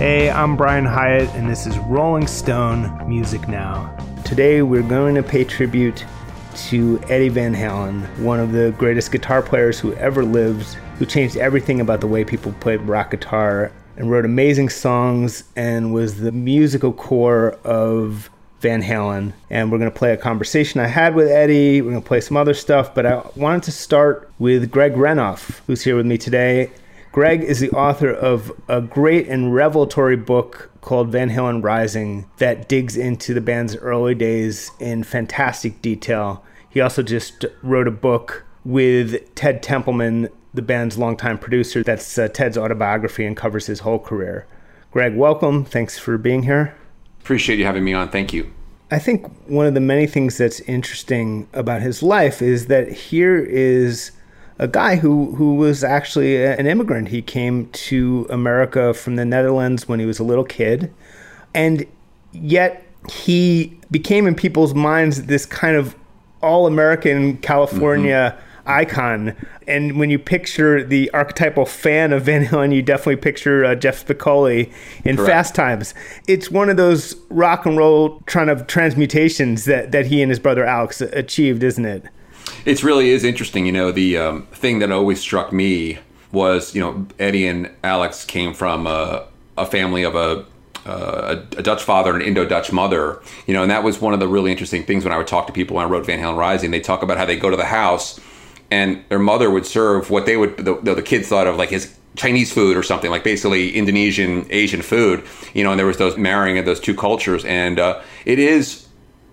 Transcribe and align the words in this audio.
Hey, 0.00 0.30
I'm 0.30 0.56
Brian 0.56 0.86
Hiatt, 0.86 1.28
and 1.34 1.46
this 1.46 1.66
is 1.66 1.76
Rolling 1.80 2.26
Stone 2.26 3.06
Music 3.06 3.46
Now. 3.48 3.94
Today, 4.24 4.62
we're 4.62 4.80
going 4.80 5.14
to 5.14 5.22
pay 5.22 5.44
tribute 5.44 6.06
to 6.68 6.98
Eddie 7.10 7.28
Van 7.28 7.54
Halen, 7.54 8.08
one 8.20 8.40
of 8.40 8.52
the 8.52 8.74
greatest 8.78 9.12
guitar 9.12 9.42
players 9.42 9.78
who 9.78 9.92
ever 9.96 10.24
lived, 10.24 10.72
who 10.98 11.04
changed 11.04 11.36
everything 11.36 11.82
about 11.82 12.00
the 12.00 12.06
way 12.06 12.24
people 12.24 12.50
played 12.60 12.80
rock 12.80 13.10
guitar 13.10 13.72
and 13.98 14.10
wrote 14.10 14.24
amazing 14.24 14.70
songs 14.70 15.44
and 15.54 15.92
was 15.92 16.18
the 16.18 16.32
musical 16.32 16.94
core 16.94 17.58
of 17.62 18.30
Van 18.60 18.82
Halen. 18.82 19.34
And 19.50 19.70
we're 19.70 19.76
going 19.76 19.92
to 19.92 19.98
play 19.98 20.14
a 20.14 20.16
conversation 20.16 20.80
I 20.80 20.86
had 20.86 21.14
with 21.14 21.28
Eddie. 21.28 21.82
We're 21.82 21.90
going 21.90 22.02
to 22.02 22.08
play 22.08 22.22
some 22.22 22.38
other 22.38 22.54
stuff, 22.54 22.94
but 22.94 23.04
I 23.04 23.22
wanted 23.36 23.64
to 23.64 23.72
start 23.72 24.30
with 24.38 24.70
Greg 24.70 24.94
Renoff, 24.94 25.60
who's 25.66 25.82
here 25.82 25.96
with 25.96 26.06
me 26.06 26.16
today. 26.16 26.70
Greg 27.12 27.42
is 27.42 27.58
the 27.58 27.70
author 27.72 28.12
of 28.12 28.52
a 28.68 28.80
great 28.80 29.26
and 29.26 29.52
revelatory 29.52 30.16
book 30.16 30.70
called 30.80 31.10
Van 31.10 31.30
Halen 31.30 31.62
Rising 31.62 32.30
that 32.38 32.68
digs 32.68 32.96
into 32.96 33.34
the 33.34 33.40
band's 33.40 33.74
early 33.76 34.14
days 34.14 34.70
in 34.78 35.02
fantastic 35.02 35.82
detail. 35.82 36.44
He 36.68 36.80
also 36.80 37.02
just 37.02 37.44
wrote 37.62 37.88
a 37.88 37.92
book 37.92 38.44
with 38.64 39.34
Ted 39.34 39.60
Templeman, 39.60 40.28
the 40.54 40.62
band's 40.62 40.98
longtime 40.98 41.38
producer. 41.38 41.82
That's 41.82 42.16
uh, 42.16 42.28
Ted's 42.28 42.56
autobiography 42.56 43.26
and 43.26 43.36
covers 43.36 43.66
his 43.66 43.80
whole 43.80 43.98
career. 43.98 44.46
Greg, 44.92 45.16
welcome. 45.16 45.64
Thanks 45.64 45.98
for 45.98 46.16
being 46.16 46.44
here. 46.44 46.76
Appreciate 47.20 47.58
you 47.58 47.64
having 47.64 47.82
me 47.82 47.92
on. 47.92 48.10
Thank 48.10 48.32
you. 48.32 48.52
I 48.92 49.00
think 49.00 49.26
one 49.46 49.66
of 49.66 49.74
the 49.74 49.80
many 49.80 50.06
things 50.06 50.38
that's 50.38 50.60
interesting 50.60 51.48
about 51.52 51.82
his 51.82 52.04
life 52.04 52.40
is 52.40 52.66
that 52.66 52.90
here 52.90 53.36
is 53.36 54.12
a 54.60 54.68
guy 54.68 54.96
who 54.96 55.34
who 55.36 55.54
was 55.54 55.82
actually 55.82 56.44
an 56.44 56.66
immigrant. 56.66 57.08
He 57.08 57.22
came 57.22 57.70
to 57.70 58.26
America 58.28 58.92
from 58.92 59.16
the 59.16 59.24
Netherlands 59.24 59.88
when 59.88 59.98
he 59.98 60.06
was 60.06 60.18
a 60.18 60.24
little 60.24 60.44
kid, 60.44 60.92
and 61.54 61.86
yet 62.32 62.86
he 63.10 63.76
became 63.90 64.26
in 64.26 64.34
people's 64.34 64.74
minds 64.74 65.24
this 65.24 65.46
kind 65.46 65.76
of 65.76 65.96
all-American 66.42 67.38
California. 67.38 68.36
Mm-hmm 68.36 68.46
icon. 68.66 69.34
And 69.66 69.98
when 69.98 70.10
you 70.10 70.18
picture 70.18 70.84
the 70.84 71.10
archetypal 71.10 71.66
fan 71.66 72.12
of 72.12 72.22
Van 72.24 72.44
Halen, 72.44 72.72
you 72.72 72.82
definitely 72.82 73.16
picture 73.16 73.64
uh, 73.64 73.74
Jeff 73.74 74.06
Spicoli 74.06 74.72
in 75.02 75.16
Correct. 75.16 75.30
Fast 75.30 75.54
Times. 75.54 75.94
It's 76.28 76.50
one 76.50 76.68
of 76.68 76.76
those 76.76 77.16
rock 77.30 77.66
and 77.66 77.76
roll 77.76 78.20
kind 78.26 78.48
of 78.48 78.66
transmutations 78.68 79.64
that, 79.64 79.90
that 79.90 80.06
he 80.06 80.22
and 80.22 80.30
his 80.30 80.38
brother 80.38 80.64
Alex 80.64 81.00
achieved, 81.00 81.64
isn't 81.64 81.84
it? 81.84 82.04
It 82.64 82.82
really 82.82 83.10
is 83.10 83.24
interesting. 83.24 83.66
You 83.66 83.72
know, 83.72 83.90
the 83.90 84.18
um, 84.18 84.42
thing 84.52 84.80
that 84.80 84.90
always 84.90 85.20
struck 85.20 85.52
me 85.52 85.98
was, 86.32 86.74
you 86.74 86.80
know, 86.80 87.06
Eddie 87.18 87.46
and 87.46 87.70
Alex 87.82 88.24
came 88.24 88.54
from 88.54 88.86
a, 88.86 89.26
a 89.56 89.66
family 89.66 90.02
of 90.02 90.14
a 90.14 90.46
a, 90.86 91.44
a, 91.58 91.62
Dutch 91.62 91.82
father 91.82 92.14
and 92.14 92.22
an 92.22 92.28
Indo-Dutch 92.28 92.72
mother, 92.72 93.20
you 93.46 93.52
know, 93.52 93.60
and 93.60 93.70
that 93.70 93.84
was 93.84 94.00
one 94.00 94.14
of 94.14 94.20
the 94.20 94.26
really 94.26 94.50
interesting 94.50 94.82
things 94.82 95.04
when 95.04 95.12
I 95.12 95.18
would 95.18 95.26
talk 95.26 95.46
to 95.46 95.52
people 95.52 95.76
when 95.76 95.84
I 95.84 95.88
wrote 95.88 96.06
Van 96.06 96.18
Halen 96.18 96.38
Rising. 96.38 96.70
They 96.70 96.80
talk 96.80 97.02
about 97.02 97.18
how 97.18 97.26
they 97.26 97.36
go 97.36 97.50
to 97.50 97.56
the 97.56 97.66
house 97.66 98.18
and 98.70 99.04
their 99.08 99.18
mother 99.18 99.50
would 99.50 99.66
serve 99.66 100.10
what 100.10 100.26
they 100.26 100.36
would 100.36 100.56
the, 100.58 100.74
the 100.74 101.02
kids 101.02 101.28
thought 101.28 101.46
of 101.46 101.56
like 101.56 101.70
his 101.70 101.96
Chinese 102.16 102.52
food 102.52 102.76
or 102.76 102.82
something 102.82 103.10
like 103.10 103.24
basically 103.24 103.74
Indonesian 103.74 104.46
Asian 104.50 104.82
food, 104.82 105.24
you 105.54 105.64
know, 105.64 105.70
and 105.70 105.78
there 105.78 105.86
was 105.86 105.96
those 105.96 106.16
marrying 106.16 106.58
of 106.58 106.64
those 106.64 106.80
two 106.80 106.94
cultures, 106.94 107.44
and 107.44 107.78
uh, 107.78 108.00
it 108.24 108.38
is 108.38 108.86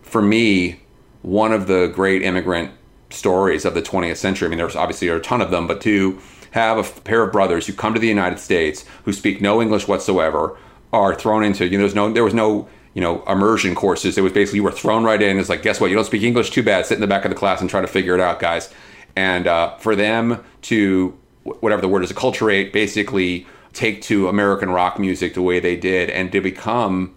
for 0.04 0.22
me 0.22 0.80
one 1.22 1.52
of 1.52 1.68
the 1.68 1.88
great 1.88 2.22
immigrant 2.22 2.72
stories 3.10 3.66
of 3.66 3.74
the 3.74 3.82
20th 3.82 4.18
century. 4.18 4.48
I 4.48 4.50
mean, 4.50 4.58
there's 4.58 4.76
obviously 4.76 5.08
a 5.08 5.20
ton 5.20 5.42
of 5.42 5.52
them, 5.52 5.68
but 5.68 5.82
to 5.82 6.20
have 6.52 6.78
a 6.78 7.02
pair 7.02 7.24
of 7.24 7.32
brothers 7.32 7.68
who 7.68 7.74
come 7.74 7.94
to 7.94 8.00
the 8.00 8.08
United 8.08 8.40
States 8.40 8.86
who 9.06 9.14
speak 9.14 9.42
no 9.42 9.62
English 9.62 9.88
whatsoever 9.88 10.58
are 10.94 11.14
thrown 11.14 11.44
into 11.44 11.68
you 11.68 11.78
know 11.78 11.84
there's 11.84 11.96
no 11.96 12.12
there 12.12 12.24
was 12.24 12.34
no 12.34 12.68
you 12.94 13.02
know 13.02 13.24
immersion 13.26 13.76
courses. 13.76 14.18
It 14.18 14.22
was 14.22 14.34
basically 14.34 14.58
you 14.58 14.64
were 14.64 14.72
thrown 14.72 15.04
right 15.04 15.22
in. 15.22 15.38
It's 15.38 15.50
like 15.50 15.62
guess 15.62 15.80
what? 15.80 15.90
You 15.90 15.96
don't 15.96 16.06
speak 16.06 16.24
English. 16.24 16.52
Too 16.52 16.64
bad. 16.64 16.86
Sit 16.86 16.96
in 16.96 17.02
the 17.02 17.08
back 17.08 17.26
of 17.26 17.30
the 17.30 17.36
class 17.36 17.62
and 17.62 17.70
try 17.70 17.82
to 17.82 17.88
figure 17.88 18.16
it 18.16 18.22
out, 18.22 18.40
guys. 18.40 18.74
And 19.16 19.48
uh, 19.48 19.76
for 19.78 19.96
them 19.96 20.44
to 20.64 21.18
whatever 21.44 21.82
the 21.82 21.88
word 21.88 22.04
is, 22.04 22.12
acculturate, 22.12 22.74
basically 22.74 23.46
take 23.74 24.02
to 24.02 24.28
American 24.28 24.70
rock 24.70 25.00
music 25.00 25.34
the 25.34 25.42
way 25.42 25.60
they 25.60 25.76
did, 25.76 26.10
and 26.10 26.32
to 26.32 26.42
become 26.42 27.14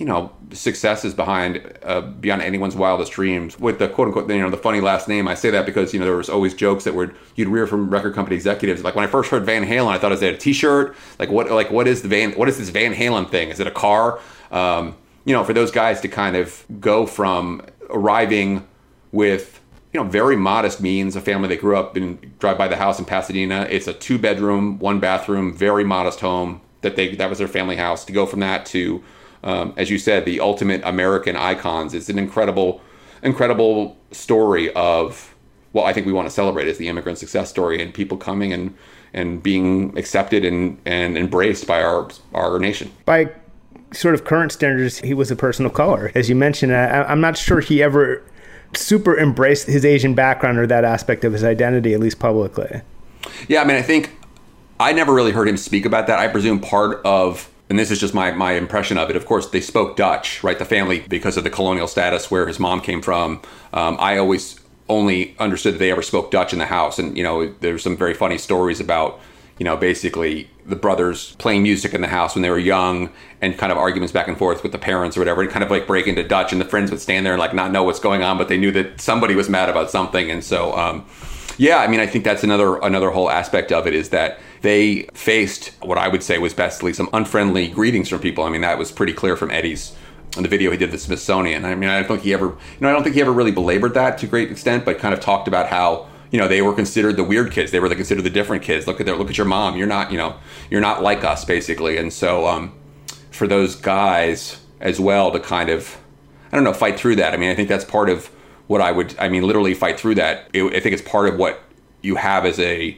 you 0.00 0.06
know 0.06 0.32
successes 0.50 1.12
behind 1.12 1.62
uh, 1.82 2.00
beyond 2.00 2.40
anyone's 2.40 2.74
wildest 2.74 3.12
dreams. 3.12 3.60
With 3.60 3.78
the 3.78 3.86
quote 3.86 4.08
unquote 4.08 4.30
you 4.30 4.38
know 4.38 4.48
the 4.48 4.56
funny 4.56 4.80
last 4.80 5.06
name 5.08 5.28
i 5.28 5.34
say 5.34 5.50
that 5.50 5.66
because 5.66 5.92
you 5.92 6.00
know 6.00 6.06
there 6.06 6.16
was 6.16 6.30
always 6.30 6.54
jokes 6.54 6.84
that 6.84 6.94
were 6.94 7.12
you'd 7.36 7.48
hear 7.48 7.66
from 7.66 7.90
record 7.90 8.14
company 8.14 8.34
executives. 8.34 8.82
Like 8.82 8.94
when 8.94 9.04
i 9.04 9.06
first 9.06 9.30
heard 9.30 9.44
van 9.44 9.64
halen 9.64 9.88
i 9.88 9.98
thought 9.98 10.10
it 10.10 10.14
was 10.14 10.22
a 10.22 10.36
t-shirt? 10.36 10.96
Like 11.18 11.28
what 11.28 11.50
like 11.50 11.70
what 11.70 11.86
is 11.86 12.00
the 12.00 12.08
van 12.08 12.32
what 12.32 12.48
is 12.48 12.56
this 12.56 12.70
van 12.70 12.94
halen 12.94 13.30
thing? 13.30 13.50
Is 13.50 13.60
it 13.60 13.66
a 13.66 13.70
car? 13.70 14.18
Um, 14.50 14.96
you 15.26 15.34
know 15.34 15.44
for 15.44 15.52
those 15.52 15.70
guys 15.70 16.00
to 16.00 16.08
kind 16.08 16.34
of 16.34 16.64
go 16.80 17.04
from 17.04 17.62
arriving 17.90 18.66
with 19.12 19.60
you 19.92 20.00
know 20.02 20.08
very 20.08 20.34
modest 20.34 20.80
means 20.80 21.14
a 21.14 21.20
family 21.20 21.48
that 21.48 21.60
grew 21.60 21.76
up 21.76 21.94
and 21.94 22.38
drive 22.38 22.56
by 22.56 22.68
the 22.68 22.76
house 22.76 22.98
in 22.98 23.04
pasadena. 23.04 23.66
It's 23.68 23.86
a 23.86 23.92
two 23.92 24.18
bedroom 24.18 24.78
one 24.78 24.98
bathroom 24.98 25.52
very 25.54 25.84
modest 25.84 26.20
home 26.20 26.62
that 26.80 26.96
they 26.96 27.14
that 27.16 27.28
was 27.28 27.36
their 27.36 27.48
family 27.48 27.76
house. 27.76 28.06
To 28.06 28.14
go 28.14 28.24
from 28.24 28.40
that 28.40 28.64
to 28.66 29.04
um, 29.42 29.74
as 29.76 29.90
you 29.90 29.98
said, 29.98 30.24
the 30.24 30.40
ultimate 30.40 30.82
American 30.84 31.36
icons. 31.36 31.94
It's 31.94 32.08
an 32.08 32.18
incredible, 32.18 32.80
incredible 33.22 33.96
story 34.12 34.72
of 34.74 35.34
what 35.72 35.84
I 35.84 35.92
think 35.92 36.06
we 36.06 36.12
want 36.12 36.26
to 36.26 36.34
celebrate 36.34 36.66
is 36.66 36.78
the 36.78 36.88
immigrant 36.88 37.18
success 37.18 37.48
story 37.48 37.82
and 37.82 37.92
people 37.94 38.16
coming 38.16 38.52
and 38.52 38.76
and 39.12 39.42
being 39.42 39.96
accepted 39.98 40.44
and, 40.44 40.78
and 40.84 41.18
embraced 41.18 41.66
by 41.66 41.82
our 41.82 42.08
our 42.34 42.58
nation. 42.58 42.90
By 43.04 43.30
sort 43.92 44.14
of 44.14 44.24
current 44.24 44.52
standards, 44.52 44.98
he 44.98 45.14
was 45.14 45.30
a 45.30 45.36
person 45.36 45.66
of 45.66 45.74
color, 45.74 46.12
as 46.14 46.28
you 46.28 46.36
mentioned. 46.36 46.74
I, 46.74 47.02
I'm 47.02 47.20
not 47.20 47.36
sure 47.36 47.60
he 47.60 47.82
ever 47.82 48.22
super 48.74 49.18
embraced 49.18 49.66
his 49.66 49.84
Asian 49.84 50.14
background 50.14 50.58
or 50.58 50.66
that 50.66 50.84
aspect 50.84 51.24
of 51.24 51.32
his 51.32 51.42
identity, 51.42 51.92
at 51.92 52.00
least 52.00 52.20
publicly. 52.20 52.82
Yeah, 53.48 53.62
I 53.62 53.64
mean, 53.64 53.76
I 53.76 53.82
think 53.82 54.16
I 54.78 54.92
never 54.92 55.12
really 55.12 55.32
heard 55.32 55.48
him 55.48 55.56
speak 55.56 55.84
about 55.84 56.06
that. 56.06 56.18
I 56.18 56.28
presume 56.28 56.60
part 56.60 57.04
of 57.04 57.50
and 57.70 57.78
this 57.78 57.92
is 57.92 58.00
just 58.00 58.12
my, 58.12 58.32
my 58.32 58.52
impression 58.52 58.98
of 58.98 59.08
it. 59.10 59.16
Of 59.16 59.24
course, 59.24 59.48
they 59.48 59.60
spoke 59.60 59.96
Dutch, 59.96 60.42
right? 60.42 60.58
The 60.58 60.64
family, 60.64 61.04
because 61.08 61.36
of 61.36 61.44
the 61.44 61.50
colonial 61.50 61.86
status 61.86 62.28
where 62.28 62.48
his 62.48 62.58
mom 62.58 62.80
came 62.80 63.00
from. 63.00 63.40
Um, 63.72 63.96
I 64.00 64.18
always 64.18 64.58
only 64.88 65.36
understood 65.38 65.74
that 65.74 65.78
they 65.78 65.92
ever 65.92 66.02
spoke 66.02 66.32
Dutch 66.32 66.52
in 66.52 66.58
the 66.58 66.66
house. 66.66 66.98
And, 66.98 67.16
you 67.16 67.22
know, 67.22 67.54
there's 67.60 67.84
some 67.84 67.96
very 67.96 68.12
funny 68.12 68.38
stories 68.38 68.80
about, 68.80 69.20
you 69.56 69.64
know, 69.64 69.76
basically 69.76 70.50
the 70.66 70.74
brothers 70.74 71.36
playing 71.36 71.62
music 71.62 71.94
in 71.94 72.00
the 72.00 72.08
house 72.08 72.34
when 72.34 72.42
they 72.42 72.50
were 72.50 72.58
young 72.58 73.08
and 73.40 73.56
kind 73.56 73.70
of 73.70 73.78
arguments 73.78 74.12
back 74.12 74.26
and 74.26 74.36
forth 74.36 74.64
with 74.64 74.72
the 74.72 74.78
parents 74.78 75.16
or 75.16 75.20
whatever, 75.20 75.40
and 75.40 75.50
kind 75.50 75.62
of 75.62 75.70
like 75.70 75.86
break 75.86 76.08
into 76.08 76.26
Dutch. 76.26 76.50
And 76.50 76.60
the 76.60 76.64
friends 76.64 76.90
would 76.90 77.00
stand 77.00 77.24
there 77.24 77.34
and 77.34 77.40
like 77.40 77.54
not 77.54 77.70
know 77.70 77.84
what's 77.84 78.00
going 78.00 78.24
on, 78.24 78.36
but 78.36 78.48
they 78.48 78.58
knew 78.58 78.72
that 78.72 79.00
somebody 79.00 79.36
was 79.36 79.48
mad 79.48 79.68
about 79.68 79.92
something. 79.92 80.28
And 80.28 80.42
so, 80.42 80.76
um, 80.76 81.06
yeah, 81.56 81.76
I 81.76 81.86
mean, 81.86 82.00
I 82.00 82.06
think 82.06 82.24
that's 82.24 82.42
another 82.42 82.78
another 82.78 83.10
whole 83.10 83.30
aspect 83.30 83.70
of 83.70 83.86
it 83.86 83.94
is 83.94 84.08
that 84.08 84.40
they 84.62 85.02
faced 85.14 85.72
what 85.82 85.98
I 85.98 86.08
would 86.08 86.22
say 86.22 86.38
was 86.38 86.54
bestly 86.54 86.92
some 86.92 87.08
unfriendly 87.12 87.68
greetings 87.68 88.08
from 88.08 88.20
people. 88.20 88.44
I 88.44 88.50
mean, 88.50 88.60
that 88.60 88.78
was 88.78 88.92
pretty 88.92 89.12
clear 89.12 89.36
from 89.36 89.50
Eddie's 89.50 89.94
in 90.36 90.42
the 90.42 90.48
video 90.48 90.70
he 90.70 90.76
did 90.76 90.90
the 90.90 90.98
Smithsonian. 90.98 91.64
I 91.64 91.74
mean, 91.74 91.90
I 91.90 91.98
don't 91.98 92.08
think 92.08 92.22
he 92.22 92.32
ever, 92.32 92.46
you 92.46 92.56
know, 92.80 92.88
I 92.88 92.92
don't 92.92 93.02
think 93.02 93.14
he 93.14 93.20
ever 93.20 93.32
really 93.32 93.50
belabored 93.50 93.94
that 93.94 94.18
to 94.18 94.26
great 94.26 94.50
extent, 94.50 94.84
but 94.84 94.98
kind 94.98 95.12
of 95.12 95.20
talked 95.20 95.48
about 95.48 95.66
how 95.66 96.08
you 96.30 96.38
know 96.38 96.46
they 96.46 96.62
were 96.62 96.72
considered 96.72 97.16
the 97.16 97.24
weird 97.24 97.50
kids. 97.50 97.72
They 97.72 97.80
were 97.80 97.88
considered 97.88 98.22
the 98.22 98.30
different 98.30 98.62
kids. 98.62 98.86
Look 98.86 99.00
at 99.00 99.06
their, 99.06 99.16
look 99.16 99.30
at 99.30 99.36
your 99.36 99.46
mom. 99.46 99.76
You're 99.76 99.88
not, 99.88 100.12
you 100.12 100.18
know, 100.18 100.36
you're 100.70 100.80
not 100.80 101.02
like 101.02 101.24
us, 101.24 101.44
basically. 101.44 101.96
And 101.96 102.12
so 102.12 102.46
um, 102.46 102.72
for 103.30 103.46
those 103.46 103.74
guys 103.74 104.60
as 104.80 105.00
well 105.00 105.30
to 105.32 105.40
kind 105.40 105.68
of, 105.68 105.96
I 106.52 106.56
don't 106.56 106.64
know, 106.64 106.72
fight 106.72 106.98
through 106.98 107.16
that. 107.16 107.34
I 107.34 107.36
mean, 107.36 107.50
I 107.50 107.54
think 107.54 107.68
that's 107.68 107.84
part 107.84 108.08
of 108.08 108.26
what 108.66 108.80
I 108.80 108.92
would, 108.92 109.16
I 109.18 109.28
mean, 109.28 109.42
literally 109.42 109.74
fight 109.74 109.98
through 109.98 110.14
that. 110.16 110.48
It, 110.52 110.62
I 110.64 110.80
think 110.80 110.92
it's 110.92 111.02
part 111.02 111.28
of 111.28 111.36
what 111.36 111.60
you 112.02 112.14
have 112.14 112.46
as 112.46 112.58
a 112.60 112.96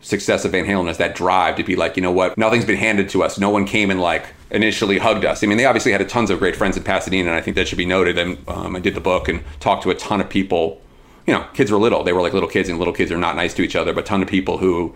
success 0.00 0.44
of 0.44 0.52
Van 0.52 0.64
Halen 0.64 0.90
is 0.90 0.98
that 0.98 1.14
drive 1.14 1.56
to 1.56 1.64
be 1.64 1.76
like, 1.76 1.96
you 1.96 2.02
know 2.02 2.10
what, 2.10 2.36
nothing's 2.38 2.64
been 2.64 2.76
handed 2.76 3.08
to 3.10 3.22
us. 3.22 3.38
No 3.38 3.50
one 3.50 3.66
came 3.66 3.90
and 3.90 4.00
like 4.00 4.26
initially 4.50 4.98
hugged 4.98 5.24
us. 5.24 5.44
I 5.44 5.46
mean, 5.46 5.58
they 5.58 5.66
obviously 5.66 5.92
had 5.92 6.06
tons 6.08 6.30
of 6.30 6.38
great 6.38 6.56
friends 6.56 6.76
in 6.76 6.82
Pasadena, 6.82 7.30
and 7.30 7.38
I 7.38 7.40
think 7.40 7.56
that 7.56 7.68
should 7.68 7.78
be 7.78 7.86
noted. 7.86 8.18
And 8.18 8.38
um, 8.48 8.76
I 8.76 8.80
did 8.80 8.94
the 8.94 9.00
book 9.00 9.28
and 9.28 9.42
talked 9.60 9.82
to 9.84 9.90
a 9.90 9.94
ton 9.94 10.20
of 10.20 10.28
people. 10.28 10.80
You 11.26 11.34
know, 11.34 11.46
kids 11.54 11.70
were 11.70 11.78
little; 11.78 12.02
they 12.02 12.12
were 12.12 12.22
like 12.22 12.32
little 12.32 12.48
kids, 12.48 12.68
and 12.68 12.78
little 12.78 12.94
kids 12.94 13.12
are 13.12 13.18
not 13.18 13.36
nice 13.36 13.54
to 13.54 13.62
each 13.62 13.76
other. 13.76 13.92
But 13.92 14.04
a 14.04 14.06
ton 14.06 14.22
of 14.22 14.28
people 14.28 14.58
who, 14.58 14.94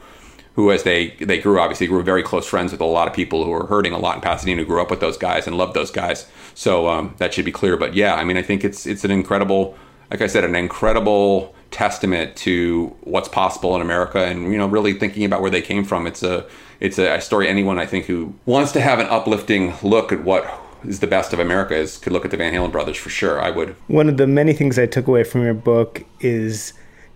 who 0.54 0.72
as 0.72 0.82
they 0.82 1.10
they 1.20 1.38
grew, 1.38 1.60
obviously 1.60 1.86
grew 1.86 2.02
very 2.02 2.22
close 2.22 2.46
friends 2.46 2.72
with 2.72 2.80
a 2.80 2.86
lot 2.86 3.06
of 3.06 3.14
people 3.14 3.44
who 3.44 3.50
were 3.50 3.66
hurting 3.66 3.92
a 3.92 3.98
lot 3.98 4.16
in 4.16 4.20
Pasadena, 4.22 4.62
who 4.62 4.66
grew 4.66 4.80
up 4.80 4.90
with 4.90 5.00
those 5.00 5.18
guys 5.18 5.46
and 5.46 5.56
loved 5.56 5.74
those 5.74 5.90
guys. 5.90 6.26
So 6.54 6.88
um, 6.88 7.14
that 7.18 7.34
should 7.34 7.44
be 7.44 7.52
clear. 7.52 7.76
But 7.76 7.94
yeah, 7.94 8.14
I 8.14 8.24
mean, 8.24 8.36
I 8.36 8.42
think 8.42 8.64
it's 8.64 8.86
it's 8.86 9.04
an 9.04 9.10
incredible 9.10 9.76
like 10.10 10.22
I 10.22 10.26
said, 10.26 10.44
an 10.44 10.54
incredible 10.54 11.53
testament 11.70 12.36
to 12.36 12.94
what's 13.02 13.28
possible 13.28 13.74
in 13.76 13.82
America, 13.82 14.24
and 14.24 14.52
you 14.52 14.58
know, 14.58 14.66
really 14.66 14.94
thinking 14.94 15.24
about 15.24 15.40
where 15.40 15.50
they 15.50 15.62
came 15.62 15.84
from. 15.84 16.06
It's 16.06 16.22
a 16.22 16.46
it's 16.80 16.98
a, 16.98 17.20
story 17.20 17.48
anyone 17.48 17.78
I 17.78 17.86
think 17.86 18.06
who 18.06 18.34
wants 18.46 18.72
to 18.72 18.80
have 18.80 18.98
an 18.98 19.06
uplifting 19.06 19.74
look 19.82 20.12
at 20.12 20.22
what 20.24 20.60
is 20.84 21.00
the 21.00 21.06
best 21.06 21.32
of 21.32 21.38
America 21.38 21.74
is 21.74 21.98
could 21.98 22.12
look 22.12 22.24
at 22.24 22.30
the 22.30 22.36
Van 22.36 22.52
Halen 22.52 22.72
brothers 22.72 22.96
for 22.96 23.10
sure. 23.10 23.40
I 23.40 23.50
would. 23.50 23.74
One 23.86 24.08
of 24.08 24.16
the 24.16 24.26
many 24.26 24.52
things 24.52 24.78
I 24.78 24.86
took 24.86 25.06
away 25.06 25.24
from 25.24 25.42
your 25.42 25.54
book 25.54 26.04
is 26.20 26.72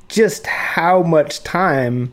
just 0.08 0.46
how 0.46 1.02
much 1.02 1.42
time 1.42 2.12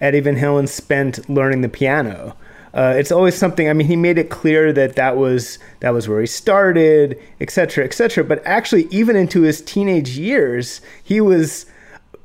Eddie 0.00 0.20
Van 0.20 0.36
Halen 0.36 0.68
spent 0.68 1.28
learning 1.28 1.60
the 1.60 1.68
piano. 1.68 2.36
Uh, 2.72 2.94
it's 2.96 3.12
always 3.12 3.36
something. 3.36 3.68
I 3.68 3.72
mean, 3.72 3.86
he 3.86 3.94
made 3.94 4.18
it 4.18 4.30
clear 4.30 4.72
that 4.72 4.96
that 4.96 5.16
was 5.16 5.58
that 5.80 5.90
was 5.90 6.08
where 6.08 6.20
he 6.20 6.26
started, 6.26 7.20
et 7.40 7.50
cetera, 7.50 7.84
et 7.84 7.94
cetera. 7.94 8.24
But 8.24 8.42
actually, 8.44 8.88
even 8.90 9.14
into 9.14 9.42
his 9.42 9.62
teenage 9.62 10.18
years, 10.18 10.80
he 11.02 11.20
was 11.20 11.66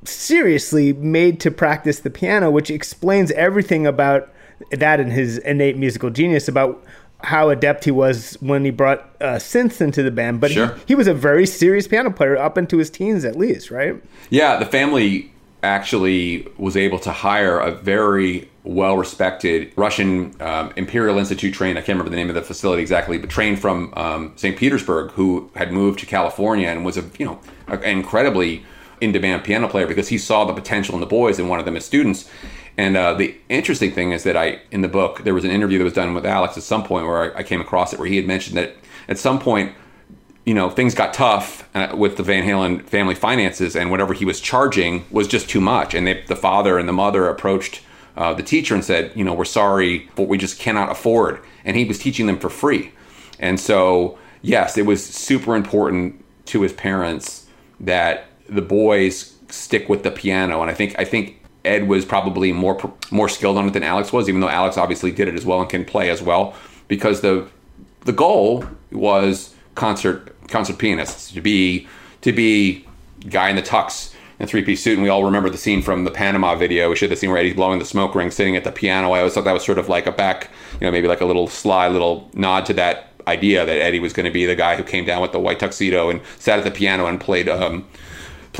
seriously 0.04 0.94
made 0.94 1.40
to 1.42 1.52
practice 1.52 2.00
the 2.00 2.10
piano, 2.10 2.50
which 2.50 2.70
explains 2.70 3.32
everything 3.32 3.86
about 3.86 4.30
that 4.72 5.00
and 5.00 5.12
his 5.12 5.38
innate 5.40 5.78
musical 5.78 6.10
genius 6.10 6.48
about 6.48 6.84
how 7.22 7.50
adept 7.50 7.84
he 7.84 7.92
was 7.92 8.38
when 8.40 8.64
he 8.64 8.72
brought 8.72 9.00
uh, 9.20 9.36
synths 9.36 9.82
into 9.82 10.02
the 10.02 10.12
band. 10.12 10.40
But 10.40 10.52
Sure. 10.52 10.68
he, 10.68 10.82
he 10.90 10.96
was 10.96 11.08
a 11.08 11.14
very 11.14 11.46
serious 11.46 11.88
piano 11.88 12.12
player 12.12 12.38
up 12.38 12.58
into 12.58 12.78
his 12.78 12.90
teens, 12.90 13.26
at 13.26 13.36
least, 13.36 13.72
right? 13.72 14.02
Yeah, 14.30 14.58
the 14.58 14.66
family 14.66 15.32
actually 15.62 16.48
was 16.58 16.78
able 16.78 17.00
to 17.00 17.12
hire 17.12 17.60
a 17.60 17.72
very 17.72 18.50
well 18.64 18.98
respected 18.98 19.74
Russian 19.76 20.34
um, 20.42 20.72
Imperial 20.78 21.18
Institute 21.18 21.54
trained, 21.54 21.78
I 21.78 21.82
can't 21.82 21.98
remember 21.98 22.12
the 22.12 22.16
name 22.16 22.30
of 22.30 22.36
the 22.36 22.42
facility 22.42 22.82
exactly, 22.82 23.18
but 23.18 23.30
trained 23.30 23.60
from 23.60 23.94
um, 23.98 24.34
St. 24.36 24.56
Petersburg, 24.56 25.12
who 25.12 25.50
had 25.56 25.74
moved 25.74 26.00
to 26.00 26.06
California 26.06 26.70
and 26.70 26.86
was 26.86 26.96
a, 26.96 27.04
you 27.18 27.26
know, 27.26 27.40
incredibly 27.84 28.64
in 29.02 29.12
demand 29.12 29.44
piano 29.44 29.68
player 29.68 29.88
because 29.88 30.10
he 30.10 30.18
saw 30.18 30.46
the 30.46 30.54
potential 30.54 30.96
in 30.96 31.02
the 31.02 31.08
boys 31.08 31.40
and 31.40 31.50
wanted 31.50 31.66
them 31.66 31.76
as 31.76 31.86
students. 31.86 32.30
And 32.78 32.96
uh, 32.96 33.14
the 33.14 33.36
interesting 33.50 33.92
thing 33.92 34.12
is 34.12 34.24
that 34.24 34.38
I, 34.38 34.62
in 34.72 34.82
the 34.82 34.88
book, 34.88 35.24
there 35.24 35.34
was 35.34 35.44
an 35.44 35.52
interview 35.52 35.78
that 35.80 35.84
was 35.84 35.94
done 35.94 36.14
with 36.14 36.26
Alex 36.26 36.58
at 36.58 36.64
some 36.64 36.84
point 36.84 37.06
where 37.06 37.36
I, 37.36 37.40
I 37.40 37.44
came 37.44 37.60
across 37.60 37.92
it, 37.94 38.00
where 38.00 38.08
he 38.08 38.16
had 38.16 38.26
mentioned 38.26 38.58
that 38.58 38.76
at 39.08 39.18
some 39.18 39.40
point, 39.40 39.76
you 40.46 40.54
know, 40.54 40.70
things 40.70 40.96
got 40.96 41.14
tough 41.14 41.68
uh, 41.76 41.94
with 41.96 42.18
the 42.18 42.24
Van 42.24 42.44
Halen 42.44 42.84
family 42.84 43.16
finances, 43.16 43.76
and 43.76 43.92
whatever 43.92 44.14
he 44.14 44.26
was 44.26 44.40
charging 44.40 45.06
was 45.12 45.28
just 45.28 45.50
too 45.50 45.62
much. 45.62 45.94
And 45.94 46.08
they, 46.08 46.22
the 46.28 46.36
father 46.36 46.80
and 46.80 46.88
the 46.88 46.94
mother 46.94 47.28
approached 47.28 47.82
uh, 48.16 48.34
the 48.34 48.44
teacher 48.44 48.74
and 48.74 48.84
said, 48.84 49.12
you 49.16 49.24
know, 49.24 49.34
we're 49.34 49.46
sorry, 49.46 50.10
but 50.16 50.28
we 50.28 50.38
just 50.38 50.58
cannot 50.58 50.90
afford. 50.90 51.42
And 51.66 51.76
he 51.76 51.86
was 51.86 52.00
teaching 52.00 52.28
them 52.28 52.40
for 52.40 52.50
free. 52.50 52.92
And 53.40 53.60
so, 53.60 54.18
yes, 54.42 54.78
it 54.78 54.86
was 54.86 55.06
super 55.06 55.56
important 55.56 56.24
to 56.46 56.62
his 56.62 56.74
parents 56.74 57.46
that 57.80 58.29
the 58.50 58.62
boys 58.62 59.36
stick 59.50 59.90
with 59.90 60.04
the 60.04 60.12
piano. 60.12 60.62
And 60.62 60.70
I 60.70 60.74
think 60.74 60.96
I 60.98 61.06
think 61.06 61.44
Ed 61.66 61.88
was 61.88 62.06
probably 62.06 62.52
more 62.52 62.94
more 63.12 63.30
skilled 63.30 63.58
on 63.58 63.68
it 63.68 63.74
than 63.74 63.84
Alex 63.84 64.14
was, 64.14 64.30
even 64.30 64.42
though 64.42 64.50
Alex 64.50 64.78
obviously 64.78 65.12
did 65.12 65.28
it 65.28 65.36
as 65.36 65.46
well 65.46 65.62
and 65.62 65.70
can 65.70 65.86
play 65.86 66.10
as 66.10 66.22
well, 66.22 66.56
because 66.88 67.22
the 67.22 67.48
the 68.02 68.14
goal 68.14 68.66
was 68.92 69.56
concert 69.76 70.36
concert 70.50 70.78
pianists 70.78 71.32
to 71.32 71.42
be 71.42 71.88
to 72.22 72.32
be 72.32 72.86
guy 73.30 73.50
in 73.50 73.56
the 73.56 73.62
tux 73.62 74.14
in 74.40 74.48
three 74.48 74.64
piece 74.64 74.82
suit, 74.82 74.94
and 74.94 75.04
we 75.04 75.10
all 75.10 75.26
remember 75.26 75.50
the 75.50 75.58
scene 75.58 75.82
from 75.82 76.06
the 76.06 76.12
Panama 76.12 76.56
video. 76.56 76.90
We 76.90 76.96
showed 76.96 77.12
the 77.12 77.16
scene 77.16 77.30
where 77.30 77.40
Eddie's 77.40 77.56
blowing 77.56 77.80
the 77.80 77.86
smoke 77.86 78.16
ring, 78.16 78.32
sitting 78.32 78.56
at 78.56 78.64
the 78.64 78.72
piano. 78.72 79.12
I 79.12 79.20
always 79.20 79.34
thought 79.34 79.44
that 79.44 79.54
was 79.54 79.66
sort 79.66 79.78
of 79.78 79.90
like 79.90 80.08
a 80.08 80.14
back, 80.14 80.50
you 80.80 80.88
know, 80.88 80.92
maybe 80.92 81.10
like 81.10 81.22
a 81.22 81.26
little 81.26 81.48
sly 81.48 81.90
little 81.90 82.30
nod 82.34 82.66
to 82.68 82.74
that 82.76 83.12
idea 83.28 83.66
that 83.66 83.78
Eddie 83.78 84.00
was 84.00 84.14
going 84.14 84.26
to 84.26 84.32
be 84.32 84.46
the 84.46 84.56
guy 84.56 84.76
who 84.76 84.84
came 84.84 85.06
down 85.06 85.22
with 85.22 85.34
the 85.34 85.40
white 85.40 85.60
tuxedo 85.60 86.10
and 86.10 86.22
sat 86.40 86.58
at 86.58 86.64
the 86.64 86.72
piano 86.72 87.06
and 87.06 87.20
played 87.20 87.50
um, 87.50 87.86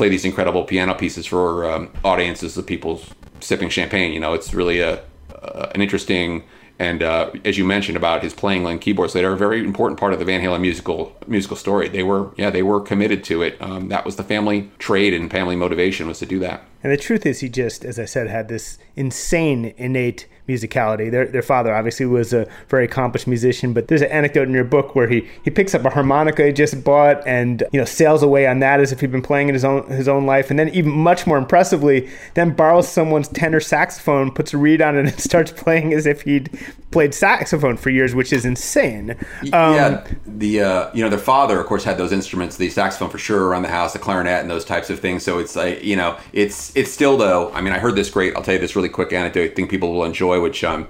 play 0.00 0.08
these 0.08 0.24
incredible 0.24 0.64
piano 0.64 0.94
pieces 0.94 1.26
for 1.26 1.70
um, 1.70 1.90
audiences 2.04 2.56
of 2.56 2.64
people 2.64 3.02
sipping 3.40 3.68
champagne. 3.68 4.14
You 4.14 4.20
know, 4.20 4.32
it's 4.32 4.54
really 4.54 4.80
a 4.80 5.02
uh, 5.34 5.70
an 5.74 5.82
interesting 5.82 6.42
and 6.78 7.02
uh, 7.02 7.30
as 7.44 7.58
you 7.58 7.66
mentioned 7.66 7.98
about 7.98 8.22
his 8.22 8.32
playing 8.32 8.64
on 8.66 8.78
keyboards, 8.78 9.12
they 9.12 9.22
are 9.22 9.34
a 9.34 9.36
very 9.36 9.62
important 9.62 10.00
part 10.00 10.14
of 10.14 10.18
the 10.18 10.24
Van 10.24 10.40
Halen 10.40 10.62
musical 10.62 11.14
musical 11.26 11.54
story. 11.54 11.90
They 11.90 12.02
were 12.02 12.30
yeah 12.38 12.48
they 12.48 12.62
were 12.62 12.80
committed 12.80 13.22
to 13.24 13.42
it. 13.42 13.60
Um, 13.60 13.88
that 13.88 14.06
was 14.06 14.16
the 14.16 14.24
family 14.24 14.70
trade 14.78 15.12
and 15.12 15.30
family 15.30 15.54
motivation 15.54 16.08
was 16.08 16.18
to 16.20 16.26
do 16.26 16.38
that. 16.38 16.62
And 16.82 16.92
the 16.92 16.96
truth 16.96 17.26
is, 17.26 17.40
he 17.40 17.48
just, 17.48 17.84
as 17.84 17.98
I 17.98 18.04
said, 18.06 18.28
had 18.28 18.48
this 18.48 18.78
insane 18.96 19.74
innate 19.76 20.26
musicality. 20.50 21.10
Their, 21.10 21.26
their 21.26 21.42
father 21.42 21.74
obviously 21.74 22.06
was 22.06 22.32
a 22.32 22.46
very 22.68 22.84
accomplished 22.84 23.26
musician, 23.26 23.72
but 23.72 23.88
there's 23.88 24.02
an 24.02 24.10
anecdote 24.10 24.48
in 24.48 24.54
your 24.54 24.64
book 24.64 24.94
where 24.94 25.08
he, 25.08 25.28
he 25.44 25.50
picks 25.50 25.74
up 25.74 25.84
a 25.84 25.90
harmonica 25.90 26.44
he 26.46 26.52
just 26.52 26.82
bought 26.82 27.26
and 27.26 27.62
you 27.72 27.78
know 27.78 27.84
sails 27.84 28.22
away 28.22 28.46
on 28.46 28.60
that 28.60 28.80
as 28.80 28.92
if 28.92 29.00
he'd 29.00 29.12
been 29.12 29.22
playing 29.22 29.48
in 29.48 29.54
his 29.54 29.64
own 29.64 29.86
his 29.88 30.08
own 30.08 30.26
life, 30.26 30.50
and 30.50 30.58
then 30.58 30.68
even 30.70 30.90
much 30.90 31.26
more 31.26 31.38
impressively, 31.38 32.08
then 32.34 32.50
borrows 32.50 32.88
someone's 32.88 33.28
tenor 33.28 33.60
saxophone, 33.60 34.30
puts 34.32 34.52
a 34.52 34.58
reed 34.58 34.82
on 34.82 34.96
it, 34.96 35.00
and 35.00 35.20
starts 35.20 35.52
playing 35.52 35.92
as 35.92 36.06
if 36.06 36.22
he'd 36.22 36.50
played 36.90 37.14
saxophone 37.14 37.76
for 37.76 37.90
years, 37.90 38.14
which 38.14 38.32
is 38.32 38.44
insane. 38.44 39.10
Um, 39.52 39.74
yeah, 39.74 40.06
the 40.26 40.60
uh, 40.60 40.90
you 40.94 41.02
know 41.02 41.10
their 41.10 41.18
father, 41.18 41.60
of 41.60 41.66
course, 41.66 41.84
had 41.84 41.98
those 41.98 42.12
instruments, 42.12 42.56
the 42.56 42.70
saxophone 42.70 43.10
for 43.10 43.18
sure 43.18 43.46
around 43.46 43.62
the 43.62 43.68
house, 43.68 43.92
the 43.92 43.98
clarinet, 43.98 44.40
and 44.40 44.50
those 44.50 44.64
types 44.64 44.90
of 44.90 45.00
things. 45.00 45.22
So 45.22 45.38
it's 45.38 45.54
like 45.56 45.84
you 45.84 45.96
know, 45.96 46.18
it's 46.32 46.69
it's 46.74 46.92
still 46.92 47.16
though. 47.16 47.52
I 47.52 47.60
mean, 47.60 47.72
I 47.72 47.78
heard 47.78 47.96
this 47.96 48.10
great. 48.10 48.34
I'll 48.36 48.42
tell 48.42 48.54
you 48.54 48.60
this 48.60 48.76
really 48.76 48.88
quick 48.88 49.12
anecdote. 49.12 49.52
I 49.52 49.54
think 49.54 49.70
people 49.70 49.92
will 49.92 50.04
enjoy. 50.04 50.40
Which 50.40 50.64
um, 50.64 50.88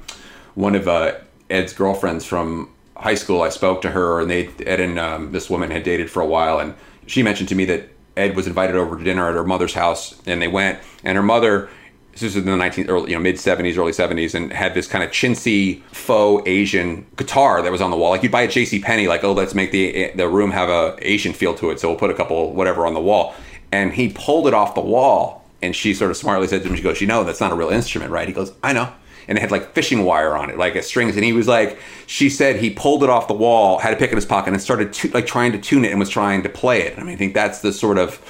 one 0.54 0.74
of 0.74 0.88
uh, 0.88 1.14
Ed's 1.48 1.72
girlfriends 1.72 2.24
from 2.24 2.70
high 2.96 3.14
school, 3.14 3.42
I 3.42 3.48
spoke 3.48 3.82
to 3.82 3.90
her, 3.90 4.20
and 4.20 4.30
they 4.30 4.48
Ed 4.66 4.80
and 4.80 4.98
um, 4.98 5.32
this 5.32 5.48
woman 5.50 5.70
had 5.70 5.82
dated 5.82 6.10
for 6.10 6.20
a 6.20 6.26
while, 6.26 6.58
and 6.58 6.74
she 7.06 7.22
mentioned 7.22 7.48
to 7.50 7.54
me 7.54 7.64
that 7.66 7.88
Ed 8.16 8.36
was 8.36 8.46
invited 8.46 8.76
over 8.76 8.96
to 8.96 9.04
dinner 9.04 9.28
at 9.28 9.34
her 9.34 9.44
mother's 9.44 9.74
house, 9.74 10.20
and 10.26 10.40
they 10.40 10.48
went, 10.48 10.78
and 11.04 11.16
her 11.16 11.22
mother 11.22 11.70
this 12.12 12.22
was 12.22 12.36
in 12.36 12.44
the 12.44 12.56
19 12.56 12.90
early, 12.90 13.10
you 13.10 13.16
know, 13.16 13.22
mid 13.22 13.36
70s, 13.36 13.78
early 13.78 13.92
70s, 13.92 14.34
and 14.34 14.52
had 14.52 14.74
this 14.74 14.86
kind 14.86 15.04
of 15.04 15.10
chintzy 15.10 15.82
faux 15.84 16.42
Asian 16.46 17.06
guitar 17.16 17.62
that 17.62 17.70
was 17.70 17.80
on 17.80 17.90
the 17.90 17.96
wall. 17.96 18.10
Like 18.10 18.22
you'd 18.22 18.32
buy 18.32 18.44
at 18.44 18.50
J.C. 18.50 18.80
Penney, 18.80 19.06
like 19.06 19.24
oh, 19.24 19.32
let's 19.32 19.54
make 19.54 19.70
the 19.70 20.12
the 20.14 20.28
room 20.28 20.50
have 20.50 20.68
a 20.68 20.96
Asian 21.00 21.32
feel 21.32 21.54
to 21.54 21.70
it, 21.70 21.80
so 21.80 21.88
we'll 21.88 21.98
put 21.98 22.10
a 22.10 22.14
couple 22.14 22.52
whatever 22.52 22.86
on 22.86 22.94
the 22.94 23.00
wall. 23.00 23.34
And 23.72 23.92
he 23.92 24.08
pulled 24.08 24.48
it 24.48 24.54
off 24.54 24.74
the 24.74 24.80
wall, 24.80 25.39
and 25.62 25.74
she 25.74 25.94
sort 25.94 26.10
of 26.10 26.16
smartly 26.16 26.46
said 26.46 26.62
to 26.62 26.68
him, 26.68 26.76
she 26.76 26.82
goes, 26.82 27.00
"You 27.00 27.06
know, 27.06 27.24
that's 27.24 27.40
not 27.40 27.52
a 27.52 27.54
real 27.54 27.70
instrument, 27.70 28.10
right?" 28.10 28.26
He 28.26 28.34
goes, 28.34 28.52
"I 28.62 28.72
know." 28.72 28.92
And 29.28 29.38
it 29.38 29.42
had 29.42 29.50
like 29.50 29.74
fishing 29.74 30.04
wire 30.04 30.36
on 30.36 30.50
it, 30.50 30.58
like 30.58 30.74
a 30.74 30.82
strings. 30.82 31.14
And 31.14 31.24
he 31.24 31.32
was 31.32 31.46
like, 31.46 31.78
she 32.06 32.28
said 32.28 32.56
he 32.56 32.70
pulled 32.70 33.04
it 33.04 33.10
off 33.10 33.28
the 33.28 33.34
wall, 33.34 33.78
had 33.78 33.92
a 33.92 33.96
pick 33.96 34.10
in 34.10 34.16
his 34.16 34.26
pocket, 34.26 34.52
and 34.52 34.60
started 34.60 34.92
to, 34.94 35.08
like 35.10 35.26
trying 35.26 35.52
to 35.52 35.58
tune 35.58 35.84
it 35.84 35.90
and 35.90 36.00
was 36.00 36.08
trying 36.08 36.42
to 36.42 36.48
play 36.48 36.82
it. 36.82 36.98
I 36.98 37.02
mean, 37.02 37.14
I 37.14 37.16
think 37.16 37.34
that's 37.34 37.60
the 37.60 37.72
sort 37.72 37.98
of, 37.98 38.20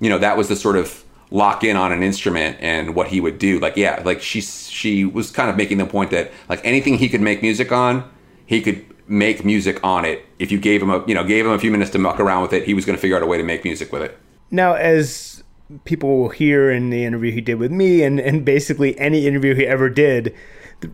you 0.00 0.08
know, 0.08 0.18
that 0.18 0.36
was 0.36 0.48
the 0.48 0.56
sort 0.56 0.76
of 0.76 1.04
lock 1.30 1.62
in 1.62 1.76
on 1.76 1.92
an 1.92 2.02
instrument 2.02 2.56
and 2.60 2.94
what 2.94 3.08
he 3.08 3.20
would 3.20 3.38
do. 3.38 3.60
Like, 3.60 3.76
yeah, 3.76 4.02
like 4.04 4.20
she 4.20 4.40
she 4.40 5.04
was 5.04 5.30
kind 5.30 5.50
of 5.50 5.56
making 5.56 5.78
the 5.78 5.86
point 5.86 6.10
that 6.10 6.32
like 6.48 6.60
anything 6.64 6.98
he 6.98 7.08
could 7.08 7.20
make 7.20 7.42
music 7.42 7.70
on, 7.70 8.10
he 8.46 8.60
could 8.60 8.84
make 9.08 9.44
music 9.44 9.82
on 9.84 10.04
it. 10.04 10.24
If 10.38 10.50
you 10.50 10.58
gave 10.58 10.82
him 10.82 10.90
a 10.90 11.04
you 11.06 11.14
know 11.14 11.24
gave 11.24 11.46
him 11.46 11.52
a 11.52 11.58
few 11.58 11.70
minutes 11.70 11.90
to 11.92 11.98
muck 11.98 12.18
around 12.18 12.42
with 12.42 12.52
it, 12.52 12.64
he 12.64 12.74
was 12.74 12.84
going 12.84 12.96
to 12.96 13.00
figure 13.00 13.16
out 13.16 13.22
a 13.22 13.26
way 13.26 13.36
to 13.36 13.44
make 13.44 13.64
music 13.64 13.92
with 13.92 14.02
it. 14.02 14.18
Now, 14.50 14.74
as 14.74 15.39
people 15.84 16.18
will 16.18 16.28
hear 16.28 16.70
in 16.70 16.90
the 16.90 17.04
interview 17.04 17.32
he 17.32 17.40
did 17.40 17.56
with 17.56 17.70
me, 17.70 18.02
and, 18.02 18.18
and 18.20 18.44
basically 18.44 18.98
any 18.98 19.26
interview 19.26 19.54
he 19.54 19.66
ever 19.66 19.88
did, 19.88 20.34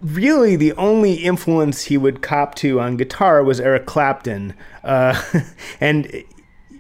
really 0.00 0.56
the 0.56 0.72
only 0.72 1.14
influence 1.14 1.84
he 1.84 1.96
would 1.96 2.22
cop 2.22 2.54
to 2.56 2.80
on 2.80 2.96
guitar 2.96 3.42
was 3.42 3.60
Eric 3.60 3.86
Clapton. 3.86 4.54
Uh, 4.82 5.20
and 5.80 6.24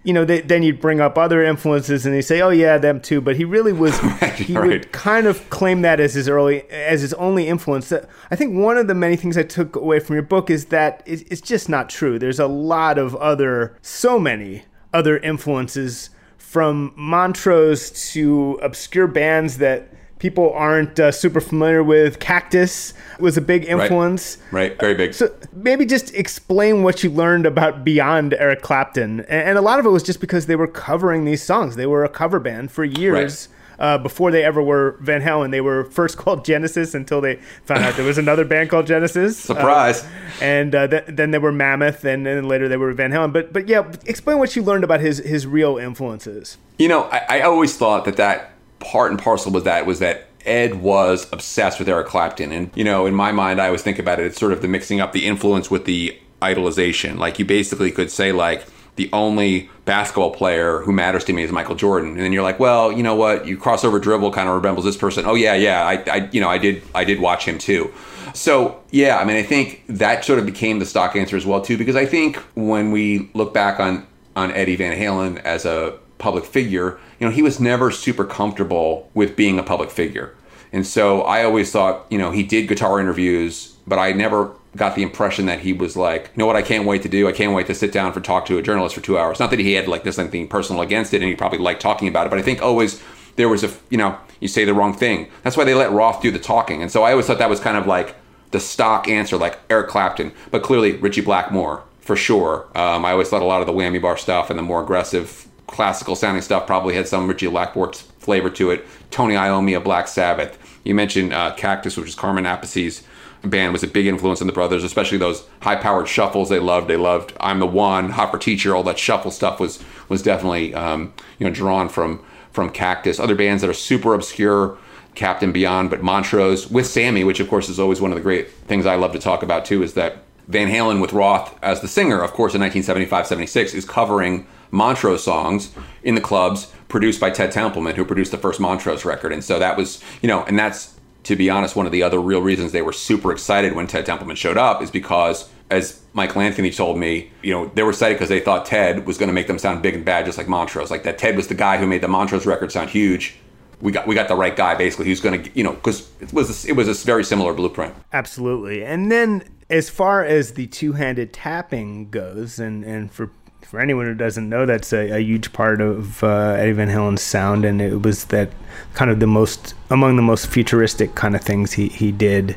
you 0.06 0.12
know, 0.12 0.24
they, 0.24 0.40
then 0.40 0.62
you'd 0.62 0.80
bring 0.80 1.00
up 1.00 1.18
other 1.18 1.42
influences, 1.42 2.06
and 2.06 2.14
they 2.14 2.22
say, 2.22 2.40
"Oh 2.40 2.50
yeah, 2.50 2.78
them 2.78 3.00
too." 3.00 3.20
But 3.20 3.36
he 3.36 3.44
really 3.44 3.72
was. 3.72 4.00
Right, 4.06 4.34
he 4.34 4.56
right. 4.56 4.68
would 4.68 4.92
kind 4.92 5.26
of 5.26 5.50
claim 5.50 5.82
that 5.82 5.98
as 5.98 6.14
his 6.14 6.28
early, 6.28 6.62
as 6.70 7.00
his 7.00 7.12
only 7.14 7.48
influence. 7.48 7.92
I 8.30 8.36
think 8.36 8.56
one 8.56 8.78
of 8.78 8.86
the 8.86 8.94
many 8.94 9.16
things 9.16 9.36
I 9.36 9.42
took 9.42 9.74
away 9.74 9.98
from 9.98 10.14
your 10.14 10.22
book 10.22 10.48
is 10.48 10.66
that 10.66 11.02
it's 11.06 11.22
it's 11.22 11.40
just 11.40 11.68
not 11.68 11.90
true. 11.90 12.20
There's 12.20 12.38
a 12.38 12.46
lot 12.46 12.98
of 12.98 13.16
other, 13.16 13.76
so 13.82 14.18
many 14.18 14.64
other 14.94 15.18
influences, 15.18 16.10
from 16.46 16.92
Montrose 16.94 17.90
to 18.12 18.56
obscure 18.62 19.08
bands 19.08 19.58
that 19.58 19.92
people 20.20 20.52
aren't 20.52 20.98
uh, 21.00 21.10
super 21.10 21.40
familiar 21.40 21.82
with. 21.82 22.20
Cactus 22.20 22.94
was 23.18 23.36
a 23.36 23.40
big 23.40 23.64
influence. 23.64 24.38
Right, 24.52 24.78
very 24.78 24.94
big. 24.94 25.12
So 25.12 25.34
maybe 25.52 25.84
just 25.84 26.14
explain 26.14 26.84
what 26.84 27.02
you 27.02 27.10
learned 27.10 27.46
about 27.46 27.84
beyond 27.84 28.32
Eric 28.34 28.62
Clapton, 28.62 29.20
and, 29.22 29.28
and 29.28 29.58
a 29.58 29.60
lot 29.60 29.80
of 29.80 29.86
it 29.86 29.90
was 29.90 30.04
just 30.04 30.20
because 30.20 30.46
they 30.46 30.56
were 30.56 30.68
covering 30.68 31.24
these 31.24 31.42
songs. 31.42 31.74
They 31.74 31.86
were 31.86 32.04
a 32.04 32.08
cover 32.08 32.38
band 32.38 32.70
for 32.70 32.84
years. 32.84 33.48
Uh, 33.78 33.98
before 33.98 34.30
they 34.30 34.42
ever 34.42 34.62
were 34.62 34.96
Van 35.00 35.22
Halen, 35.22 35.50
they 35.50 35.60
were 35.60 35.84
first 35.84 36.16
called 36.18 36.44
Genesis 36.44 36.94
until 36.94 37.20
they 37.20 37.36
found 37.64 37.84
out 37.84 37.96
there 37.96 38.04
was 38.04 38.18
another 38.18 38.44
band 38.44 38.70
called 38.70 38.86
Genesis. 38.86 39.38
Surprise. 39.38 40.02
Uh, 40.02 40.08
and 40.40 40.74
uh, 40.74 40.88
th- 40.88 41.04
then 41.08 41.30
they 41.30 41.38
were 41.38 41.52
Mammoth, 41.52 42.04
and 42.04 42.26
then 42.26 42.48
later 42.48 42.68
they 42.68 42.76
were 42.76 42.92
Van 42.92 43.10
Halen. 43.10 43.32
But 43.32 43.52
but 43.52 43.68
yeah, 43.68 43.92
explain 44.04 44.38
what 44.38 44.56
you 44.56 44.62
learned 44.62 44.84
about 44.84 45.00
his 45.00 45.18
his 45.18 45.46
real 45.46 45.78
influences. 45.78 46.58
You 46.78 46.88
know, 46.88 47.04
I, 47.04 47.38
I 47.38 47.40
always 47.42 47.76
thought 47.76 48.04
that 48.04 48.16
that 48.16 48.52
part 48.78 49.10
and 49.10 49.20
parcel 49.20 49.52
was 49.52 49.64
that 49.64 49.86
was 49.86 49.98
that 50.00 50.26
Ed 50.44 50.80
was 50.80 51.30
obsessed 51.32 51.78
with 51.78 51.88
Eric 51.88 52.06
Clapton, 52.06 52.52
and 52.52 52.70
you 52.74 52.84
know, 52.84 53.06
in 53.06 53.14
my 53.14 53.32
mind, 53.32 53.60
I 53.60 53.66
always 53.66 53.82
think 53.82 53.98
about 53.98 54.20
it. 54.20 54.26
It's 54.26 54.38
sort 54.38 54.52
of 54.52 54.62
the 54.62 54.68
mixing 54.68 55.00
up 55.00 55.12
the 55.12 55.26
influence 55.26 55.70
with 55.70 55.84
the 55.84 56.18
idolization. 56.40 57.18
Like 57.18 57.38
you 57.38 57.44
basically 57.44 57.90
could 57.90 58.10
say 58.10 58.32
like 58.32 58.66
the 58.96 59.10
only 59.12 59.70
basketball 59.84 60.30
player 60.30 60.80
who 60.80 60.92
matters 60.92 61.24
to 61.24 61.32
me 61.32 61.42
is 61.42 61.52
Michael 61.52 61.74
Jordan, 61.74 62.10
and 62.10 62.20
then 62.20 62.32
you're 62.32 62.42
like, 62.42 62.58
well, 62.58 62.90
you 62.90 63.02
know 63.02 63.14
what? 63.14 63.46
You 63.46 63.56
crossover 63.56 64.00
dribble 64.00 64.32
kind 64.32 64.48
of 64.48 64.56
resembles 64.56 64.84
this 64.84 64.96
person. 64.96 65.24
Oh 65.26 65.34
yeah, 65.34 65.54
yeah, 65.54 65.84
I, 65.84 66.02
I, 66.10 66.28
you 66.32 66.40
know, 66.40 66.48
I 66.48 66.58
did, 66.58 66.82
I 66.94 67.04
did 67.04 67.20
watch 67.20 67.44
him 67.44 67.58
too. 67.58 67.92
So 68.34 68.82
yeah, 68.90 69.18
I 69.18 69.24
mean, 69.24 69.36
I 69.36 69.42
think 69.42 69.84
that 69.88 70.24
sort 70.24 70.38
of 70.38 70.46
became 70.46 70.78
the 70.78 70.86
stock 70.86 71.14
answer 71.14 71.36
as 71.36 71.46
well 71.46 71.60
too, 71.60 71.78
because 71.78 71.96
I 71.96 72.06
think 72.06 72.36
when 72.54 72.90
we 72.90 73.30
look 73.34 73.54
back 73.54 73.78
on 73.80 74.06
on 74.34 74.50
Eddie 74.52 74.76
Van 74.76 74.98
Halen 74.98 75.40
as 75.44 75.64
a 75.64 75.98
public 76.18 76.44
figure, 76.44 76.98
you 77.18 77.26
know, 77.26 77.32
he 77.32 77.42
was 77.42 77.58
never 77.58 77.90
super 77.90 78.24
comfortable 78.24 79.10
with 79.14 79.36
being 79.36 79.58
a 79.58 79.62
public 79.62 79.90
figure. 79.90 80.34
And 80.72 80.86
so 80.86 81.22
I 81.22 81.44
always 81.44 81.70
thought, 81.70 82.06
you 82.10 82.18
know, 82.18 82.32
he 82.32 82.42
did 82.42 82.68
guitar 82.68 83.00
interviews 83.00 83.76
but 83.86 83.98
I 83.98 84.12
never 84.12 84.50
got 84.76 84.94
the 84.94 85.02
impression 85.02 85.46
that 85.46 85.60
he 85.60 85.72
was 85.72 85.96
like, 85.96 86.24
you 86.34 86.38
know 86.38 86.46
what, 86.46 86.56
I 86.56 86.62
can't 86.62 86.86
wait 86.86 87.02
to 87.02 87.08
do. 87.08 87.28
I 87.28 87.32
can't 87.32 87.54
wait 87.54 87.66
to 87.66 87.74
sit 87.74 87.92
down 87.92 88.12
for 88.12 88.20
talk 88.20 88.46
to 88.46 88.58
a 88.58 88.62
journalist 88.62 88.94
for 88.94 89.00
two 89.00 89.18
hours. 89.18 89.40
Not 89.40 89.50
that 89.50 89.58
he 89.58 89.72
had 89.72 89.88
like 89.88 90.04
this 90.04 90.18
anything 90.18 90.48
personal 90.48 90.82
against 90.82 91.12
it, 91.14 91.22
and 91.22 91.28
he 91.28 91.34
probably 91.34 91.58
liked 91.58 91.80
talking 91.80 92.08
about 92.08 92.26
it. 92.26 92.30
But 92.30 92.38
I 92.38 92.42
think 92.42 92.62
always 92.62 93.02
there 93.36 93.48
was 93.48 93.64
a, 93.64 93.70
you 93.90 93.98
know, 93.98 94.18
you 94.40 94.48
say 94.48 94.64
the 94.64 94.74
wrong 94.74 94.94
thing. 94.94 95.28
That's 95.42 95.56
why 95.56 95.64
they 95.64 95.74
let 95.74 95.92
Roth 95.92 96.20
do 96.22 96.30
the 96.30 96.38
talking. 96.38 96.82
And 96.82 96.90
so 96.90 97.02
I 97.02 97.12
always 97.12 97.26
thought 97.26 97.38
that 97.38 97.50
was 97.50 97.60
kind 97.60 97.76
of 97.76 97.86
like 97.86 98.14
the 98.50 98.60
stock 98.60 99.08
answer, 99.08 99.36
like 99.36 99.58
Eric 99.70 99.88
Clapton. 99.88 100.32
But 100.50 100.62
clearly 100.62 100.92
Ritchie 100.92 101.22
Blackmore 101.22 101.82
for 102.00 102.16
sure. 102.16 102.66
Um, 102.74 103.04
I 103.04 103.12
always 103.12 103.28
thought 103.28 103.42
a 103.42 103.46
lot 103.46 103.60
of 103.60 103.66
the 103.66 103.72
whammy 103.72 104.00
bar 104.00 104.16
stuff 104.16 104.50
and 104.50 104.58
the 104.58 104.62
more 104.62 104.82
aggressive 104.82 105.48
classical 105.66 106.14
sounding 106.14 106.42
stuff 106.42 106.66
probably 106.66 106.94
had 106.94 107.08
some 107.08 107.26
Ritchie 107.26 107.48
Blackmore 107.48 107.92
flavor 107.92 108.50
to 108.50 108.70
it. 108.70 108.86
Tony 109.10 109.34
Iommi 109.34 109.76
of 109.76 109.84
Black 109.84 110.08
Sabbath. 110.08 110.58
You 110.84 110.94
mentioned 110.94 111.32
uh, 111.32 111.54
Cactus, 111.54 111.96
which 111.96 112.08
is 112.08 112.14
Carmine 112.14 112.46
Appice's 112.46 113.02
band 113.42 113.72
was 113.72 113.82
a 113.82 113.86
big 113.86 114.06
influence 114.06 114.40
on 114.40 114.46
the 114.46 114.52
brothers, 114.52 114.84
especially 114.84 115.18
those 115.18 115.44
high 115.60 115.76
powered 115.76 116.08
shuffles 116.08 116.48
they 116.48 116.58
loved. 116.58 116.88
They 116.88 116.96
loved 116.96 117.32
I'm 117.40 117.58
the 117.58 117.66
One, 117.66 118.10
"Hot 118.10 118.30
for 118.30 118.38
Teacher, 118.38 118.74
all 118.74 118.82
that 118.84 118.98
shuffle 118.98 119.30
stuff 119.30 119.60
was 119.60 119.82
was 120.08 120.22
definitely 120.22 120.74
um, 120.74 121.12
you 121.38 121.46
know 121.46 121.52
drawn 121.52 121.88
from 121.88 122.24
from 122.52 122.70
Cactus. 122.70 123.20
Other 123.20 123.34
bands 123.34 123.62
that 123.62 123.68
are 123.68 123.74
super 123.74 124.14
obscure, 124.14 124.78
Captain 125.14 125.52
Beyond, 125.52 125.90
but 125.90 126.02
Montrose 126.02 126.70
with 126.70 126.86
Sammy, 126.86 127.22
which 127.22 127.40
of 127.40 127.48
course 127.48 127.68
is 127.68 127.78
always 127.78 128.00
one 128.00 128.10
of 128.10 128.16
the 128.16 128.22
great 128.22 128.50
things 128.50 128.86
I 128.86 128.96
love 128.96 129.12
to 129.12 129.18
talk 129.18 129.42
about 129.42 129.64
too, 129.64 129.82
is 129.82 129.94
that 129.94 130.18
Van 130.48 130.68
Halen 130.68 131.00
with 131.00 131.12
Roth 131.12 131.58
as 131.62 131.80
the 131.80 131.88
singer, 131.88 132.22
of 132.22 132.32
course, 132.32 132.54
in 132.54 132.60
1975 132.60 133.26
76, 133.26 133.74
is 133.74 133.84
covering 133.84 134.46
Montrose 134.70 135.24
songs 135.24 135.72
in 136.02 136.14
the 136.14 136.20
clubs 136.20 136.72
produced 136.88 137.20
by 137.20 137.30
Ted 137.30 137.52
Templeman, 137.52 137.96
who 137.96 138.04
produced 138.04 138.30
the 138.30 138.38
first 138.38 138.60
Montrose 138.60 139.04
record. 139.04 139.32
And 139.32 139.42
so 139.42 139.58
that 139.58 139.76
was, 139.76 140.02
you 140.22 140.28
know, 140.28 140.44
and 140.44 140.58
that's 140.58 140.95
to 141.26 141.34
be 141.34 141.50
honest, 141.50 141.74
one 141.74 141.86
of 141.86 141.92
the 141.92 142.04
other 142.04 142.20
real 142.20 142.40
reasons 142.40 142.70
they 142.70 142.82
were 142.82 142.92
super 142.92 143.32
excited 143.32 143.74
when 143.74 143.88
Ted 143.88 144.06
Templeman 144.06 144.36
showed 144.36 144.56
up 144.56 144.80
is 144.80 144.92
because, 144.92 145.48
as 145.70 146.00
Michael 146.12 146.40
Anthony 146.40 146.70
told 146.70 146.98
me, 146.98 147.32
you 147.42 147.52
know, 147.52 147.66
they 147.74 147.82
were 147.82 147.90
excited 147.90 148.14
because 148.14 148.28
they 148.28 148.38
thought 148.38 148.64
Ted 148.64 149.06
was 149.06 149.18
going 149.18 149.26
to 149.26 149.32
make 149.32 149.48
them 149.48 149.58
sound 149.58 149.82
big 149.82 149.96
and 149.96 150.04
bad, 150.04 150.24
just 150.24 150.38
like 150.38 150.46
Montrose. 150.46 150.88
Like 150.88 151.02
that 151.02 151.18
Ted 151.18 151.34
was 151.34 151.48
the 151.48 151.56
guy 151.56 151.78
who 151.78 151.86
made 151.88 152.00
the 152.00 152.06
Montrose 152.06 152.46
record 152.46 152.70
sound 152.70 152.90
huge. 152.90 153.34
We 153.80 153.90
got 153.90 154.06
we 154.06 154.14
got 154.14 154.28
the 154.28 154.36
right 154.36 154.54
guy 154.54 154.76
basically 154.76 155.06
who's 155.06 155.20
going 155.20 155.42
to 155.42 155.50
you 155.52 155.64
know 155.64 155.72
because 155.72 156.08
it 156.20 156.32
was 156.32 156.64
a, 156.64 156.68
it 156.68 156.76
was 156.76 156.88
a 156.88 156.94
very 157.04 157.24
similar 157.24 157.52
blueprint. 157.52 157.92
Absolutely, 158.12 158.84
and 158.84 159.10
then 159.10 159.42
as 159.68 159.90
far 159.90 160.24
as 160.24 160.52
the 160.52 160.68
two 160.68 160.92
handed 160.92 161.32
tapping 161.32 162.08
goes, 162.08 162.60
and 162.60 162.84
and 162.84 163.10
for 163.10 163.32
for 163.66 163.80
anyone 163.80 164.06
who 164.06 164.14
doesn't 164.14 164.48
know, 164.48 164.64
that's 164.64 164.92
a, 164.92 165.10
a 165.10 165.18
huge 165.18 165.52
part 165.52 165.80
of 165.80 166.22
uh, 166.22 166.54
Eddie 166.56 166.72
Van 166.72 166.88
Halen's 166.88 167.20
sound, 167.20 167.64
and 167.64 167.82
it 167.82 168.02
was 168.02 168.26
that 168.26 168.50
kind 168.94 169.10
of 169.10 169.18
the 169.18 169.26
most 169.26 169.74
among 169.90 170.14
the 170.14 170.22
most 170.22 170.46
futuristic 170.46 171.16
kind 171.16 171.34
of 171.34 171.42
things 171.42 171.72
he 171.72 171.88
he 171.88 172.12
did, 172.12 172.56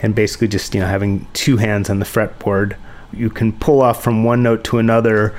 and 0.00 0.16
basically 0.16 0.48
just 0.48 0.74
you 0.74 0.80
know 0.80 0.88
having 0.88 1.26
two 1.32 1.58
hands 1.58 1.88
on 1.88 2.00
the 2.00 2.04
fretboard, 2.04 2.76
you 3.12 3.30
can 3.30 3.52
pull 3.52 3.80
off 3.80 4.02
from 4.02 4.24
one 4.24 4.42
note 4.42 4.64
to 4.64 4.78
another 4.78 5.32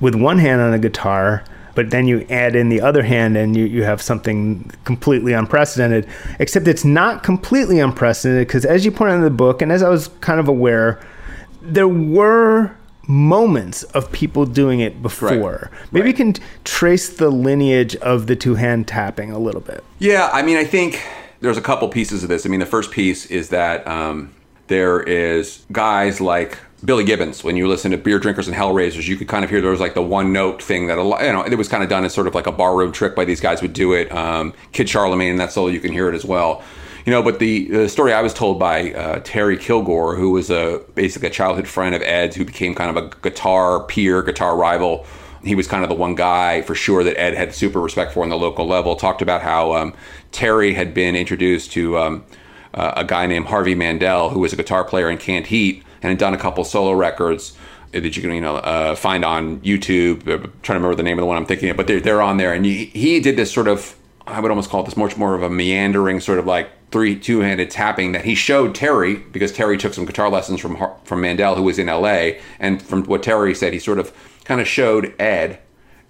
with 0.00 0.16
one 0.16 0.38
hand 0.38 0.60
on 0.60 0.74
a 0.74 0.78
guitar. 0.78 1.44
But 1.76 1.90
then 1.90 2.08
you 2.08 2.26
add 2.28 2.56
in 2.56 2.70
the 2.70 2.80
other 2.80 3.04
hand 3.04 3.36
and 3.36 3.56
you, 3.56 3.64
you 3.64 3.84
have 3.84 4.02
something 4.02 4.68
completely 4.84 5.32
unprecedented, 5.32 6.08
except 6.40 6.66
it's 6.66 6.84
not 6.84 7.22
completely 7.22 7.78
unprecedented 7.78 8.48
because, 8.48 8.64
as 8.64 8.84
you 8.84 8.90
point 8.90 9.12
out 9.12 9.18
in 9.18 9.22
the 9.22 9.30
book, 9.30 9.62
and 9.62 9.70
as 9.70 9.84
I 9.84 9.88
was 9.88 10.08
kind 10.20 10.40
of 10.40 10.48
aware, 10.48 11.00
there 11.62 11.86
were 11.86 12.74
moments 13.08 13.82
of 13.84 14.12
people 14.12 14.44
doing 14.44 14.80
it 14.80 15.02
before. 15.02 15.70
Right. 15.72 15.92
Maybe 15.92 16.04
right. 16.04 16.18
you 16.18 16.32
can 16.32 16.42
trace 16.64 17.08
the 17.08 17.30
lineage 17.30 17.96
of 17.96 18.26
the 18.26 18.36
two 18.36 18.54
hand 18.54 18.86
tapping 18.86 19.32
a 19.32 19.38
little 19.38 19.62
bit. 19.62 19.82
Yeah, 19.98 20.30
I 20.32 20.42
mean, 20.42 20.58
I 20.58 20.64
think 20.64 21.02
there's 21.40 21.56
a 21.56 21.62
couple 21.62 21.88
pieces 21.88 22.22
of 22.22 22.28
this. 22.28 22.44
I 22.44 22.50
mean, 22.50 22.60
the 22.60 22.66
first 22.66 22.90
piece 22.90 23.26
is 23.26 23.48
that 23.48 23.86
um, 23.88 24.34
there 24.66 25.00
is 25.00 25.64
guys 25.72 26.20
like 26.20 26.58
Billy 26.84 27.04
Gibbons. 27.04 27.42
When 27.42 27.56
you 27.56 27.66
listen 27.66 27.90
to 27.92 27.96
Beer 27.96 28.18
Drinkers 28.18 28.46
and 28.46 28.56
Hellraisers, 28.56 29.08
you 29.08 29.16
could 29.16 29.26
kind 29.26 29.42
of 29.42 29.50
hear 29.50 29.60
there 29.60 29.70
was 29.70 29.80
like 29.80 29.94
the 29.94 30.02
one 30.02 30.32
note 30.32 30.62
thing 30.62 30.86
that 30.88 30.98
a 30.98 31.02
lot, 31.02 31.24
you 31.24 31.32
know, 31.32 31.42
it 31.42 31.54
was 31.56 31.68
kind 31.68 31.82
of 31.82 31.88
done 31.88 32.04
as 32.04 32.12
sort 32.12 32.26
of 32.26 32.34
like 32.34 32.46
a 32.46 32.52
barroom 32.52 32.92
trick 32.92 33.16
by 33.16 33.24
these 33.24 33.40
guys 33.40 33.62
would 33.62 33.72
do 33.72 33.94
it. 33.94 34.12
Um, 34.12 34.52
Kid 34.72 34.88
Charlemagne, 34.88 35.30
and 35.30 35.40
that's 35.40 35.56
all 35.56 35.72
you 35.72 35.80
can 35.80 35.92
hear 35.92 36.08
it 36.08 36.14
as 36.14 36.24
well. 36.24 36.62
You 37.08 37.14
know, 37.14 37.22
but 37.22 37.38
the, 37.38 37.68
the 37.68 37.88
story 37.88 38.12
I 38.12 38.20
was 38.20 38.34
told 38.34 38.58
by 38.58 38.92
uh, 38.92 39.20
Terry 39.24 39.56
Kilgore, 39.56 40.14
who 40.14 40.32
was 40.32 40.50
a 40.50 40.82
basically 40.94 41.28
a 41.28 41.30
childhood 41.30 41.66
friend 41.66 41.94
of 41.94 42.02
Ed's, 42.02 42.36
who 42.36 42.44
became 42.44 42.74
kind 42.74 42.94
of 42.94 43.02
a 43.02 43.08
guitar 43.22 43.82
peer, 43.84 44.20
guitar 44.20 44.54
rival. 44.54 45.06
He 45.42 45.54
was 45.54 45.66
kind 45.66 45.82
of 45.82 45.88
the 45.88 45.94
one 45.94 46.14
guy 46.14 46.60
for 46.60 46.74
sure 46.74 47.02
that 47.02 47.18
Ed 47.18 47.32
had 47.32 47.54
super 47.54 47.80
respect 47.80 48.12
for 48.12 48.24
on 48.24 48.28
the 48.28 48.36
local 48.36 48.66
level. 48.66 48.94
Talked 48.94 49.22
about 49.22 49.40
how 49.40 49.72
um, 49.72 49.94
Terry 50.32 50.74
had 50.74 50.92
been 50.92 51.16
introduced 51.16 51.72
to 51.72 51.96
um, 51.96 52.26
uh, 52.74 52.92
a 52.96 53.04
guy 53.04 53.26
named 53.26 53.46
Harvey 53.46 53.74
Mandel, 53.74 54.28
who 54.28 54.40
was 54.40 54.52
a 54.52 54.56
guitar 54.56 54.84
player 54.84 55.08
in 55.08 55.16
Canned 55.16 55.46
Heat 55.46 55.82
and 56.02 56.10
had 56.10 56.18
done 56.18 56.34
a 56.34 56.38
couple 56.38 56.62
solo 56.62 56.92
records 56.92 57.56
that 57.92 58.16
you 58.16 58.20
can 58.20 58.32
you 58.32 58.42
know 58.42 58.56
uh, 58.56 58.94
find 58.94 59.24
on 59.24 59.60
YouTube. 59.60 60.28
I'm 60.28 60.42
trying 60.60 60.60
to 60.62 60.72
remember 60.74 60.94
the 60.94 61.04
name 61.04 61.18
of 61.18 61.22
the 61.22 61.26
one 61.26 61.38
I'm 61.38 61.46
thinking 61.46 61.70
of, 61.70 61.78
but 61.78 61.86
they're, 61.86 62.00
they're 62.00 62.20
on 62.20 62.36
there. 62.36 62.52
And 62.52 62.66
he, 62.66 62.84
he 62.84 63.18
did 63.18 63.36
this 63.36 63.50
sort 63.50 63.66
of 63.66 63.97
I 64.28 64.40
would 64.40 64.50
almost 64.50 64.70
call 64.70 64.82
it 64.82 64.84
this 64.84 64.96
much 64.96 65.16
more 65.16 65.34
of 65.34 65.42
a 65.42 65.50
meandering 65.50 66.20
sort 66.20 66.38
of 66.38 66.46
like 66.46 66.70
three 66.90 67.18
two-handed 67.18 67.70
tapping 67.70 68.12
that 68.12 68.24
he 68.24 68.34
showed 68.34 68.74
Terry 68.74 69.16
because 69.16 69.52
Terry 69.52 69.76
took 69.76 69.94
some 69.94 70.06
guitar 70.06 70.28
lessons 70.30 70.60
from 70.60 70.76
from 71.04 71.20
Mandel 71.20 71.54
who 71.54 71.62
was 71.62 71.78
in 71.78 71.88
L.A. 71.88 72.40
and 72.58 72.80
from 72.80 73.04
what 73.04 73.22
Terry 73.22 73.54
said 73.54 73.72
he 73.72 73.78
sort 73.78 73.98
of 73.98 74.12
kind 74.44 74.60
of 74.60 74.68
showed 74.68 75.14
Ed 75.20 75.58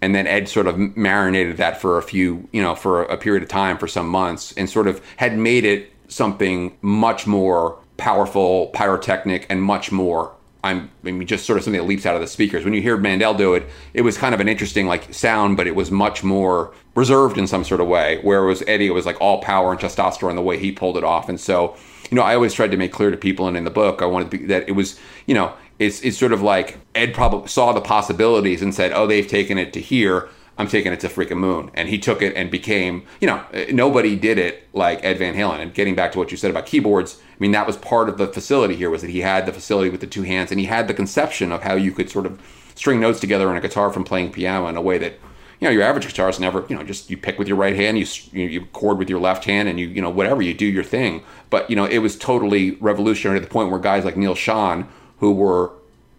and 0.00 0.14
then 0.14 0.26
Ed 0.26 0.48
sort 0.48 0.66
of 0.66 0.78
marinated 0.96 1.56
that 1.56 1.80
for 1.80 1.98
a 1.98 2.02
few 2.02 2.48
you 2.52 2.62
know 2.62 2.75
for 2.75 3.02
a 3.04 3.16
period 3.16 3.42
of 3.42 3.48
time 3.48 3.78
for 3.78 3.88
some 3.88 4.08
months 4.08 4.52
and 4.56 4.68
sort 4.68 4.87
of 4.87 5.04
had 5.16 5.37
made 5.37 5.64
it 5.64 5.92
something 6.08 6.76
much 6.82 7.26
more 7.26 7.78
powerful 7.96 8.68
pyrotechnic 8.68 9.46
and 9.50 9.62
much 9.62 9.90
more 9.90 10.32
I'm, 10.64 10.90
I 11.04 11.12
mean, 11.12 11.26
just 11.26 11.46
sort 11.46 11.56
of 11.56 11.64
something 11.64 11.80
that 11.80 11.86
leaps 11.86 12.04
out 12.04 12.16
of 12.16 12.20
the 12.20 12.26
speakers. 12.26 12.64
When 12.64 12.74
you 12.74 12.82
hear 12.82 12.96
Mandel 12.96 13.34
do 13.34 13.54
it, 13.54 13.66
it 13.94 14.02
was 14.02 14.18
kind 14.18 14.34
of 14.34 14.40
an 14.40 14.48
interesting 14.48 14.86
like 14.86 15.14
sound, 15.14 15.56
but 15.56 15.66
it 15.66 15.74
was 15.74 15.90
much 15.90 16.24
more 16.24 16.72
reserved 16.94 17.38
in 17.38 17.46
some 17.46 17.64
sort 17.64 17.80
of 17.80 17.86
way. 17.86 18.18
Whereas 18.22 18.62
Eddie, 18.66 18.88
it 18.88 18.94
was 18.94 19.06
like 19.06 19.20
all 19.20 19.40
power 19.40 19.70
and 19.70 19.80
testosterone 19.80 20.34
the 20.34 20.42
way 20.42 20.58
he 20.58 20.72
pulled 20.72 20.96
it 20.96 21.04
off. 21.04 21.28
And 21.28 21.38
so, 21.38 21.76
you 22.10 22.16
know, 22.16 22.22
I 22.22 22.34
always 22.34 22.54
tried 22.54 22.72
to 22.72 22.76
make 22.76 22.92
clear 22.92 23.10
to 23.10 23.16
people, 23.16 23.46
and 23.46 23.56
in 23.56 23.64
the 23.64 23.70
book, 23.70 24.02
I 24.02 24.06
wanted 24.06 24.30
be, 24.30 24.38
that 24.46 24.68
it 24.68 24.72
was, 24.72 24.98
you 25.26 25.34
know, 25.34 25.52
it's 25.78 26.00
it's 26.02 26.18
sort 26.18 26.32
of 26.32 26.42
like 26.42 26.78
Ed 26.94 27.14
probably 27.14 27.46
saw 27.48 27.72
the 27.72 27.80
possibilities 27.80 28.62
and 28.62 28.74
said, 28.74 28.92
oh, 28.92 29.06
they've 29.06 29.28
taken 29.28 29.58
it 29.58 29.72
to 29.74 29.80
here. 29.80 30.28
I'm 30.58 30.66
taking 30.66 30.92
it 30.92 31.00
to 31.00 31.08
freaking 31.08 31.38
moon. 31.38 31.70
And 31.72 31.88
he 31.88 31.98
took 31.98 32.20
it 32.20 32.34
and 32.34 32.50
became, 32.50 33.04
you 33.20 33.28
know, 33.28 33.44
nobody 33.70 34.16
did 34.16 34.38
it 34.38 34.68
like 34.72 35.02
Ed 35.04 35.18
Van 35.18 35.34
Halen. 35.34 35.60
And 35.60 35.72
getting 35.72 35.94
back 35.94 36.12
to 36.12 36.18
what 36.18 36.32
you 36.32 36.36
said 36.36 36.50
about 36.50 36.66
keyboards, 36.66 37.20
I 37.30 37.36
mean, 37.38 37.52
that 37.52 37.66
was 37.66 37.76
part 37.76 38.08
of 38.08 38.18
the 38.18 38.26
facility 38.26 38.74
here 38.74 38.90
was 38.90 39.02
that 39.02 39.10
he 39.10 39.20
had 39.20 39.46
the 39.46 39.52
facility 39.52 39.88
with 39.88 40.00
the 40.00 40.06
two 40.08 40.22
hands 40.22 40.50
and 40.50 40.58
he 40.58 40.66
had 40.66 40.88
the 40.88 40.94
conception 40.94 41.52
of 41.52 41.62
how 41.62 41.74
you 41.74 41.92
could 41.92 42.10
sort 42.10 42.26
of 42.26 42.40
string 42.74 43.00
notes 43.00 43.20
together 43.20 43.48
on 43.48 43.56
a 43.56 43.60
guitar 43.60 43.92
from 43.92 44.02
playing 44.02 44.32
piano 44.32 44.66
in 44.66 44.76
a 44.76 44.82
way 44.82 44.98
that, 44.98 45.12
you 45.60 45.66
know, 45.66 45.70
your 45.70 45.82
average 45.82 46.06
guitarist 46.06 46.40
never, 46.40 46.66
you 46.68 46.74
know, 46.74 46.82
just 46.82 47.08
you 47.08 47.16
pick 47.16 47.38
with 47.38 47.46
your 47.46 47.56
right 47.56 47.76
hand, 47.76 47.98
you 47.98 48.06
you 48.32 48.64
chord 48.66 48.98
with 48.98 49.08
your 49.08 49.20
left 49.20 49.44
hand, 49.44 49.68
and 49.68 49.78
you 49.80 49.88
you 49.88 50.00
know 50.00 50.10
whatever 50.10 50.40
you 50.40 50.54
do 50.54 50.66
your 50.66 50.84
thing. 50.84 51.24
But 51.50 51.68
you 51.68 51.74
know, 51.74 51.84
it 51.84 51.98
was 51.98 52.16
totally 52.16 52.72
revolutionary 52.76 53.40
to 53.40 53.44
the 53.44 53.50
point 53.50 53.70
where 53.70 53.80
guys 53.80 54.04
like 54.04 54.16
Neal 54.16 54.36
Schon, 54.36 54.86
who 55.18 55.32
were 55.32 55.72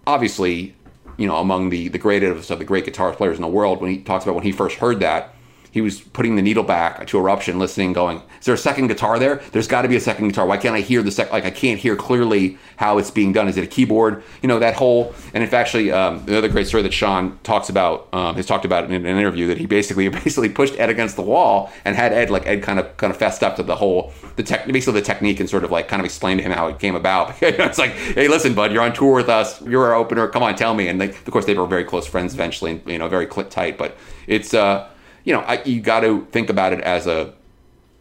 obviously 0.06 0.76
you 1.20 1.28
know, 1.28 1.36
among 1.36 1.70
the 1.70 1.90
the 1.90 1.98
greatest 1.98 2.50
of 2.50 2.60
the 2.60 2.66
great 2.66 2.86
guitar 2.86 3.14
players 3.14 3.38
in 3.38 3.42
the 3.42 3.48
world. 3.48 3.82
When 3.82 3.92
he 3.92 4.00
talks 4.00 4.24
about 4.24 4.36
when 4.36 4.44
he 4.44 4.52
first 4.52 4.78
heard 4.78 5.00
that, 5.02 5.34
he 5.72 5.82
was 5.82 6.02
putting 6.02 6.36
the 6.36 6.42
needle 6.42 6.64
back 6.64 7.08
to 7.08 7.18
eruption, 7.18 7.60
listening, 7.60 7.94
going, 7.94 8.22
"Is 8.40 8.46
there 8.46 8.56
a 8.56 8.58
second 8.58 8.88
guitar 8.88 9.20
there? 9.20 9.42
There's 9.52 9.68
got 9.68 9.84
to 9.84 9.88
be 9.88 9.96
a 9.96 10.02
second 10.02 10.28
guitar. 10.28 10.46
Why 10.46 10.58
can't 10.58 10.76
I 10.76 10.82
hear 10.82 11.02
the 11.02 11.12
second? 11.12 11.32
Like 11.32 11.46
I 11.46 11.52
can't 11.52 11.80
hear 11.80 11.96
clearly 11.96 12.58
how 12.78 12.98
it's 12.98 13.12
being 13.12 13.32
done. 13.32 13.48
Is 13.48 13.58
it 13.58 13.64
a 13.64 13.68
keyboard? 13.68 14.24
You 14.42 14.48
know 14.48 14.60
that 14.60 14.76
whole. 14.76 15.14
And 15.34 15.44
in 15.44 15.50
fact, 15.50 15.60
actually, 15.70 15.92
um, 15.92 16.26
the 16.26 16.38
other 16.38 16.48
great 16.48 16.68
story 16.68 16.82
that 16.84 16.92
Schon 16.92 17.38
talks 17.44 17.70
about 17.70 18.08
um, 18.14 18.36
has 18.36 18.46
talked 18.46 18.66
about 18.66 18.86
in 18.86 18.94
an 18.94 19.06
interview 19.06 19.46
that 19.48 19.58
he 19.58 19.66
basically 19.66 20.08
basically 20.26 20.50
pushed 20.50 20.80
Ed 20.80 20.90
against 20.90 21.16
the 21.16 21.22
wall 21.22 21.72
and 21.86 21.96
had 21.96 22.14
Ed 22.14 22.30
like 22.30 22.48
Ed 22.48 22.64
kind 22.64 22.80
of 22.80 22.96
kind 22.98 23.12
of 23.12 23.18
fessed 23.18 23.44
up 23.44 23.56
to 23.58 23.64
the 23.64 23.76
whole 23.76 24.12
the 24.36 24.44
tech 24.44 24.66
basically 24.66 25.00
the 25.00 25.06
technique 25.06 25.40
and 25.40 25.50
sort 25.50 25.64
of 25.64 25.70
like 25.72 25.88
kind 25.88 26.00
of 26.00 26.06
explained 26.06 26.40
to 26.40 26.44
him 26.44 26.52
how 26.52 26.68
it 26.68 26.80
came 26.80 26.96
about. 26.96 27.36
it's 27.42 27.78
like, 27.78 27.92
hey, 27.92 28.28
listen, 28.28 28.56
bud, 28.56 28.72
you're 28.72 28.82
on 28.82 28.94
tour 28.94 29.16
with 29.16 29.30
us. 29.30 29.62
You're 29.62 29.86
our 29.86 29.96
opener. 29.96 30.28
Come 30.28 30.42
on, 30.42 30.56
tell 30.56 30.74
me. 30.74 30.88
And 30.88 31.00
they, 31.00 31.10
of 31.10 31.32
course, 31.32 31.46
they 31.46 31.54
were 31.54 31.68
very 31.68 31.84
close 31.84 32.08
friends 32.08 32.34
eventually, 32.34 32.72
and 32.72 32.88
you 32.88 32.98
know, 32.98 33.08
very 33.08 33.28
tight. 33.28 33.78
But 33.78 33.98
it's. 34.26 34.54
uh 34.54 34.90
you 35.30 35.36
know, 35.36 35.42
I, 35.42 35.62
you 35.62 35.80
got 35.80 36.00
to 36.00 36.26
think 36.32 36.50
about 36.50 36.74
it 36.74 36.82
as 36.82 37.06
a 37.06 37.36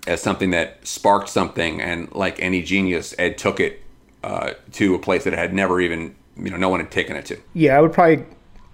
as 0.07 0.23
something 0.23 0.49
that 0.53 0.87
sparked 0.87 1.29
something, 1.29 1.79
and 1.79 2.11
like 2.15 2.41
any 2.41 2.63
genius, 2.63 3.15
Ed 3.19 3.37
took 3.37 3.61
it 3.61 3.83
uh, 4.25 4.55
to 4.73 4.95
a 4.95 4.99
place 4.99 5.25
that 5.25 5.35
it 5.35 5.39
had 5.39 5.53
never 5.53 5.79
even, 5.79 6.17
you 6.39 6.49
know, 6.49 6.57
no 6.57 6.71
one 6.71 6.81
had 6.81 6.91
taken 6.91 7.17
it 7.17 7.27
to. 7.27 7.39
Yeah, 7.53 7.77
I 7.77 7.83
would 7.83 7.93
probably 7.93 8.25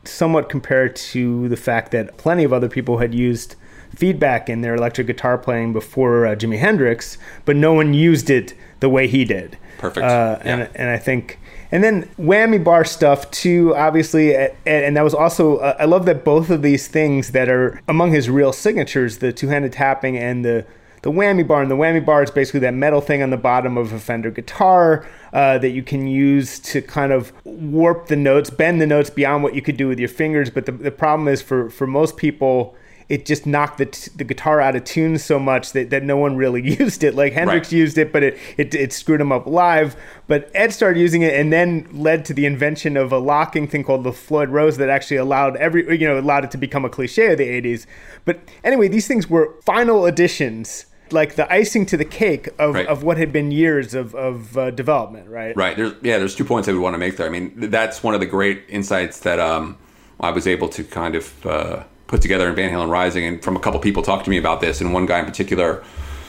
somewhat 0.05 0.49
compare 0.49 0.87
it 0.87 0.95
to 0.95 1.49
the 1.49 1.57
fact 1.57 1.91
that 1.91 2.17
plenty 2.17 2.45
of 2.45 2.53
other 2.53 2.69
people 2.69 2.99
had 2.99 3.13
used 3.13 3.57
feedback 3.93 4.49
in 4.49 4.61
their 4.61 4.77
electric 4.77 5.09
guitar 5.09 5.37
playing 5.37 5.73
before 5.73 6.25
uh, 6.25 6.37
Jimi 6.37 6.59
Hendrix, 6.59 7.19
but 7.45 7.57
no 7.57 7.73
one 7.73 7.93
used 7.93 8.31
it 8.31 8.55
the 8.79 8.89
way 8.89 9.09
he 9.09 9.25
did. 9.25 9.59
Perfect. 9.79 10.07
Uh, 10.07 10.39
yeah. 10.45 10.53
And 10.53 10.71
and 10.77 10.91
I 10.91 10.99
think 10.99 11.41
and 11.75 11.83
then 11.83 12.09
whammy 12.17 12.63
bar 12.63 12.85
stuff 12.85 13.29
too, 13.33 13.75
obviously, 13.75 14.37
and 14.65 14.97
that 14.97 15.03
was 15.03 15.13
also 15.13 15.57
uh, 15.57 15.75
I 15.77 15.87
love 15.87 16.07
that 16.07 16.25
both 16.25 16.49
of 16.49 16.63
these 16.63 16.87
things 16.87 17.33
that 17.33 17.49
are 17.49 17.83
among 17.89 18.13
his 18.13 18.31
real 18.31 18.53
signatures, 18.53 19.19
the 19.19 19.33
two-handed 19.33 19.73
tapping 19.73 20.17
and 20.17 20.45
the 20.45 20.65
the 21.03 21.11
whammy 21.11 21.47
bar, 21.47 21.63
and 21.63 21.71
the 21.71 21.77
whammy 21.77 22.03
bar 22.03 22.23
is 22.23 22.31
basically 22.31 22.61
that 22.61 22.75
metal 22.75 23.01
thing 23.01 23.25
on 23.25 23.31
the 23.31 23.37
bottom 23.37 23.77
of 23.77 23.93
a 23.93 23.99
Fender 23.99 24.31
guitar 24.31 25.05
uh, 25.33 25.59
that 25.59 25.71
you 25.71 25.83
can 25.83 26.07
use 26.07 26.61
to 26.61 26.81
kind 26.81 27.13
of 27.13 27.33
warp 27.43 28.07
the 28.07 28.17
notes, 28.17 28.51
bend 28.51 28.81
the 28.81 28.87
notes 28.87 29.11
beyond 29.11 29.43
what 29.43 29.57
you 29.57 29.61
could 29.61 29.77
do 29.77 29.89
with 29.89 29.99
your 29.99 30.09
fingers. 30.09 30.51
But 30.51 30.67
the, 30.67 30.73
the 30.73 30.93
problem 30.93 31.27
is 31.27 31.43
for 31.43 31.71
for 31.71 31.89
most 31.89 32.17
people 32.17 32.77
it 33.09 33.27
just 33.27 33.47
knocked 33.47 33.79
the, 33.79 33.87
t- 33.87 34.11
the 34.17 34.25
guitar 34.25 34.61
out 34.61 34.75
of 34.77 34.85
tune 34.85 35.19
so 35.19 35.39
much 35.39 35.73
that, 35.73 35.91
that 35.91 36.03
no 36.03 36.17
one 36.17 36.37
really 36.37 36.63
used 36.79 37.05
it. 37.05 37.15
Like 37.15 37.33
Hendrix 37.33 37.69
right. 37.69 37.79
used 37.79 37.99
it, 37.99 38.13
but 38.13 38.23
it, 38.23 38.39
it, 38.57 38.75
it 38.75 38.93
screwed 38.93 39.21
him 39.21 39.33
up 39.33 39.47
live. 39.47 39.97
But 40.27 40.51
Ed 40.55 40.73
started 40.73 40.99
using 40.99 41.23
it 41.23 41.35
and 41.35 41.53
then 41.53 41.89
led 41.93 42.25
to 42.27 42.35
the 42.35 42.47
invention 42.47 42.97
of 42.97 43.13
a 43.13 43.19
locking 43.19 43.69
thing 43.69 43.85
called 43.85 44.05
the 44.05 44.13
Floyd 44.13 44.49
Rose 44.49 44.79
that 44.79 44.89
actually 44.89 45.19
allowed 45.19 45.57
every, 45.57 45.99
you 45.99 46.07
know, 46.07 46.19
allowed 46.19 46.45
it 46.45 46.51
to 46.53 46.59
become 46.59 46.85
a 46.85 46.91
cliche 46.91 47.33
of 47.33 47.39
the 47.39 47.47
80s. 47.47 47.87
But 48.25 48.41
anyway, 48.63 48.89
these 48.89 49.07
things 49.07 49.29
were 49.29 49.55
final 49.63 50.07
additions 50.07 50.87
like 51.11 51.35
the 51.37 51.51
icing 51.53 51.85
to 51.87 51.97
the 51.97 52.05
cake 52.05 52.49
of, 52.59 52.75
right. 52.75 52.87
of 52.87 53.03
what 53.03 53.19
had 53.19 53.33
been 53.33 53.51
years 53.51 53.95
of, 53.95 54.15
of 54.15 54.57
uh, 54.57 54.71
development, 54.71 55.29
right? 55.29 55.57
Right. 55.57 55.77
There's, 55.77 55.93
yeah, 56.03 56.19
there's 56.19 56.35
two 56.35 56.45
points 56.45 56.69
I 56.69 56.73
would 56.73 56.81
want 56.81 56.95
to 56.95 56.99
make 56.99 57.19
there. 57.19 57.27
I 57.27 57.31
mean, 57.31 57.53
that's 57.55 58.03
one 58.03 58.15
of 58.15 58.21
the 58.21 58.27
great 58.27 58.65
insights 58.69 59.21
that 59.21 59.39
um, 59.39 59.79
I 60.19 60.31
was 60.31 60.47
able 60.47 60.69
to 60.71 60.83
kind 60.83 61.15
of 61.15 61.47
uh, 61.47 61.85
put 62.15 62.23
together 62.23 62.49
in 62.49 62.55
Van 62.55 62.71
Halen 62.73 62.89
Rising, 62.89 63.25
and 63.25 63.43
from 63.43 63.57
a 63.57 63.59
couple 63.59 63.81
people 63.81 64.01
talked 64.01 64.23
to 64.23 64.31
me 64.31 64.39
about 64.39 64.61
this, 64.61 64.81
and 64.81 64.93
one 64.93 65.05
guy 65.05 65.19
in 65.19 65.25
particular 65.25 65.83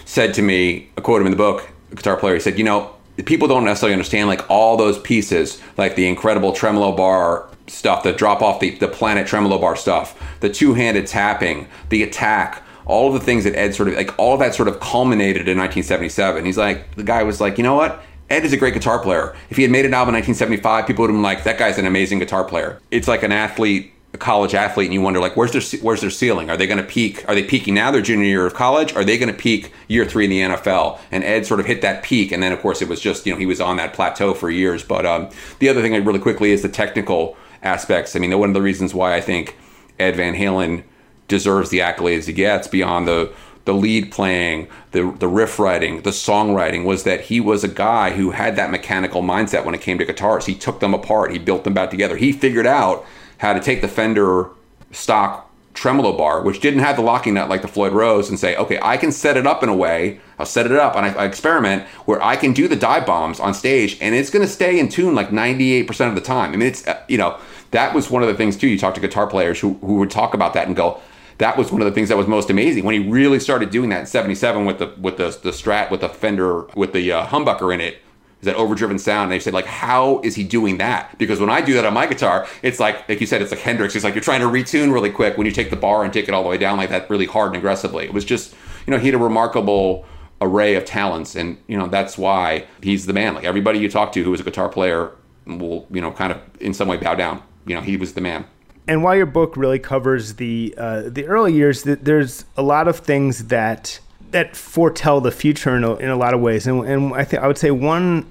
said 0.05 0.33
to 0.33 0.41
me, 0.41 0.89
I 0.97 1.01
quote 1.01 1.21
him 1.21 1.27
in 1.27 1.31
the 1.31 1.37
book, 1.37 1.69
a 1.91 1.95
guitar 1.95 2.17
player, 2.17 2.33
he 2.33 2.39
said, 2.39 2.57
you 2.57 2.63
know, 2.63 2.95
people 3.25 3.47
don't 3.47 3.63
necessarily 3.63 3.93
understand 3.93 4.27
like 4.27 4.49
all 4.49 4.77
those 4.77 4.97
pieces, 4.97 5.61
like 5.77 5.95
the 5.95 6.07
incredible 6.07 6.53
tremolo 6.53 6.95
bar 6.95 7.47
stuff, 7.67 8.01
the 8.01 8.13
drop 8.13 8.41
off 8.41 8.59
the, 8.61 8.71
the 8.71 8.87
planet 8.87 9.27
tremolo 9.27 9.59
bar 9.59 9.75
stuff, 9.75 10.19
the 10.39 10.49
two-handed 10.49 11.05
tapping, 11.05 11.67
the 11.89 12.01
attack, 12.01 12.63
all 12.87 13.09
of 13.09 13.13
the 13.13 13.19
things 13.19 13.43
that 13.43 13.55
Ed 13.55 13.75
sort 13.75 13.89
of 13.89 13.93
like 13.93 14.17
all 14.17 14.33
of 14.33 14.39
that 14.39 14.55
sort 14.55 14.67
of 14.67 14.79
culminated 14.79 15.47
in 15.47 15.55
1977. 15.55 16.45
He's 16.45 16.57
like 16.57 16.95
the 16.95 17.03
guy 17.03 17.21
was 17.21 17.39
like, 17.39 17.59
you 17.59 17.63
know 17.63 17.75
what? 17.75 18.01
Ed 18.31 18.43
is 18.43 18.53
a 18.53 18.57
great 18.57 18.73
guitar 18.73 18.97
player. 18.97 19.35
If 19.51 19.57
he 19.57 19.61
had 19.61 19.71
made 19.71 19.85
an 19.85 19.93
album 19.93 20.15
in 20.15 20.21
1975, 20.21 20.87
people 20.87 21.03
would 21.03 21.09
have 21.09 21.15
been 21.15 21.21
like, 21.21 21.43
that 21.43 21.59
guy's 21.59 21.77
an 21.77 21.85
amazing 21.85 22.17
guitar 22.17 22.43
player. 22.43 22.81
It's 22.89 23.07
like 23.07 23.21
an 23.21 23.31
athlete 23.31 23.93
a 24.15 24.17
college 24.17 24.55
athlete 24.55 24.85
and 24.85 24.93
you 24.93 25.01
wonder 25.01 25.19
like 25.19 25.35
where's 25.35 25.51
their 25.51 25.79
where's 25.81 26.01
their 26.01 26.09
ceiling? 26.09 26.49
Are 26.49 26.57
they 26.57 26.65
going 26.65 26.79
to 26.79 26.83
peak 26.83 27.23
are 27.27 27.35
they 27.35 27.43
peaking 27.43 27.75
now 27.75 27.91
their 27.91 28.01
junior 28.01 28.25
year 28.25 28.45
of 28.45 28.55
college? 28.55 28.95
Are 28.95 29.03
they 29.03 29.17
going 29.19 29.31
to 29.31 29.37
peak 29.37 29.71
year 29.87 30.05
three 30.05 30.25
in 30.25 30.31
the 30.31 30.55
nfl 30.55 30.99
and 31.11 31.23
ed 31.23 31.45
sort 31.45 31.59
of 31.59 31.67
hit 31.67 31.81
that 31.81 32.01
peak 32.01 32.31
and 32.31 32.41
then 32.41 32.51
of 32.51 32.59
course 32.59 32.81
it 32.81 32.87
was 32.87 32.99
just 32.99 33.25
you 33.25 33.33
know 33.33 33.37
he 33.37 33.45
was 33.45 33.61
on 33.61 33.77
that 33.77 33.93
plateau 33.93 34.33
for 34.33 34.49
years. 34.49 34.83
But 34.83 35.05
um, 35.05 35.29
the 35.59 35.69
other 35.69 35.81
thing 35.81 35.93
really 36.03 36.19
quickly 36.19 36.51
is 36.51 36.63
the 36.63 36.69
technical 36.69 37.37
aspects. 37.61 38.15
I 38.15 38.19
mean 38.19 38.35
one 38.39 38.49
of 38.49 38.55
the 38.55 38.61
reasons 38.61 38.93
why 38.93 39.15
i 39.15 39.21
think 39.21 39.57
ed 39.99 40.15
van 40.15 40.33
halen 40.33 40.83
deserves 41.27 41.69
the 41.69 41.79
accolades 41.79 42.25
he 42.25 42.33
gets 42.33 42.67
beyond 42.67 43.07
the 43.07 43.33
the 43.65 43.73
lead 43.73 44.11
playing, 44.11 44.67
the 44.91 45.11
the 45.19 45.27
riff 45.27 45.57
writing, 45.59 46.03
the 46.03 46.11
songwriting 46.11 46.85
was 46.85 47.03
that 47.03 47.21
he 47.21 47.39
was 47.39 47.63
a 47.63 47.67
guy 47.67 48.11
who 48.11 48.29
had 48.29 48.55
that 48.55 48.69
mechanical 48.69 49.23
mindset 49.23 49.65
when 49.65 49.73
it 49.73 49.81
came 49.81 49.97
to 49.97 50.05
guitars. 50.05 50.45
He 50.45 50.53
took 50.53 50.79
them 50.79 50.93
apart, 50.93 51.31
he 51.31 51.39
built 51.39 51.63
them 51.63 51.73
back 51.73 51.89
together. 51.89 52.15
He 52.15 52.31
figured 52.31 52.67
out 52.67 53.05
how 53.37 53.53
to 53.53 53.59
take 53.59 53.81
the 53.81 53.87
Fender 53.87 54.49
stock 54.91 55.45
tremolo 55.75 56.17
bar, 56.17 56.41
which 56.41 56.61
didn't 56.61 56.79
have 56.79 56.95
the 56.95 57.01
locking 57.01 57.33
nut 57.33 57.49
like 57.49 57.61
the 57.61 57.67
Floyd 57.67 57.91
Rose, 57.91 58.29
and 58.29 58.39
say, 58.39 58.55
okay, 58.55 58.79
I 58.81 58.97
can 58.97 59.11
set 59.11 59.37
it 59.37 59.45
up 59.45 59.61
in 59.61 59.69
a 59.69 59.75
way. 59.75 60.19
I'll 60.39 60.45
set 60.45 60.65
it 60.65 60.71
up 60.71 60.95
and 60.95 61.05
I, 61.05 61.09
I 61.13 61.25
experiment 61.25 61.83
where 62.05 62.21
I 62.23 62.35
can 62.37 62.53
do 62.53 62.67
the 62.67 62.75
dive 62.75 63.05
bombs 63.05 63.39
on 63.39 63.53
stage, 63.53 63.97
and 64.01 64.15
it's 64.15 64.29
going 64.29 64.45
to 64.45 64.51
stay 64.51 64.79
in 64.79 64.89
tune 64.89 65.13
like 65.13 65.29
98% 65.29 66.09
of 66.09 66.15
the 66.15 66.21
time. 66.21 66.53
I 66.53 66.55
mean, 66.55 66.69
it's 66.69 66.87
uh, 66.87 67.03
you 67.07 67.17
know 67.17 67.37
that 67.71 67.93
was 67.93 68.09
one 68.09 68.23
of 68.23 68.29
the 68.29 68.35
things 68.35 68.57
too. 68.57 68.67
You 68.67 68.79
talk 68.79 68.95
to 68.95 69.01
guitar 69.01 69.27
players 69.27 69.59
who 69.59 69.73
who 69.75 69.95
would 69.95 70.11
talk 70.11 70.33
about 70.33 70.53
that 70.53 70.67
and 70.67 70.75
go. 70.75 70.99
That 71.37 71.57
was 71.57 71.69
one 71.69 71.81
of 71.81 71.85
the 71.85 71.91
things 71.91 72.07
that 72.07 72.17
was 72.17 72.27
most 72.27 72.49
amazing 72.49 72.85
when 72.85 72.93
he 72.93 73.09
really 73.09 73.41
started 73.41 73.69
doing 73.69 73.89
that 73.89 73.99
in 73.99 74.05
'77 74.05 74.65
with 74.65 74.79
the 74.79 74.93
with 74.97 75.17
the 75.17 75.37
the 75.43 75.51
Strat 75.51 75.91
with 75.91 75.99
the 75.99 76.07
Fender 76.07 76.63
with 76.75 76.93
the 76.93 77.11
uh, 77.11 77.25
humbucker 77.27 77.73
in 77.73 77.81
it 77.81 77.97
that 78.45 78.55
overdriven 78.55 78.97
sound. 78.97 79.23
And 79.23 79.31
they 79.31 79.39
said, 79.39 79.53
like, 79.53 79.65
how 79.65 80.19
is 80.21 80.35
he 80.35 80.43
doing 80.43 80.77
that? 80.77 81.17
Because 81.17 81.39
when 81.39 81.49
I 81.49 81.61
do 81.61 81.73
that 81.73 81.85
on 81.85 81.93
my 81.93 82.07
guitar, 82.07 82.47
it's 82.61 82.79
like, 82.79 83.07
like 83.09 83.21
you 83.21 83.27
said, 83.27 83.41
it's 83.41 83.51
like 83.51 83.59
Hendrix. 83.59 83.95
It's 83.95 84.03
like 84.03 84.15
you're 84.15 84.23
trying 84.23 84.41
to 84.41 84.47
retune 84.47 84.93
really 84.93 85.11
quick 85.11 85.37
when 85.37 85.45
you 85.45 85.51
take 85.51 85.69
the 85.69 85.75
bar 85.75 86.03
and 86.03 86.13
take 86.13 86.27
it 86.27 86.33
all 86.33 86.43
the 86.43 86.49
way 86.49 86.57
down 86.57 86.77
like 86.77 86.89
that, 86.89 87.09
really 87.09 87.25
hard 87.25 87.49
and 87.49 87.57
aggressively. 87.57 88.05
It 88.05 88.13
was 88.13 88.25
just, 88.25 88.53
you 88.87 88.91
know, 88.91 88.97
he 88.97 89.07
had 89.07 89.15
a 89.15 89.19
remarkable 89.19 90.05
array 90.41 90.75
of 90.75 90.85
talents, 90.85 91.35
and 91.35 91.57
you 91.67 91.77
know 91.77 91.87
that's 91.87 92.17
why 92.17 92.65
he's 92.81 93.05
the 93.05 93.13
man. 93.13 93.35
Like 93.35 93.45
everybody 93.45 93.79
you 93.79 93.89
talk 93.89 94.11
to 94.13 94.23
who 94.23 94.33
is 94.33 94.39
a 94.39 94.43
guitar 94.43 94.69
player 94.69 95.11
will, 95.45 95.87
you 95.89 96.01
know, 96.01 96.11
kind 96.11 96.31
of 96.31 96.41
in 96.59 96.73
some 96.73 96.87
way 96.87 96.97
bow 96.97 97.15
down. 97.15 97.41
You 97.65 97.75
know, 97.75 97.81
he 97.81 97.97
was 97.97 98.13
the 98.13 98.21
man 98.21 98.45
and 98.87 99.03
while 99.03 99.15
your 99.15 99.25
book 99.25 99.57
really 99.57 99.79
covers 99.79 100.35
the 100.35 100.73
uh, 100.77 101.03
the 101.07 101.25
early 101.25 101.53
years, 101.53 101.83
there's 101.83 102.45
a 102.55 102.61
lot 102.61 102.87
of 102.87 102.99
things 102.99 103.45
that 103.45 103.99
that 104.31 104.55
foretell 104.55 105.21
the 105.21 105.31
future 105.31 105.75
in 105.75 105.83
a, 105.83 105.95
in 105.95 106.09
a 106.09 106.15
lot 106.15 106.33
of 106.33 106.41
ways. 106.41 106.67
And, 106.67 106.85
and 106.85 107.13
I 107.13 107.23
think 107.23 107.41
I 107.41 107.47
would 107.47 107.57
say 107.57 107.71
one 107.71 108.25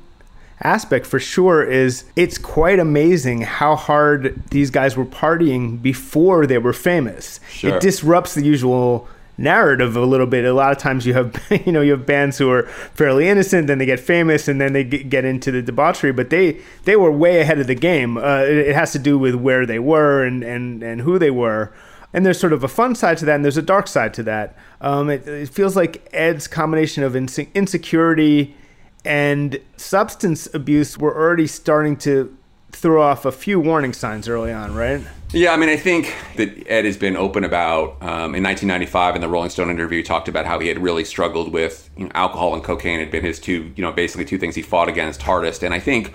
aspect 0.63 1.07
for 1.07 1.19
sure 1.19 1.63
is 1.63 2.05
it's 2.17 2.39
quite 2.39 2.79
amazing 2.79 3.43
how 3.43 3.77
hard 3.77 4.43
these 4.51 4.71
guys 4.71 4.97
were 4.97 5.05
partying 5.05 5.81
before 5.83 6.47
they 6.47 6.59
were 6.59 6.73
famous. 6.73 7.41
Sure. 7.51 7.77
It 7.77 7.81
disrupts 7.81 8.35
the 8.35 8.45
usual 8.45 9.09
narrative 9.37 9.97
a 9.97 10.05
little 10.05 10.27
bit. 10.27 10.45
A 10.45 10.53
lot 10.53 10.73
of 10.73 10.79
times 10.79 11.07
you 11.07 11.15
have 11.15 11.35
you 11.67 11.73
know 11.73 11.81
you 11.81 11.93
have 11.93 12.07
bands 12.07 12.39
who 12.39 12.51
are 12.51 12.65
fairly 12.95 13.29
innocent, 13.29 13.67
then 13.67 13.79
they 13.79 13.87
get 13.87 14.01
famous, 14.01 14.49
and 14.49 14.61
then 14.61 14.73
they 14.73 14.85
get 14.85 15.25
into 15.25 15.51
the 15.51 15.63
debauchery. 15.63 16.13
But 16.13 16.31
they 16.31 16.61
they 16.85 16.97
were 16.97 17.11
way 17.11 17.41
ahead 17.41 17.59
of 17.59 17.67
the 17.67 17.75
game. 17.75 18.17
Uh, 18.17 18.43
it, 18.43 18.69
it, 18.69 18.75
has 18.75 18.93
to 18.93 18.99
do 18.99 19.19
with 19.19 19.35
where 19.35 19.67
they 19.67 19.79
were 19.79 20.25
and 20.25 20.43
and 20.43 20.83
and 20.83 21.01
who 21.01 21.19
they 21.19 21.31
were. 21.31 21.73
And 22.13 22.25
there's 22.25 22.39
sort 22.39 22.53
of 22.53 22.63
a 22.63 22.69
fun 22.69 22.95
side 22.95 23.19
to 23.19 23.25
that, 23.25 23.35
and 23.35 23.45
there's 23.45 23.57
a 23.57 23.63
dark 23.63 23.89
side 23.89 24.15
to 24.15 24.23
that. 24.23 24.57
Um, 24.81 25.11
it, 25.11 25.27
it 25.27 25.49
feels 25.49 25.75
like 25.75 26.09
Ed's 26.13 26.47
combination 26.47 27.03
of 27.03 27.15
inse- 27.15 27.53
insecurity 27.55 28.55
and 29.05 29.61
substance 29.77 30.53
abuse 30.55 30.99
were 30.99 31.15
already 31.15 31.47
starting 31.47 31.97
to 31.99 32.37
throw 32.73 33.03
off 33.03 33.25
a 33.25 33.33
few 33.33 33.61
warning 33.61 33.93
signs 33.93 34.29
early 34.29 34.53
on, 34.53 34.75
right? 34.75 35.01
Yeah, 35.33 35.53
I 35.53 35.57
mean, 35.57 35.69
I 35.69 35.77
think 35.77 36.15
that 36.37 36.69
Ed 36.69 36.85
has 36.85 36.97
been 36.97 37.17
open 37.17 37.45
about 37.45 38.03
um, 38.03 38.35
in 38.35 38.43
1995 38.43 39.17
in 39.17 39.21
the 39.21 39.29
Rolling 39.29 39.51
Stone 39.51 39.71
interview, 39.71 40.03
talked 40.03 40.29
about 40.29 40.47
how 40.47 40.59
he 40.59 40.69
had 40.69 40.79
really 40.79 41.05
struggled 41.05 41.53
with 41.53 41.91
you 41.97 42.05
know, 42.05 42.11
alcohol 42.15 42.55
and 42.55 42.63
cocaine 42.63 43.01
had 43.01 43.11
been 43.11 43.25
his 43.25 43.41
two, 43.41 43.73
you 43.77 43.83
know, 43.83 43.93
basically 43.93 44.25
two 44.25 44.39
things 44.39 44.55
he 44.55 44.63
fought 44.63 44.89
against 44.89 45.23
hardest. 45.23 45.63
And 45.63 45.75
I 45.75 45.81
think, 45.81 46.15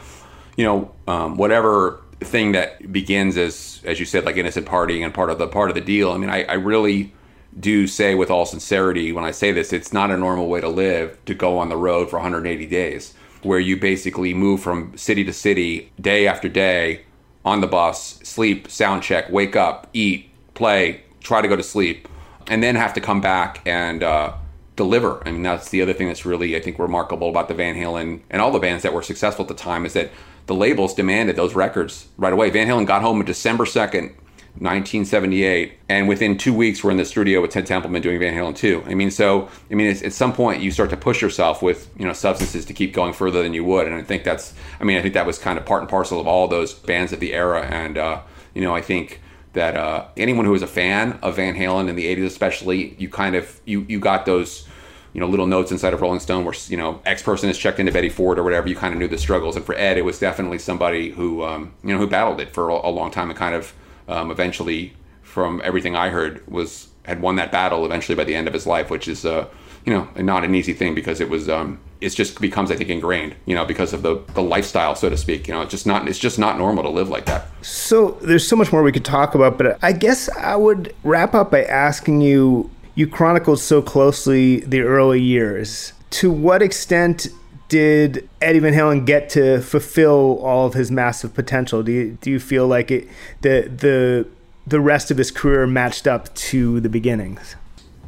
you 0.55 0.63
know, 0.63 0.91
um, 1.07 1.35
whatever 1.37 2.01
thing 2.21 2.53
that 2.53 2.91
begins 2.91 3.37
as, 3.37 3.81
as 3.85 3.99
you 3.99 4.05
said, 4.05 4.25
like 4.25 4.37
innocent 4.37 4.65
partying 4.65 5.03
and 5.03 5.13
part 5.13 5.29
of 5.29 5.37
the 5.37 5.47
part 5.47 5.69
of 5.69 5.75
the 5.75 5.81
deal. 5.81 6.11
I 6.11 6.17
mean, 6.17 6.29
I, 6.29 6.43
I 6.43 6.53
really 6.53 7.13
do 7.57 7.87
say 7.87 8.15
with 8.15 8.29
all 8.29 8.45
sincerity 8.45 9.11
when 9.11 9.23
I 9.23 9.31
say 9.31 9.51
this, 9.51 9.73
it's 9.73 9.93
not 9.93 10.11
a 10.11 10.17
normal 10.17 10.47
way 10.47 10.61
to 10.61 10.69
live 10.69 11.17
to 11.25 11.33
go 11.33 11.57
on 11.57 11.69
the 11.69 11.77
road 11.77 12.09
for 12.09 12.17
180 12.17 12.65
days, 12.65 13.13
where 13.43 13.59
you 13.59 13.77
basically 13.77 14.33
move 14.33 14.61
from 14.61 14.95
city 14.97 15.23
to 15.23 15.33
city 15.33 15.91
day 15.99 16.27
after 16.27 16.49
day 16.49 17.01
on 17.45 17.61
the 17.61 17.67
bus, 17.67 18.19
sleep, 18.23 18.69
sound 18.69 19.01
check, 19.01 19.29
wake 19.29 19.55
up, 19.55 19.87
eat, 19.93 20.29
play, 20.53 21.01
try 21.21 21.41
to 21.41 21.47
go 21.47 21.55
to 21.55 21.63
sleep, 21.63 22.07
and 22.47 22.61
then 22.61 22.75
have 22.75 22.93
to 22.93 23.01
come 23.01 23.21
back 23.21 23.61
and 23.65 24.03
uh, 24.03 24.33
deliver. 24.75 25.25
I 25.27 25.31
mean, 25.31 25.43
that's 25.43 25.69
the 25.69 25.81
other 25.81 25.93
thing 25.93 26.07
that's 26.07 26.25
really, 26.25 26.55
I 26.55 26.61
think, 26.61 26.79
remarkable 26.79 27.29
about 27.29 27.47
the 27.47 27.53
Van 27.53 27.75
Halen 27.75 28.21
and 28.29 28.41
all 28.41 28.51
the 28.51 28.59
bands 28.59 28.83
that 28.83 28.93
were 28.93 29.01
successful 29.01 29.43
at 29.43 29.49
the 29.49 29.53
time 29.53 29.85
is 29.85 29.93
that 29.93 30.11
the 30.47 30.55
labels 30.55 30.93
demanded 30.93 31.35
those 31.35 31.53
records 31.53 32.07
right 32.17 32.33
away. 32.33 32.49
Van 32.49 32.67
Halen 32.67 32.85
got 32.85 33.01
home 33.01 33.19
on 33.19 33.25
December 33.25 33.65
2nd, 33.65 34.13
1978, 34.55 35.73
and 35.87 36.07
within 36.07 36.37
two 36.37 36.53
weeks 36.53 36.83
we're 36.83 36.91
in 36.91 36.97
the 36.97 37.05
studio 37.05 37.41
with 37.41 37.51
Ted 37.51 37.65
Templeman 37.65 38.01
doing 38.01 38.19
Van 38.19 38.33
Halen 38.33 38.55
2. 38.55 38.83
I 38.87 38.93
mean, 38.93 39.11
so 39.11 39.49
I 39.71 39.75
mean, 39.75 39.87
at 39.87 40.13
some 40.13 40.33
point 40.33 40.61
you 40.61 40.71
start 40.71 40.89
to 40.89 40.97
push 40.97 41.21
yourself 41.21 41.61
with 41.61 41.89
you 41.97 42.05
know 42.05 42.13
substances 42.13 42.65
to 42.65 42.73
keep 42.73 42.93
going 42.93 43.13
further 43.13 43.41
than 43.43 43.53
you 43.53 43.63
would, 43.63 43.87
and 43.87 43.95
I 43.95 44.03
think 44.03 44.23
that's, 44.23 44.53
I 44.79 44.83
mean, 44.83 44.97
I 44.97 45.01
think 45.01 45.13
that 45.13 45.25
was 45.25 45.37
kind 45.37 45.57
of 45.57 45.65
part 45.65 45.81
and 45.81 45.89
parcel 45.89 46.19
of 46.19 46.27
all 46.27 46.47
those 46.47 46.73
bands 46.73 47.13
of 47.13 47.19
the 47.19 47.33
era, 47.33 47.61
and 47.61 47.97
uh, 47.97 48.21
you 48.53 48.61
know, 48.61 48.75
I 48.75 48.81
think 48.81 49.21
that 49.53 49.75
uh, 49.75 50.05
anyone 50.17 50.45
who 50.45 50.51
was 50.51 50.61
a 50.61 50.67
fan 50.67 51.19
of 51.21 51.35
Van 51.35 51.55
Halen 51.55 51.89
in 51.89 51.95
the 51.95 52.15
80s, 52.15 52.25
especially, 52.25 52.95
you 52.99 53.09
kind 53.09 53.35
of 53.35 53.59
you 53.65 53.85
you 53.87 53.99
got 53.99 54.25
those 54.25 54.67
you 55.13 55.19
know 55.19 55.27
little 55.27 55.47
notes 55.47 55.71
inside 55.71 55.93
of 55.93 56.01
Rolling 56.01 56.19
Stone 56.19 56.45
where 56.45 56.53
you 56.67 56.77
know 56.77 57.01
X 57.05 57.23
person 57.23 57.47
has 57.49 57.57
checked 57.57 57.79
into 57.79 57.91
Betty 57.91 58.09
Ford 58.09 58.37
or 58.37 58.43
whatever. 58.43 58.67
You 58.67 58.75
kind 58.75 58.93
of 58.93 58.99
knew 58.99 59.07
the 59.07 59.17
struggles, 59.17 59.55
and 59.55 59.65
for 59.65 59.75
Ed, 59.75 59.97
it 59.97 60.05
was 60.05 60.19
definitely 60.19 60.59
somebody 60.59 61.09
who 61.11 61.43
um, 61.43 61.73
you 61.83 61.93
know 61.93 61.97
who 61.97 62.07
battled 62.07 62.39
it 62.39 62.53
for 62.53 62.69
a, 62.69 62.87
a 62.87 62.91
long 62.91 63.11
time 63.11 63.29
and 63.29 63.37
kind 63.37 63.55
of 63.55 63.73
um, 64.09 64.31
eventually, 64.31 64.93
from 65.21 65.61
everything 65.63 65.95
I 65.95 66.09
heard, 66.09 66.45
was 66.47 66.89
had 67.05 67.21
won 67.21 67.37
that 67.37 67.51
battle 67.51 67.85
eventually 67.85 68.15
by 68.15 68.23
the 68.23 68.35
end 68.35 68.47
of 68.47 68.53
his 68.53 68.67
life, 68.67 68.89
which 68.89 69.07
is 69.07 69.25
uh, 69.25 69.47
you 69.85 69.93
know 69.93 70.07
not 70.17 70.43
an 70.43 70.55
easy 70.55 70.73
thing 70.73 70.95
because 70.95 71.21
it 71.21 71.29
was 71.29 71.47
um, 71.47 71.79
it's 72.01 72.15
just 72.15 72.39
becomes 72.41 72.71
I 72.71 72.75
think 72.75 72.89
ingrained 72.89 73.35
you 73.45 73.55
know 73.55 73.65
because 73.65 73.93
of 73.93 74.01
the 74.01 74.21
the 74.33 74.41
lifestyle 74.41 74.95
so 74.95 75.09
to 75.09 75.17
speak 75.17 75.47
you 75.47 75.53
know 75.53 75.61
it's 75.61 75.71
just 75.71 75.85
not 75.85 76.07
it's 76.07 76.19
just 76.19 76.39
not 76.39 76.57
normal 76.57 76.83
to 76.83 76.89
live 76.89 77.09
like 77.09 77.25
that. 77.25 77.47
So 77.61 78.11
there's 78.21 78.47
so 78.47 78.55
much 78.55 78.71
more 78.71 78.83
we 78.83 78.91
could 78.91 79.05
talk 79.05 79.35
about, 79.35 79.57
but 79.57 79.77
I 79.83 79.91
guess 79.91 80.29
I 80.37 80.55
would 80.55 80.95
wrap 81.03 81.33
up 81.33 81.51
by 81.51 81.63
asking 81.63 82.21
you. 82.21 82.69
You 82.95 83.07
chronicled 83.07 83.61
so 83.61 83.81
closely 83.81 84.59
the 84.59 84.81
early 84.81 85.21
years. 85.21 85.93
To 86.09 86.29
what 86.29 86.61
extent 86.61 87.27
did 87.69 88.27
Eddie 88.41 88.59
Van 88.59 88.73
Halen 88.73 89.05
get 89.05 89.29
to 89.29 89.61
fulfill 89.61 90.39
all 90.43 90.65
of 90.65 90.73
his 90.73 90.91
massive 90.91 91.33
potential? 91.33 91.81
Do 91.81 91.91
you, 91.91 92.17
do 92.19 92.29
you 92.29 92.39
feel 92.39 92.67
like 92.67 92.91
it 92.91 93.07
the 93.41 93.71
the 93.73 94.27
the 94.67 94.79
rest 94.79 95.09
of 95.09 95.17
his 95.17 95.31
career 95.31 95.65
matched 95.65 96.05
up 96.05 96.33
to 96.35 96.79
the 96.81 96.89
beginnings? 96.89 97.55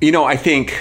You 0.02 0.12
know, 0.12 0.26
I 0.26 0.36
think 0.36 0.78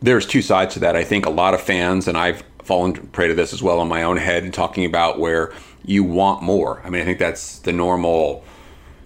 there's 0.00 0.26
two 0.26 0.42
sides 0.42 0.74
to 0.74 0.80
that. 0.80 0.96
I 0.96 1.04
think 1.04 1.26
a 1.26 1.30
lot 1.30 1.54
of 1.54 1.60
fans, 1.60 2.08
and 2.08 2.18
I've 2.18 2.42
fallen 2.64 2.94
prey 2.94 3.28
to 3.28 3.34
this 3.34 3.52
as 3.52 3.62
well 3.62 3.80
in 3.82 3.88
my 3.88 4.02
own 4.02 4.16
head, 4.16 4.52
talking 4.52 4.84
about 4.84 5.18
where 5.18 5.52
you 5.84 6.02
want 6.02 6.42
more. 6.42 6.80
I 6.84 6.90
mean, 6.90 7.02
I 7.02 7.04
think 7.04 7.18
that's 7.18 7.58
the 7.60 7.72
normal. 7.72 8.44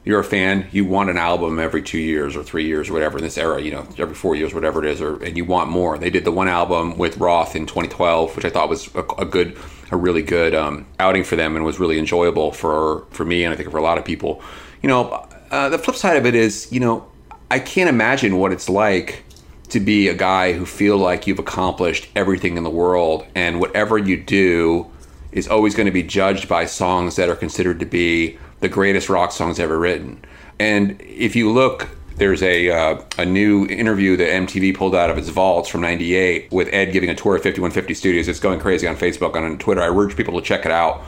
You're 0.07 0.21
a 0.21 0.25
fan, 0.25 0.69
you 0.71 0.85
want 0.85 1.11
an 1.11 1.17
album 1.17 1.59
every 1.59 1.83
two 1.83 1.99
years 1.99 2.37
or 2.37 2.45
three 2.45 2.65
years 2.65 2.89
or 2.89 2.93
whatever 2.93 3.19
in 3.19 3.25
this 3.25 3.37
era, 3.37 3.61
you 3.61 3.73
know, 3.73 3.89
every 3.99 4.15
four 4.15 4.37
years, 4.37 4.55
whatever 4.55 4.83
it 4.83 4.89
is, 4.89 5.03
or 5.03 5.21
and 5.21 5.37
you 5.37 5.45
want 5.45 5.69
more. 5.69 5.99
They 5.99 6.11
did 6.11 6.25
the 6.25 6.31
one 6.31 6.47
album 6.47 6.97
with 6.97 7.19
Roth 7.19 7.57
in 7.57 7.67
2012, 7.67 8.37
which 8.37 8.45
I 8.45 8.51
thought 8.51 8.69
was 8.69 8.89
a, 8.95 9.01
a 9.19 9.25
good, 9.25 9.59
a 9.91 9.97
really 9.97 10.23
good 10.23 10.55
um, 10.55 10.87
outing 11.01 11.25
for 11.25 11.35
them, 11.35 11.57
and 11.57 11.65
was 11.65 11.81
really 11.81 11.99
enjoyable 11.99 12.53
for 12.53 13.05
for 13.11 13.25
me, 13.25 13.43
and 13.43 13.53
I 13.53 13.57
think 13.57 13.69
for 13.73 13.79
a 13.79 13.83
lot 13.83 13.99
of 13.99 14.05
people. 14.05 14.41
You 14.81 14.89
know, 14.89 15.27
uh, 15.51 15.71
the 15.71 15.79
flip 15.79 15.97
side 15.97 16.17
of 16.17 16.25
it 16.25 16.37
is, 16.37 16.71
you 16.71 16.79
know, 16.79 17.05
I 17.51 17.59
can't 17.59 17.89
imagine 17.89 18.39
what 18.39 18.53
it's 18.53 18.69
like 18.69 19.25
to 19.71 19.81
be 19.81 20.07
a 20.07 20.15
guy 20.15 20.53
who 20.53 20.67
feel 20.67 20.99
like 20.99 21.27
you've 21.27 21.41
accomplished 21.41 22.09
everything 22.15 22.57
in 22.57 22.63
the 22.63 22.71
world 22.71 23.27
and 23.35 23.59
whatever 23.59 23.99
you 23.99 24.17
do 24.17 24.89
is 25.33 25.49
always 25.49 25.75
going 25.75 25.87
to 25.87 25.93
be 25.93 26.03
judged 26.03 26.49
by 26.49 26.65
songs 26.65 27.17
that 27.17 27.29
are 27.29 27.35
considered 27.37 27.81
to 27.81 27.87
be 27.87 28.39
the 28.61 28.69
greatest 28.69 29.09
rock 29.09 29.33
songs 29.33 29.59
ever 29.59 29.79
written. 29.79 30.25
And 30.59 31.01
if 31.01 31.37
you 31.37 31.53
look, 31.53 31.89
there's 32.17 32.43
a 32.43 32.71
uh, 32.71 33.03
a 33.19 33.25
new 33.25 33.67
interview 33.67 34.17
that 34.17 34.29
MTV 34.29 34.75
pulled 34.75 34.95
out 34.95 35.11
of 35.11 35.19
its 35.19 35.29
vaults 35.29 35.69
from 35.69 35.83
'98 35.83 36.51
with 36.51 36.69
Ed 36.73 36.93
giving 36.93 37.11
a 37.11 37.15
tour 37.15 37.37
of 37.37 37.43
5150 37.43 37.95
Studios. 37.95 38.29
It's 38.29 38.41
going 38.41 38.61
crazy 38.61 38.87
on 38.87 38.97
Facebook 38.97 39.37
and 39.37 39.45
on 39.45 39.59
Twitter. 39.59 39.83
I 39.83 39.89
urge 39.89 40.17
people 40.17 40.41
to 40.41 40.45
check 40.45 40.65
it 40.65 40.73
out 40.73 41.03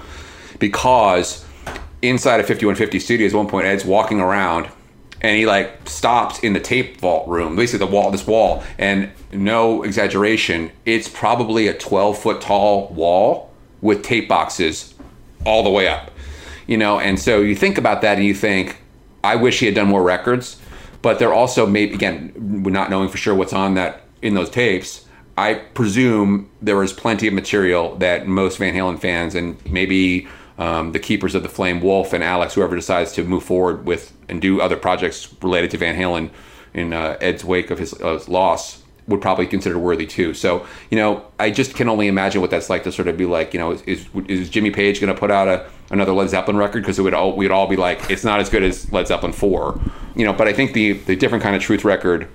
because 0.58 1.44
inside 2.02 2.40
of 2.40 2.46
5150 2.46 2.98
Studios, 3.00 3.32
at 3.32 3.36
one 3.36 3.48
point 3.48 3.66
Ed's 3.66 3.84
walking 3.84 4.20
around 4.20 4.68
and 5.20 5.36
he 5.36 5.46
like 5.46 5.88
stops 5.88 6.38
in 6.40 6.52
the 6.52 6.60
tape 6.60 7.00
vault 7.00 7.28
room, 7.28 7.56
basically 7.56 7.86
the 7.86 7.92
wall, 7.92 8.10
this 8.10 8.26
wall, 8.26 8.62
and 8.78 9.10
no 9.32 9.82
exaggeration, 9.82 10.70
it's 10.84 11.08
probably 11.08 11.66
a 11.66 11.74
12 11.74 12.18
foot 12.18 12.40
tall 12.40 12.88
wall 12.88 13.50
with 13.80 14.02
tape 14.02 14.28
boxes 14.28 14.94
all 15.44 15.62
the 15.62 15.70
way 15.70 15.88
up, 15.88 16.10
you 16.68 16.76
know. 16.76 17.00
And 17.00 17.18
so 17.18 17.40
you 17.40 17.56
think 17.56 17.76
about 17.76 18.02
that, 18.02 18.18
and 18.18 18.24
you 18.24 18.34
think, 18.34 18.80
I 19.24 19.34
wish 19.34 19.58
he 19.58 19.66
had 19.66 19.74
done 19.74 19.88
more 19.88 20.04
records, 20.04 20.60
but 21.02 21.18
they're 21.18 21.34
also 21.34 21.66
maybe 21.66 21.94
again, 21.94 22.32
not 22.36 22.90
knowing 22.90 23.08
for 23.08 23.18
sure 23.18 23.34
what's 23.34 23.52
on 23.52 23.74
that 23.74 24.02
in 24.22 24.34
those 24.34 24.50
tapes. 24.50 25.04
I 25.36 25.54
presume 25.54 26.50
there 26.60 26.76
was 26.76 26.92
plenty 26.92 27.28
of 27.28 27.34
material 27.34 27.96
that 27.96 28.26
most 28.26 28.58
Van 28.58 28.74
Halen 28.74 29.00
fans 29.00 29.34
and 29.34 29.56
maybe 29.66 30.26
um, 30.58 30.90
the 30.90 30.98
keepers 30.98 31.36
of 31.36 31.44
the 31.44 31.48
flame, 31.48 31.80
Wolf 31.80 32.12
and 32.12 32.24
Alex, 32.24 32.54
whoever 32.54 32.74
decides 32.74 33.12
to 33.12 33.22
move 33.22 33.44
forward 33.44 33.86
with 33.86 34.12
and 34.28 34.42
do 34.42 34.60
other 34.60 34.76
projects 34.76 35.32
related 35.40 35.70
to 35.70 35.78
Van 35.78 35.94
Halen 35.94 36.30
in 36.74 36.92
uh, 36.92 37.16
Ed's 37.20 37.44
wake 37.44 37.70
of 37.70 37.78
his, 37.78 37.92
his 37.92 38.28
loss, 38.28 38.82
would 39.06 39.22
probably 39.22 39.46
consider 39.46 39.78
worthy 39.78 40.06
too. 40.06 40.34
So, 40.34 40.66
you 40.90 40.98
know, 40.98 41.24
I 41.38 41.50
just 41.50 41.74
can 41.74 41.88
only 41.88 42.08
imagine 42.08 42.40
what 42.40 42.50
that's 42.50 42.68
like 42.68 42.82
to 42.82 42.92
sort 42.92 43.06
of 43.06 43.16
be 43.16 43.24
like, 43.24 43.54
you 43.54 43.60
know, 43.60 43.70
is, 43.70 43.82
is, 43.82 44.06
is 44.26 44.50
Jimmy 44.50 44.70
Page 44.70 45.00
going 45.00 45.12
to 45.12 45.18
put 45.18 45.30
out 45.30 45.46
a 45.46 45.70
another 45.90 46.12
Led 46.12 46.30
Zeppelin 46.30 46.56
record 46.56 46.82
because 46.82 46.98
it 46.98 47.02
would 47.02 47.14
all 47.14 47.36
we'd 47.36 47.50
all 47.50 47.66
be 47.66 47.76
like, 47.76 48.10
it's 48.10 48.24
not 48.24 48.40
as 48.40 48.48
good 48.48 48.62
as 48.62 48.90
Led 48.92 49.06
Zeppelin 49.08 49.32
four, 49.32 49.80
you 50.14 50.24
know. 50.24 50.32
But 50.32 50.48
I 50.48 50.52
think 50.52 50.72
the 50.72 50.92
the 50.92 51.16
different 51.16 51.42
kind 51.42 51.56
of 51.56 51.62
truth 51.62 51.84
record 51.84 52.28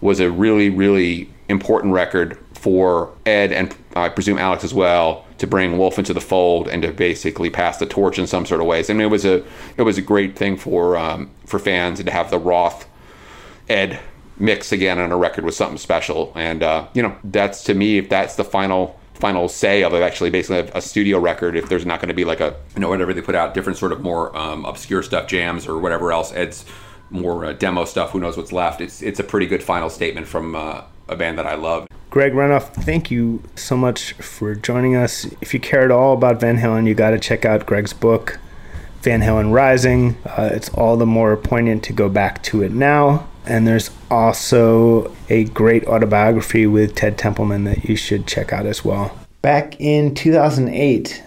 was 0.00 0.20
a 0.20 0.30
really 0.30 0.70
really 0.70 1.28
important 1.48 1.92
record 1.92 2.38
for 2.54 3.12
Ed 3.26 3.52
and 3.52 3.74
I 3.96 4.10
presume 4.10 4.38
Alex 4.38 4.64
as 4.64 4.74
well 4.74 5.24
to 5.38 5.46
bring 5.46 5.78
Wolf 5.78 5.98
into 5.98 6.12
the 6.12 6.20
fold 6.20 6.68
and 6.68 6.82
to 6.82 6.92
basically 6.92 7.48
pass 7.48 7.78
the 7.78 7.86
torch 7.86 8.18
in 8.18 8.26
some 8.26 8.44
sort 8.44 8.60
of 8.60 8.66
ways. 8.66 8.90
I 8.90 8.92
mean, 8.92 9.02
it 9.02 9.10
was 9.10 9.24
a 9.24 9.42
it 9.76 9.82
was 9.82 9.98
a 9.98 10.02
great 10.02 10.36
thing 10.36 10.56
for 10.56 10.96
um, 10.96 11.30
for 11.46 11.58
fans 11.58 11.98
and 11.98 12.06
to 12.06 12.12
have 12.12 12.30
the 12.30 12.38
Roth 12.38 12.86
Ed 13.68 13.98
mix 14.38 14.72
again 14.72 14.98
on 14.98 15.10
a 15.10 15.16
record 15.16 15.44
was 15.44 15.56
something 15.56 15.78
special. 15.78 16.32
And 16.34 16.62
uh, 16.62 16.86
you 16.92 17.02
know, 17.02 17.16
that's 17.24 17.64
to 17.64 17.74
me, 17.74 17.98
if 17.98 18.08
that's 18.10 18.36
the 18.36 18.44
final 18.44 18.99
final 19.20 19.48
say 19.48 19.82
of 19.82 19.94
actually 19.94 20.30
basically 20.30 20.70
a 20.74 20.80
studio 20.80 21.18
record, 21.18 21.56
if 21.56 21.68
there's 21.68 21.86
not 21.86 22.00
going 22.00 22.08
to 22.08 22.14
be 22.14 22.24
like 22.24 22.40
a 22.40 22.56
you 22.74 22.80
know 22.80 22.88
whatever 22.88 23.12
they 23.12 23.20
put 23.20 23.34
out, 23.34 23.54
different 23.54 23.78
sort 23.78 23.92
of 23.92 24.00
more 24.00 24.36
um, 24.36 24.64
obscure 24.64 25.02
stuff, 25.02 25.28
jams 25.28 25.66
or 25.66 25.78
whatever 25.78 26.12
else, 26.12 26.32
Ed's 26.32 26.64
more 27.10 27.44
uh, 27.44 27.52
demo 27.52 27.84
stuff. 27.84 28.10
Who 28.10 28.20
knows 28.20 28.36
what's 28.36 28.52
left? 28.52 28.80
It's 28.80 29.02
it's 29.02 29.20
a 29.20 29.24
pretty 29.24 29.46
good 29.46 29.62
final 29.62 29.90
statement 29.90 30.26
from 30.26 30.56
uh, 30.56 30.82
a 31.08 31.16
band 31.16 31.38
that 31.38 31.46
I 31.46 31.54
love. 31.54 31.86
Greg 32.10 32.32
Renoff, 32.32 32.74
thank 32.74 33.10
you 33.10 33.40
so 33.54 33.76
much 33.76 34.14
for 34.14 34.56
joining 34.56 34.96
us. 34.96 35.26
If 35.40 35.54
you 35.54 35.60
care 35.60 35.84
at 35.84 35.92
all 35.92 36.14
about 36.14 36.40
Van 36.40 36.58
Halen, 36.58 36.88
you 36.88 36.94
got 36.94 37.10
to 37.10 37.20
check 37.20 37.44
out 37.44 37.66
Greg's 37.66 37.92
book, 37.92 38.40
Van 39.02 39.20
Halen 39.20 39.52
Rising. 39.52 40.16
Uh, 40.26 40.50
it's 40.52 40.68
all 40.70 40.96
the 40.96 41.06
more 41.06 41.36
poignant 41.36 41.84
to 41.84 41.92
go 41.92 42.08
back 42.08 42.42
to 42.44 42.62
it 42.62 42.72
now. 42.72 43.28
And 43.46 43.66
there's 43.66 43.90
also 44.10 45.14
a 45.28 45.44
great 45.44 45.86
autobiography 45.86 46.66
with 46.66 46.94
Ted 46.94 47.18
Templeman 47.18 47.64
that 47.64 47.84
you 47.84 47.96
should 47.96 48.26
check 48.26 48.52
out 48.52 48.66
as 48.66 48.84
well. 48.84 49.16
Back 49.42 49.80
in 49.80 50.14
2008, 50.14 51.22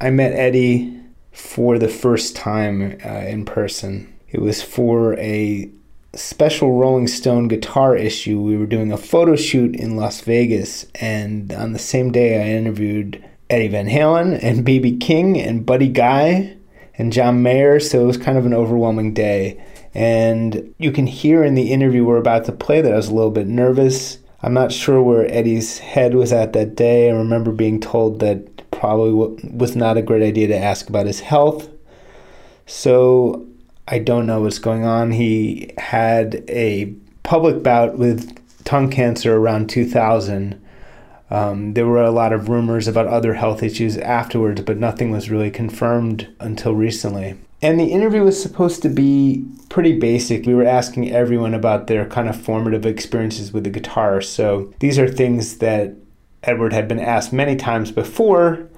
I 0.00 0.10
met 0.10 0.32
Eddie 0.32 1.00
for 1.32 1.78
the 1.78 1.88
first 1.88 2.36
time 2.36 2.98
uh, 3.04 3.08
in 3.08 3.44
person. 3.44 4.12
It 4.30 4.40
was 4.40 4.62
for 4.62 5.18
a 5.18 5.70
special 6.14 6.78
Rolling 6.78 7.08
Stone 7.08 7.48
guitar 7.48 7.96
issue. 7.96 8.40
We 8.40 8.56
were 8.56 8.66
doing 8.66 8.92
a 8.92 8.96
photo 8.96 9.36
shoot 9.36 9.74
in 9.74 9.96
Las 9.96 10.20
Vegas, 10.20 10.86
and 10.96 11.52
on 11.52 11.72
the 11.72 11.78
same 11.78 12.12
day, 12.12 12.42
I 12.42 12.56
interviewed 12.56 13.24
Eddie 13.50 13.68
Van 13.68 13.88
Halen 13.88 14.38
and 14.42 14.66
BB 14.66 15.00
King 15.00 15.40
and 15.40 15.66
Buddy 15.66 15.88
Guy 15.88 16.56
and 16.96 17.12
John 17.12 17.42
Mayer. 17.42 17.80
So 17.80 18.02
it 18.02 18.06
was 18.06 18.16
kind 18.16 18.38
of 18.38 18.46
an 18.46 18.54
overwhelming 18.54 19.14
day. 19.14 19.62
And 19.94 20.74
you 20.78 20.90
can 20.90 21.06
hear 21.06 21.44
in 21.44 21.54
the 21.54 21.72
interview 21.72 22.04
we're 22.04 22.16
about 22.16 22.44
to 22.46 22.52
play 22.52 22.80
that 22.80 22.92
I 22.92 22.96
was 22.96 23.08
a 23.08 23.14
little 23.14 23.30
bit 23.30 23.46
nervous. 23.46 24.18
I'm 24.42 24.52
not 24.52 24.72
sure 24.72 25.00
where 25.00 25.32
Eddie's 25.32 25.78
head 25.78 26.14
was 26.14 26.32
at 26.32 26.52
that 26.52 26.74
day. 26.74 27.08
I 27.08 27.14
remember 27.14 27.52
being 27.52 27.80
told 27.80 28.20
that 28.20 28.70
probably 28.72 29.12
was 29.50 29.76
not 29.76 29.96
a 29.96 30.02
great 30.02 30.22
idea 30.22 30.48
to 30.48 30.58
ask 30.58 30.88
about 30.88 31.06
his 31.06 31.20
health. 31.20 31.68
So 32.66 33.46
I 33.86 34.00
don't 34.00 34.26
know 34.26 34.42
what's 34.42 34.58
going 34.58 34.84
on. 34.84 35.12
He 35.12 35.72
had 35.78 36.44
a 36.48 36.92
public 37.22 37.62
bout 37.62 37.96
with 37.96 38.36
tongue 38.64 38.90
cancer 38.90 39.36
around 39.36 39.70
2000. 39.70 40.60
Um, 41.30 41.74
there 41.74 41.86
were 41.86 42.02
a 42.02 42.10
lot 42.10 42.32
of 42.32 42.48
rumors 42.48 42.88
about 42.88 43.06
other 43.06 43.34
health 43.34 43.62
issues 43.62 43.96
afterwards, 43.98 44.60
but 44.62 44.76
nothing 44.76 45.10
was 45.10 45.30
really 45.30 45.50
confirmed 45.50 46.28
until 46.40 46.74
recently. 46.74 47.36
And 47.64 47.80
the 47.80 47.86
interview 47.86 48.22
was 48.22 48.40
supposed 48.40 48.82
to 48.82 48.90
be 48.90 49.42
pretty 49.70 49.98
basic. 49.98 50.44
We 50.44 50.54
were 50.54 50.66
asking 50.66 51.10
everyone 51.10 51.54
about 51.54 51.86
their 51.86 52.04
kind 52.04 52.28
of 52.28 52.38
formative 52.38 52.84
experiences 52.84 53.54
with 53.54 53.64
the 53.64 53.70
guitar. 53.70 54.20
So 54.20 54.74
these 54.80 54.98
are 54.98 55.08
things 55.08 55.56
that 55.56 55.94
Edward 56.42 56.74
had 56.74 56.88
been 56.88 57.00
asked 57.00 57.32
many 57.32 57.56
times 57.56 57.90
before, 57.90 58.68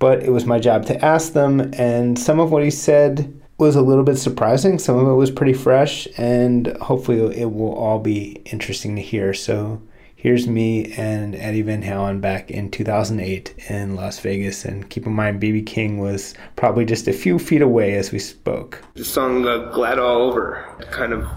but 0.00 0.24
it 0.24 0.30
was 0.30 0.44
my 0.44 0.58
job 0.58 0.86
to 0.86 1.04
ask 1.04 1.34
them. 1.34 1.72
And 1.74 2.18
some 2.18 2.40
of 2.40 2.50
what 2.50 2.64
he 2.64 2.70
said 2.72 3.32
was 3.58 3.76
a 3.76 3.80
little 3.80 4.02
bit 4.02 4.18
surprising. 4.18 4.80
Some 4.80 4.98
of 4.98 5.06
it 5.06 5.14
was 5.14 5.30
pretty 5.30 5.52
fresh, 5.52 6.08
and 6.16 6.66
hopefully 6.78 7.20
it 7.40 7.52
will 7.52 7.74
all 7.74 8.00
be 8.00 8.42
interesting 8.46 8.96
to 8.96 9.02
hear. 9.02 9.32
So 9.34 9.80
here's 10.22 10.46
me 10.46 10.92
and 10.92 11.34
Eddie 11.34 11.62
Van 11.62 11.82
Halen 11.82 12.20
back 12.20 12.48
in 12.48 12.70
2008 12.70 13.56
in 13.68 13.96
Las 13.96 14.20
Vegas. 14.20 14.64
And 14.64 14.88
keep 14.88 15.04
in 15.04 15.12
mind, 15.12 15.42
BB 15.42 15.66
King 15.66 15.98
was 15.98 16.34
probably 16.54 16.84
just 16.84 17.08
a 17.08 17.12
few 17.12 17.40
feet 17.40 17.60
away 17.60 17.96
as 17.96 18.12
we 18.12 18.20
spoke. 18.20 18.84
The 18.94 19.04
song 19.04 19.44
uh, 19.48 19.72
Glad 19.72 19.98
All 19.98 20.22
Over 20.22 20.64
kind 20.92 21.12
of 21.12 21.28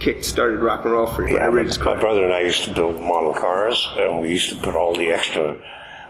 kick 0.00 0.22
started 0.22 0.60
rock 0.60 0.84
and 0.84 0.92
roll 0.92 1.06
for 1.06 1.26
you. 1.26 1.36
Yeah, 1.36 1.48
my 1.48 1.98
brother 1.98 2.24
and 2.24 2.34
I 2.34 2.40
used 2.40 2.64
to 2.64 2.74
build 2.74 3.00
model 3.00 3.32
cars, 3.32 3.88
and 3.96 4.20
we 4.20 4.28
used 4.28 4.50
to 4.50 4.56
put 4.56 4.76
all 4.76 4.94
the 4.94 5.08
extra 5.08 5.56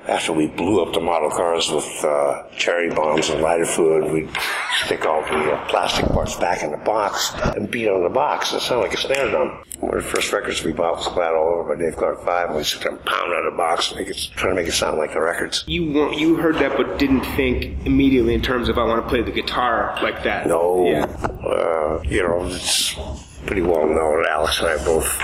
after 0.09 0.33
we 0.33 0.47
blew 0.47 0.83
up 0.83 0.95
the 0.95 1.01
model 1.01 1.31
cars 1.31 1.71
with 1.71 2.05
uh, 2.05 2.45
cherry 2.57 2.91
bombs 2.91 3.29
and 3.29 3.43
lighter 3.43 3.67
fluid, 3.67 4.13
we'd 4.13 4.31
stick 4.85 5.05
all 5.05 5.23
the 5.23 5.53
uh, 5.53 5.69
plastic 5.69 6.07
parts 6.07 6.37
back 6.37 6.63
in 6.63 6.71
the 6.71 6.77
box 6.79 7.33
and 7.57 7.71
beat 7.71 7.89
on 7.89 8.03
the 8.03 8.09
box. 8.09 8.53
It 8.53 8.61
sounded 8.61 8.89
like 8.89 8.95
a 8.95 9.01
snare 9.01 9.31
drum. 9.31 9.63
One 9.81 9.97
of 9.99 10.05
the 10.05 10.09
first 10.09 10.33
records 10.33 10.63
we 10.65 10.73
bought 10.73 10.97
was 10.97 11.09
Glad 11.09 11.35
All 11.35 11.49
Over 11.61 11.75
by 11.75 11.83
Dave 11.83 11.97
Clark 11.97 12.25
5, 12.25 12.49
and 12.49 12.57
we 12.57 12.65
sit 12.65 12.83
there 12.83 12.93
and 12.93 13.05
pound 13.05 13.33
on 13.33 13.51
the 13.51 13.57
box, 13.57 13.95
make 13.95 14.09
it, 14.09 14.17
trying 14.37 14.53
to 14.55 14.63
make 14.63 14.69
it 14.69 14.73
sound 14.73 14.97
like 14.97 15.13
the 15.13 15.21
records. 15.21 15.65
You 15.67 16.13
you 16.13 16.37
heard 16.37 16.57
that 16.57 16.77
but 16.77 16.99
didn't 16.99 17.25
think 17.37 17.85
immediately 17.87 18.35
in 18.35 18.43
terms 18.43 18.69
of 18.69 18.79
I 18.79 18.85
want 18.85 19.03
to 19.03 19.09
play 19.09 19.23
the 19.23 19.33
guitar 19.33 19.99
like 20.03 20.23
that. 20.25 20.47
No. 20.47 20.87
Yeah. 20.87 21.05
Uh, 21.05 22.03
you 22.05 22.23
know, 22.23 22.47
it's 22.47 22.95
pretty 23.45 23.63
well 23.63 23.87
known. 23.87 24.25
Alex 24.27 24.59
and 24.61 24.69
I 24.69 24.83
both 24.85 25.21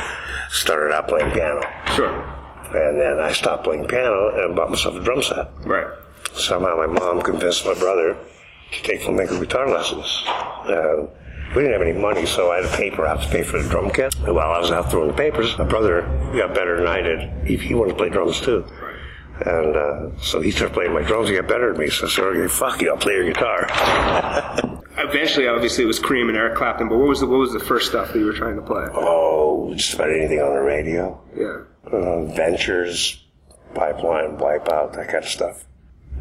started 0.51 0.95
out 0.95 1.09
playing 1.09 1.31
piano. 1.33 1.63
Sure. 1.95 2.32
And 2.75 3.01
then 3.01 3.21
I 3.21 3.33
stopped 3.33 3.65
playing 3.65 3.87
piano 3.87 4.45
and 4.45 4.57
bought 4.57 4.71
myself 4.71 4.97
a 4.97 5.01
drum 5.01 5.23
set. 5.23 5.49
Right. 5.67 5.87
Somehow 6.35 6.77
my 6.77 6.87
mom 6.87 7.23
convinced 7.23 7.67
my 7.67 7.75
brother 7.75 8.17
to 8.73 8.83
take 8.83 9.03
flamenco 9.03 9.39
guitar 9.39 9.69
lessons. 9.69 10.25
Uh, 10.27 11.07
we 11.55 11.63
didn't 11.63 11.73
have 11.73 11.83
any 11.83 11.93
money, 11.93 12.25
so 12.25 12.51
I 12.51 12.63
had 12.63 12.65
a 12.65 12.77
paper 12.77 13.07
out 13.07 13.21
to 13.21 13.29
pay 13.29 13.43
for 13.43 13.63
the 13.63 13.69
drum 13.69 13.91
kit. 13.91 14.15
And 14.21 14.35
while 14.35 14.53
I 14.53 14.59
was 14.59 14.71
out 14.71 14.91
throwing 14.91 15.09
the 15.09 15.15
papers, 15.15 15.57
my 15.59 15.65
brother 15.65 16.03
got 16.35 16.55
better 16.55 16.79
than 16.79 16.87
I 16.87 17.03
did. 17.03 17.47
He, 17.47 17.57
he 17.57 17.75
wanted 17.75 17.91
to 17.91 17.97
play 17.97 18.09
drums 18.09 18.41
too. 18.41 18.65
And 19.45 19.77
uh, 19.77 20.19
so 20.19 20.41
he 20.41 20.51
started 20.51 20.73
playing 20.73 20.95
my 20.95 21.03
drums. 21.03 21.29
He 21.29 21.35
got 21.35 21.49
better 21.49 21.73
than 21.73 21.81
me. 21.81 21.91
So 21.91 22.07
I 22.07 22.09
said, 22.09 22.25
okay, 22.25 22.49
fuck 22.49 22.81
you, 22.81 22.91
I'll 22.91 22.97
play 22.97 23.15
your 23.15 23.25
guitar. 23.25 23.67
Eventually, 24.99 25.49
obviously, 25.49 25.85
it 25.85 25.87
was 25.87 25.99
Cream 25.99 26.29
and 26.29 26.37
Eric 26.37 26.57
Clapton. 26.57 26.89
But 26.89 26.99
what 26.99 27.09
was 27.09 27.21
the 27.21 27.27
what 27.27 27.39
was 27.39 27.53
the 27.53 27.61
first 27.61 27.89
stuff 27.89 28.13
that 28.13 28.19
you 28.19 28.27
were 28.27 28.33
trying 28.33 28.57
to 28.57 28.63
play? 28.63 28.87
Oh, 28.93 29.73
just 29.75 29.95
about 29.95 30.11
anything 30.11 30.41
on 30.41 30.55
the 30.55 30.61
radio. 30.61 31.21
Yeah. 31.37 31.65
Uh, 31.91 32.25
Ventures, 32.27 33.25
Pipeline, 33.75 34.37
Wipeout, 34.39 34.93
that 34.95 35.09
kind 35.09 35.25
of 35.25 35.31
stuff. 35.31 35.65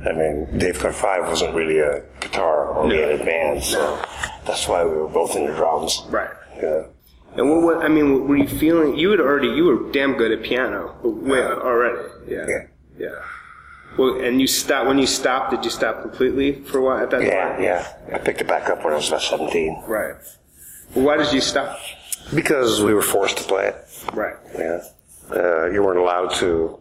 I 0.05 0.13
mean, 0.13 0.57
Dave 0.57 0.79
Clark 0.79 0.95
Five 0.95 1.27
wasn't 1.27 1.53
really 1.53 1.79
a 1.79 2.03
guitar-oriented 2.21 3.25
band, 3.25 3.63
so 3.63 4.03
that's 4.45 4.67
why 4.67 4.83
we 4.83 4.91
were 4.91 5.07
both 5.07 5.35
into 5.35 5.53
drums. 5.53 6.01
Right. 6.09 6.31
Yeah. 6.57 6.83
And 7.35 7.49
what, 7.49 7.61
what 7.61 7.85
I 7.85 7.87
mean, 7.87 8.27
were 8.27 8.35
you 8.37 8.47
feeling? 8.47 8.97
You 8.97 9.11
had 9.11 9.19
already, 9.19 9.49
you 9.49 9.65
were 9.65 9.91
damn 9.91 10.13
good 10.17 10.31
at 10.31 10.43
piano 10.43 10.95
way 11.03 11.41
already. 11.43 12.01
Yeah. 12.27 12.45
Yeah. 12.47 12.67
Yeah. 12.97 13.15
Well, 13.97 14.21
and 14.21 14.39
you 14.41 14.47
stopped 14.47 14.87
when 14.87 14.97
you 14.97 15.05
stopped. 15.07 15.51
Did 15.51 15.63
you 15.65 15.69
stop 15.71 16.01
completely 16.01 16.61
for 16.63 16.79
a 16.79 16.81
while 16.81 16.97
at 17.03 17.09
that 17.11 17.21
Yeah, 17.23 17.49
time? 17.53 17.61
yeah. 17.63 17.93
I 18.13 18.17
picked 18.19 18.41
it 18.41 18.47
back 18.47 18.69
up 18.69 18.83
when 18.83 18.93
I 18.93 18.95
was 18.97 19.07
about 19.09 19.21
17 19.21 19.83
Right. 19.87 20.15
Well, 20.95 21.05
why 21.05 21.17
did 21.17 21.31
you 21.33 21.41
stop? 21.41 21.77
because 22.33 22.81
we 22.81 22.93
were 22.93 23.01
forced 23.01 23.37
to 23.37 23.43
play 23.43 23.67
it. 23.67 23.75
Right. 24.13 24.35
Yeah. 24.57 24.81
Uh, 25.33 25.69
you 25.69 25.81
weren't 25.83 25.99
allowed 25.99 26.33
to 26.35 26.77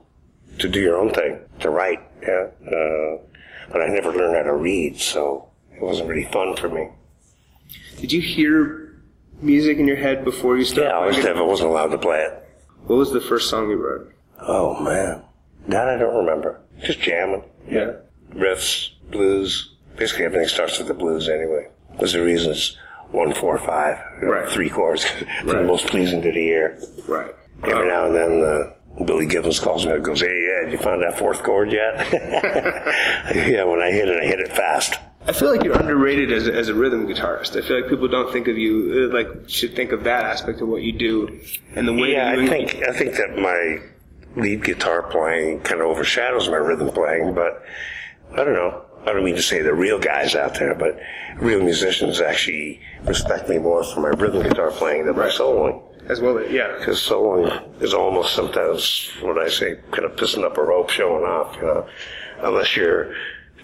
to 0.59 0.69
do 0.69 0.81
your 0.81 0.99
own 0.99 1.13
thing, 1.13 1.39
to 1.61 1.71
write. 1.71 2.01
Yeah. 2.23 2.49
Uh, 2.67 3.19
but 3.73 3.81
I 3.83 3.87
never 3.89 4.13
learned 4.13 4.37
how 4.37 4.43
to 4.43 4.55
read, 4.55 4.99
so 5.01 5.49
it 5.75 5.83
wasn't 5.83 6.09
really 6.09 6.31
fun 6.31 6.57
for 6.57 6.69
me. 6.69 6.89
Did 7.99 8.13
you 8.13 8.21
hear 8.21 9.01
music 9.41 9.79
in 9.79 9.87
your 9.87 9.97
head 9.97 10.25
before 10.25 10.59
you 10.59 10.65
started? 10.65 10.91
Yeah, 10.91 10.99
I 10.99 11.07
was 11.07 11.17
never 11.19 11.45
wasn't 11.45 11.71
allowed 11.71 11.89
to 11.89 11.99
play 11.99 12.21
it. 12.23 12.49
What 12.87 12.97
was 12.97 13.13
the 13.13 13.21
first 13.21 13.49
song 13.49 13.71
you 13.71 13.77
wrote? 13.77 14.13
Oh 14.41 14.79
man, 14.81 15.23
that 15.69 15.89
I 15.89 15.97
don't 15.97 16.17
remember. 16.17 16.61
Just 16.83 17.01
jamming. 17.01 17.45
Yeah. 17.69 17.93
Riffs, 18.33 18.91
blues. 19.11 19.75
Basically, 19.97 20.25
everything 20.25 20.49
starts 20.49 20.79
with 20.79 20.89
the 20.89 20.95
blues 20.95 21.29
anyway. 21.29 21.69
There's 21.99 22.15
the 22.15 22.23
reason 22.23 22.53
it's 22.53 22.77
one, 23.11 23.35
four, 23.35 23.59
five. 23.59 23.99
Right. 24.23 24.49
Three 24.49 24.71
chords. 24.71 25.05
Right. 25.45 25.57
the 25.59 25.63
most 25.65 25.87
pleasing 25.87 26.23
to 26.23 26.33
the 26.33 26.39
ear. 26.39 26.83
Right. 27.09 27.35
Every 27.63 27.89
now 27.89 28.07
and 28.07 28.15
then, 28.15 28.43
uh, 28.43 29.05
Billy 29.05 29.27
Gibbons 29.27 29.61
calls 29.61 29.87
me 29.87 29.93
and 29.93 30.05
goes, 30.05 30.21
"Hey, 30.21 30.63
Ed, 30.63 30.73
you 30.73 30.79
found 30.79 31.03
that 31.03 31.19
fourth 31.19 31.43
chord 31.43 31.73
yet?" 31.73 32.13
yeah, 33.35 33.65
when 33.65 33.81
I 33.81 33.91
hit 33.91 34.09
it, 34.09 34.23
I 34.23 34.27
hit 34.27 34.41
it 34.41 34.53
fast. 34.53 34.95
I 35.27 35.33
feel 35.33 35.51
like 35.51 35.63
you're 35.63 35.79
underrated 35.79 36.33
as 36.33 36.49
a, 36.49 36.55
as 36.55 36.69
a 36.69 36.75
rhythm 36.75 37.07
guitarist. 37.07 37.57
I 37.57 37.67
feel 37.67 37.81
like 37.81 37.91
people 37.91 38.09
don't 38.09 38.33
think 38.33 38.49
of 38.49 38.57
you 38.57 39.11
uh, 39.11 39.15
like 39.15 39.49
should 39.49 39.77
think 39.77 39.93
of 39.93 40.05
that 40.05 40.25
aspect 40.25 40.61
of 40.61 40.69
what 40.69 40.83
you 40.83 40.93
do 40.93 41.41
and 41.75 41.87
the 41.87 41.93
way 41.93 42.13
Yeah, 42.13 42.31
I 42.31 42.47
think 42.47 42.77
I 42.89 42.93
think 42.93 43.13
that 43.17 43.37
my 43.39 43.81
lead 44.41 44.65
guitar 44.65 45.03
playing 45.03 45.61
kind 45.61 45.81
of 45.81 45.89
overshadows 45.89 46.49
my 46.49 46.57
rhythm 46.57 46.91
playing, 46.91 47.35
but 47.35 47.63
I 48.33 48.45
don't 48.45 48.55
know. 48.55 48.85
I 49.07 49.13
don't 49.13 49.25
mean 49.25 49.37
to 49.37 49.43
say 49.43 49.63
the 49.63 49.75
real 49.75 49.99
guys 49.99 50.35
out 50.35 50.55
there, 50.59 50.75
but 50.75 50.99
real 51.37 51.61
musicians 51.63 52.21
actually 52.21 52.81
respect 53.05 53.49
me 53.49 53.59
more 53.59 53.83
for 53.83 54.01
my 54.01 54.09
rhythm 54.09 54.43
guitar 54.43 54.71
playing 54.71 55.07
than 55.07 55.17
my 55.17 55.29
soloing. 55.29 55.83
As 56.09 56.21
well. 56.21 56.41
Yeah. 56.43 56.75
Because 56.79 57.01
soloing 57.01 57.83
is 57.83 57.95
almost 57.95 58.35
sometimes 58.35 59.11
what 59.21 59.39
I 59.39 59.49
say, 59.49 59.79
kind 59.91 60.05
of 60.05 60.17
pissing 60.17 60.45
up 60.45 60.57
a 60.59 60.63
rope, 60.63 60.91
showing 60.91 61.25
off, 61.25 61.57
you 61.57 61.63
know, 61.63 61.87
unless 62.43 62.77
you're 62.77 63.15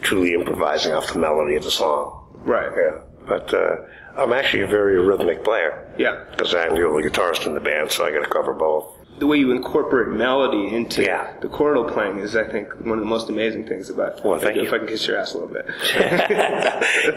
truly 0.02 0.34
improvising 0.34 0.92
off 0.92 1.12
the 1.12 1.18
melody 1.18 1.56
of 1.56 1.64
the 1.64 1.70
song. 1.70 2.26
Right. 2.44 2.70
Yeah, 2.76 3.00
but 3.26 3.52
uh, 3.52 3.76
I'm 4.16 4.32
actually 4.32 4.62
a 4.62 4.66
very 4.66 4.98
rhythmic 5.00 5.44
player. 5.44 5.92
Yeah. 5.98 6.24
Because 6.30 6.54
I'm 6.54 6.74
the 6.74 6.86
only 6.86 7.02
guitarist 7.02 7.46
in 7.46 7.54
the 7.54 7.60
band, 7.60 7.90
so 7.90 8.04
I 8.04 8.12
got 8.12 8.22
to 8.22 8.30
cover 8.30 8.52
both. 8.52 8.95
The 9.18 9.26
way 9.26 9.38
you 9.38 9.50
incorporate 9.50 10.08
melody 10.08 10.74
into 10.74 11.02
Yeah. 11.02 11.32
the 11.40 11.48
chordal 11.48 11.90
playing 11.90 12.18
is, 12.18 12.36
I 12.36 12.44
think, 12.44 12.68
one 12.80 12.98
of 12.98 13.00
the 13.00 13.06
most 13.08 13.30
amazing 13.30 13.66
things 13.66 13.88
about. 13.88 14.22
Well, 14.24 14.38
thank 14.38 14.56
if 14.58 14.64
you. 14.64 14.74
I 14.74 14.78
can 14.78 14.86
kiss 14.88 15.06
your 15.06 15.16
ass 15.18 15.32
a 15.34 15.38
little 15.38 15.54
bit. 15.54 15.66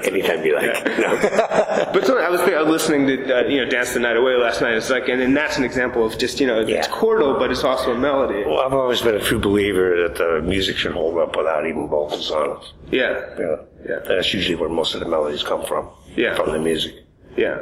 Anytime 0.08 0.46
you 0.46 0.56
like. 0.56 0.86
No. 0.98 1.20
But 1.92 2.08
I 2.10 2.30
was, 2.30 2.42
I 2.42 2.62
was 2.62 2.70
listening 2.70 3.08
to 3.08 3.40
uh, 3.40 3.48
you 3.48 3.64
know 3.64 3.70
Dance 3.70 3.94
the 3.94 4.00
Night 4.00 4.16
Away 4.16 4.36
last 4.36 4.62
night. 4.62 4.74
It's 4.76 4.90
like, 4.90 5.08
and, 5.10 5.22
and 5.22 5.36
that's 5.36 5.58
an 5.58 5.64
example 5.64 6.06
of 6.06 6.18
just 6.18 6.40
you 6.40 6.48
know 6.48 6.60
it's 6.62 6.88
chordal, 6.88 7.38
but 7.40 7.52
it's 7.52 7.64
also 7.64 7.94
a 7.94 7.98
melody. 7.98 8.44
Well, 8.46 8.60
I've 8.60 8.74
always 8.74 9.02
been 9.02 9.16
a 9.16 9.20
true 9.20 9.40
believer 9.40 10.08
that 10.08 10.16
the 10.16 10.42
music 10.42 10.78
should 10.78 10.92
hold 10.94 11.18
up 11.18 11.36
without 11.36 11.66
even 11.66 11.88
vocals 11.88 12.32
on 12.32 12.52
it. 12.52 12.74
Yeah, 12.92 13.20
Yeah. 13.40 13.56
Yeah. 13.88 14.00
That's 14.08 14.34
usually 14.34 14.56
where 14.56 14.70
most 14.70 14.94
of 14.94 15.00
the 15.00 15.08
melodies 15.08 15.42
come 15.44 15.66
from. 15.66 15.90
Yeah. 16.16 16.36
From 16.36 16.52
the 16.52 16.60
music. 16.60 16.94
yeah, 17.38 17.62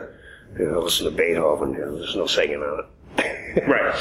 You 0.60 0.72
know, 0.72 0.80
listen 0.80 1.06
to 1.06 1.12
Beethoven, 1.12 1.74
you 1.74 1.80
know, 1.80 1.98
there's 1.98 2.16
no 2.16 2.26
singing 2.26 2.62
on 2.62 2.80
it. 2.80 2.86
right. 3.68 3.96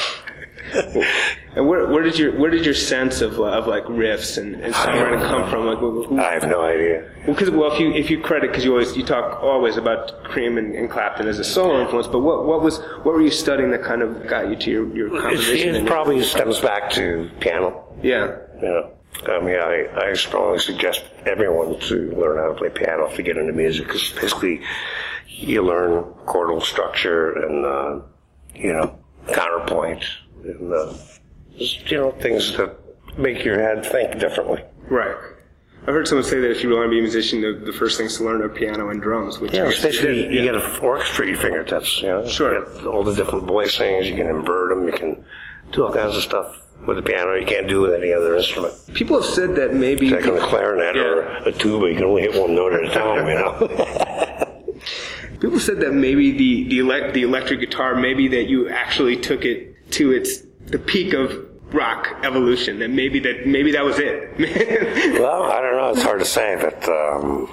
and 1.55 1.67
where, 1.69 1.87
where 1.87 2.03
did 2.03 2.19
your 2.19 2.37
where 2.39 2.51
did 2.51 2.65
your 2.65 2.75
sense 2.75 3.21
of, 3.21 3.39
of 3.39 3.67
like 3.67 3.85
riffs 3.85 4.37
and, 4.37 4.57
and 4.57 4.75
songwriting 4.75 5.23
come 5.27 5.49
from? 5.49 5.67
Like, 5.67 5.79
who, 5.79 6.05
who, 6.05 6.19
I 6.21 6.33
have 6.33 6.49
no 6.49 6.61
idea. 6.63 7.09
Because 7.25 7.51
well, 7.51 7.73
if 7.73 7.79
you 7.79 7.93
if 7.93 8.11
you 8.11 8.21
credit 8.21 8.51
because 8.51 8.65
you 8.65 8.73
always 8.73 8.97
you 8.97 9.05
talk 9.05 9.43
always 9.43 9.77
about 9.77 10.25
Cream 10.25 10.59
and, 10.59 10.75
and 10.75 10.91
Clapton 10.91 11.29
as 11.29 11.39
a 11.39 11.45
solo 11.45 11.81
influence, 11.81 12.09
but 12.09 12.21
what 12.21 12.47
what 12.47 12.63
was 12.63 12.79
what 12.79 13.15
were 13.15 13.23
you 13.23 13.31
studying 13.31 13.71
that 13.71 13.83
kind 13.85 14.03
of 14.03 14.27
got 14.27 14.49
you 14.49 14.57
to 14.57 14.71
your 14.71 14.97
your 14.97 15.17
It, 15.17 15.23
composition? 15.23 15.75
it 15.77 15.87
probably 15.87 16.23
stems 16.25 16.61
back 16.61 16.91
to 16.93 17.31
piano. 17.41 17.85
yeah, 18.03 18.37
know, 18.61 18.91
I 19.29 19.41
mean, 19.41 19.57
I, 19.57 19.87
I 19.97 20.15
strongly 20.15 20.59
suggest 20.59 21.05
everyone 21.25 21.79
to 21.81 22.11
learn 22.13 22.39
how 22.39 22.49
to 22.49 22.55
play 22.55 22.71
piano 22.71 23.09
to 23.15 23.23
get 23.23 23.37
into 23.37 23.53
music 23.53 23.87
because 23.87 24.11
basically 24.13 24.61
you 25.29 25.63
learn 25.63 26.05
chordal 26.27 26.63
structure 26.63 27.33
and, 27.33 27.65
uh, 27.65 28.01
you 28.55 28.73
know, 28.73 28.99
counterpoint 29.33 30.05
and, 30.45 30.73
uh, 30.73 30.93
just, 31.59 31.91
you 31.91 31.99
know, 31.99 32.11
things 32.13 32.57
that 32.57 32.77
make 33.19 33.45
your 33.45 33.59
head 33.61 33.85
think 33.85 34.19
differently. 34.19 34.63
right. 34.89 35.17
I've 35.83 35.95
heard 35.95 36.09
someone 36.09 36.25
say 36.25 36.41
that 36.41 36.51
if 36.51 36.65
you 36.65 36.71
want 36.71 36.87
to 36.87 36.91
be 36.91 36.99
a 36.99 37.03
musician, 37.03 37.41
the, 37.43 37.53
the 37.65 37.73
first 37.73 37.97
things 37.97 38.17
to 38.17 38.25
learn 38.25 38.43
are 38.43 38.49
piano 38.49 38.91
and 38.91 39.01
drums. 39.01 39.39
Which 39.39 39.53
Yeah, 39.53 39.63
I 39.63 39.65
you 39.67 39.71
especially 39.71 40.25
you 40.25 40.41
yeah. 40.41 40.53
get 40.53 40.55
an 40.57 40.81
orchestra 40.81 41.27
at 41.27 41.29
your 41.29 41.39
fingertips. 41.39 42.03
You 42.03 42.09
know, 42.09 42.27
Sure. 42.27 42.59
You 42.59 42.75
get 42.75 42.87
all 42.87 43.05
the 43.05 43.15
different 43.15 43.47
voicings. 43.47 44.07
You 44.07 44.17
can 44.17 44.27
invert 44.27 44.71
them. 44.71 44.85
You 44.89 44.93
can 44.93 45.25
do 45.71 45.85
all 45.87 45.93
kinds 45.93 46.17
of 46.17 46.23
stuff 46.25 46.61
with 46.89 46.97
the 46.97 47.03
piano. 47.05 47.35
You 47.35 47.47
can't 47.47 47.69
do 47.69 47.83
with 47.83 47.95
any 47.95 48.13
other 48.13 48.35
instrument. 48.37 48.75
People 48.95 49.23
have 49.23 49.31
said 49.33 49.55
that 49.55 49.75
maybe 49.75 50.11
Like 50.11 50.27
on 50.27 50.37
a 50.37 50.41
clarinet 50.41 50.97
or 50.97 51.21
a 51.47 51.53
tuba, 51.53 51.89
you 51.89 51.95
can 51.95 52.05
only 52.05 52.23
hit 52.23 52.35
one 52.35 52.57
note 52.57 52.73
at 52.73 52.83
a 52.85 52.91
time. 52.93 53.29
You 53.29 53.35
know. 53.35 54.23
people 55.41 55.61
said 55.61 55.81
that 55.81 55.93
maybe 55.93 56.33
the 56.33 56.69
the, 56.69 56.79
elect, 56.81 57.15
the 57.15 57.23
electric 57.23 57.61
guitar, 57.61 57.95
maybe 57.95 58.29
that 58.29 58.45
you 58.49 58.69
actually 58.69 59.17
took 59.17 59.45
it 59.45 59.91
to 59.93 60.13
its 60.13 60.39
the 60.67 60.79
peak 60.79 61.13
of 61.15 61.47
rock 61.73 62.09
evolution. 62.23 62.79
That 62.81 62.91
maybe 62.91 63.19
that 63.21 63.47
maybe 63.47 63.73
that 63.73 63.85
was 63.85 63.97
it. 63.99 64.39
well, 65.21 65.45
I 65.45 65.61
don't 65.61 65.77
know. 65.77 65.91
It's 65.91 66.03
hard 66.03 66.19
to 66.21 66.25
say, 66.25 66.57
but 66.61 66.89
um, 66.89 67.49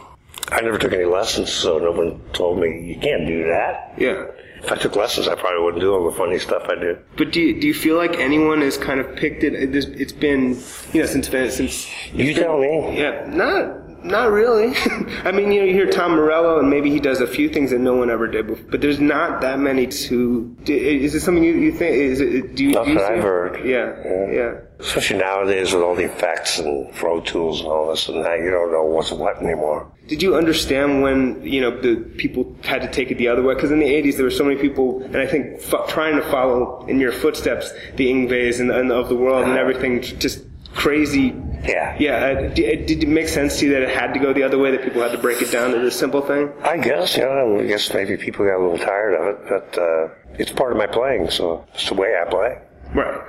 I 0.52 0.62
never 0.62 0.78
took 0.78 0.94
any 0.94 1.06
lessons, 1.06 1.52
so 1.52 1.78
no 1.78 1.92
one 1.92 2.20
told 2.34 2.60
me 2.60 2.82
you 2.94 3.00
can't 3.00 3.26
do 3.28 3.46
that. 3.48 3.94
yeah. 3.98 4.26
If 4.64 4.72
I 4.72 4.76
took 4.78 4.96
lessons, 4.96 5.28
I 5.28 5.36
probably 5.36 5.62
wouldn't 5.62 5.82
do 5.82 5.94
all 5.94 6.10
the 6.10 6.16
funny 6.18 6.40
stuff 6.40 6.64
I 6.70 6.76
do. 6.76 6.98
But 7.18 7.32
do 7.34 7.42
you, 7.42 7.60
do 7.60 7.68
you 7.68 7.74
feel 7.74 7.98
like 7.98 8.16
anyone 8.18 8.62
has 8.62 8.78
kind 8.78 9.02
of 9.02 9.14
picked 9.14 9.44
it? 9.44 9.54
It- 9.54 9.76
It's 9.76 10.14
been 10.14 10.58
you 10.94 11.02
know 11.02 11.06
since 11.06 11.28
since 11.28 12.14
You 12.14 12.34
tell 12.34 12.58
me. 12.60 12.98
yeah 12.98 13.26
not 13.28 13.83
not 14.04 14.32
really. 14.32 14.74
I 15.24 15.32
mean 15.32 15.52
you 15.52 15.62
know 15.62 15.66
you 15.68 15.74
hear 15.74 15.90
Tom 15.90 16.12
Morello 16.16 16.60
and 16.60 16.70
maybe 16.70 16.90
he 16.90 17.00
does 17.00 17.22
a 17.22 17.28
few 17.28 17.50
things 17.50 17.72
that 17.72 17.80
no 17.80 17.96
one 17.96 18.10
ever 18.10 18.28
did, 18.28 18.48
before, 18.48 18.66
but 18.70 18.82
there's 18.82 19.00
not 19.00 19.42
that 19.42 19.60
many 19.60 19.86
who. 20.10 20.56
Is 20.66 21.16
it 21.16 21.22
something 21.22 21.44
you, 21.44 21.54
you 21.54 21.72
think? 21.72 21.96
Is 21.96 22.20
it 22.22 22.56
do 22.56 22.64
you? 22.66 22.72
Not 22.72 22.86
do 22.86 22.92
you 22.92 22.98
that 23.00 23.12
I've 23.14 23.24
heard. 23.24 23.66
Yeah, 23.66 23.96
Yeah. 24.06 24.32
yeah. 24.32 24.54
Especially 24.80 25.18
nowadays 25.20 25.72
with 25.74 25.82
all 25.82 25.96
the 25.96 26.04
effects 26.04 26.60
and 26.60 26.94
Pro 26.96 27.22
Tools 27.22 27.62
and 27.62 27.70
all 27.70 27.90
this, 27.90 28.10
and 28.10 28.26
that, 28.26 28.40
you 28.40 28.52
don't 28.52 28.72
know 28.72 28.84
what's 28.84 29.12
what 29.12 29.38
anymore. 29.42 29.90
Did 30.10 30.22
you 30.22 30.36
understand 30.36 31.02
when 31.02 31.42
you 31.46 31.62
know 31.62 31.72
the 31.80 31.96
people 32.18 32.54
had 32.64 32.82
to 32.82 32.90
take 32.92 33.10
it 33.10 33.18
the 33.18 33.30
other 33.30 33.42
way? 33.42 33.54
Because 33.56 33.72
in 33.72 33.80
the 33.80 33.86
'80s 33.86 34.16
there 34.18 34.26
were 34.26 34.32
so 34.32 34.44
many 34.44 34.60
people, 34.60 35.02
and 35.04 35.16
I 35.18 35.26
think 35.26 35.62
f- 35.62 35.88
trying 35.88 36.18
to 36.18 36.24
follow 36.30 36.86
in 36.88 37.00
your 37.00 37.14
footsteps, 37.14 37.72
the 37.96 38.08
Yngwies 38.12 38.60
and, 38.60 38.70
and 38.72 38.92
of 38.92 39.08
the 39.08 39.16
world 39.16 39.46
and 39.48 39.58
everything, 39.58 40.02
just 40.02 40.44
crazy. 40.74 41.36
Yeah. 41.64 41.96
Yeah. 42.00 42.16
Uh, 42.16 42.54
did, 42.54 42.86
did 42.86 43.04
it 43.04 43.10
make 43.10 43.28
sense 43.28 43.60
to 43.60 43.66
you 43.66 43.74
that 43.74 43.84
it 43.84 43.90
had 43.90 44.14
to 44.14 44.20
go 44.20 44.34
the 44.34 44.44
other 44.44 44.58
way? 44.58 44.72
That 44.72 44.84
people 44.84 45.02
had 45.02 45.12
to 45.12 45.18
break 45.18 45.42
it 45.42 45.52
down 45.52 45.72
to 45.72 45.80
the 45.80 45.92
simple 45.92 46.22
thing? 46.22 46.52
I 46.62 46.78
guess, 46.78 47.18
yeah. 47.18 47.58
I 47.60 47.66
guess 47.66 47.94
maybe 47.94 48.18
people 48.18 48.46
got 48.46 48.58
a 48.58 48.64
little 48.64 48.78
tired 48.78 49.14
of 49.16 49.28
it, 49.28 49.50
but 49.50 49.82
uh, 49.82 50.10
it's 50.38 50.52
part 50.52 50.72
of 50.72 50.78
my 50.78 50.88
playing, 50.88 51.30
so 51.30 51.66
it's 51.74 51.88
the 51.88 51.96
way 51.96 52.18
I 52.20 52.30
play. 52.30 52.58
Right. 52.94 53.22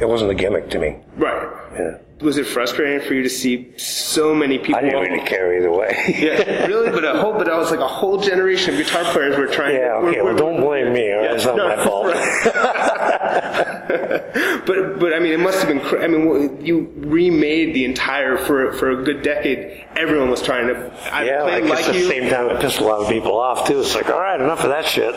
It 0.00 0.08
wasn't 0.08 0.30
a 0.30 0.34
gimmick 0.34 0.70
to 0.70 0.78
me. 0.78 0.98
Right. 1.16 1.48
Yeah. 1.74 1.98
Was 2.22 2.38
it 2.38 2.46
frustrating 2.46 3.06
for 3.06 3.14
you 3.14 3.22
to 3.22 3.28
see 3.28 3.72
so 3.76 4.34
many 4.34 4.58
people? 4.58 4.76
I 4.76 4.82
didn't 4.82 5.00
really 5.02 5.26
care 5.26 5.56
either 5.56 5.70
way. 5.72 6.14
Yeah, 6.18 6.66
really, 6.66 6.90
but 6.90 7.04
a 7.04 7.18
whole, 7.20 7.32
but 7.32 7.48
I 7.48 7.58
was 7.58 7.70
like 7.70 7.80
a 7.80 7.88
whole 7.88 8.20
generation 8.20 8.74
of 8.74 8.80
guitar 8.80 9.04
players 9.12 9.36
were 9.36 9.46
trying. 9.48 9.76
Yeah, 9.76 9.94
okay, 9.96 10.20
were- 10.20 10.34
well, 10.34 10.36
don't 10.36 10.60
blame 10.60 10.92
me. 10.92 11.10
right? 11.10 11.24
Yeah, 11.24 11.34
It's 11.34 11.44
not 11.44 11.56
no, 11.56 11.76
my 11.76 11.84
fault. 11.84 12.12
but 14.66 14.98
but 15.00 15.14
I 15.14 15.18
mean, 15.18 15.32
it 15.32 15.40
must 15.40 15.58
have 15.58 15.68
been. 15.68 15.80
Cra- 15.80 16.04
I 16.04 16.08
mean, 16.08 16.64
you 16.64 16.92
remade 16.96 17.74
the 17.74 17.84
entire 17.84 18.36
for 18.38 18.72
for 18.74 18.90
a 18.90 19.02
good 19.02 19.22
decade. 19.22 19.84
Everyone 19.96 20.30
was 20.30 20.42
trying 20.42 20.68
to. 20.68 20.74
I 21.12 21.24
Yeah, 21.24 21.42
played 21.42 21.64
like, 21.64 21.70
like 21.86 21.94
it's 21.94 22.04
the 22.04 22.08
same 22.08 22.30
time 22.30 22.48
it 22.50 22.60
pissed 22.60 22.80
a 22.80 22.84
lot 22.84 23.00
of 23.00 23.08
people 23.08 23.38
off, 23.38 23.66
too. 23.68 23.80
It's 23.80 23.94
like, 23.94 24.08
all 24.08 24.20
right, 24.20 24.40
enough 24.40 24.62
of 24.64 24.70
that 24.70 24.86
shit. 24.86 25.14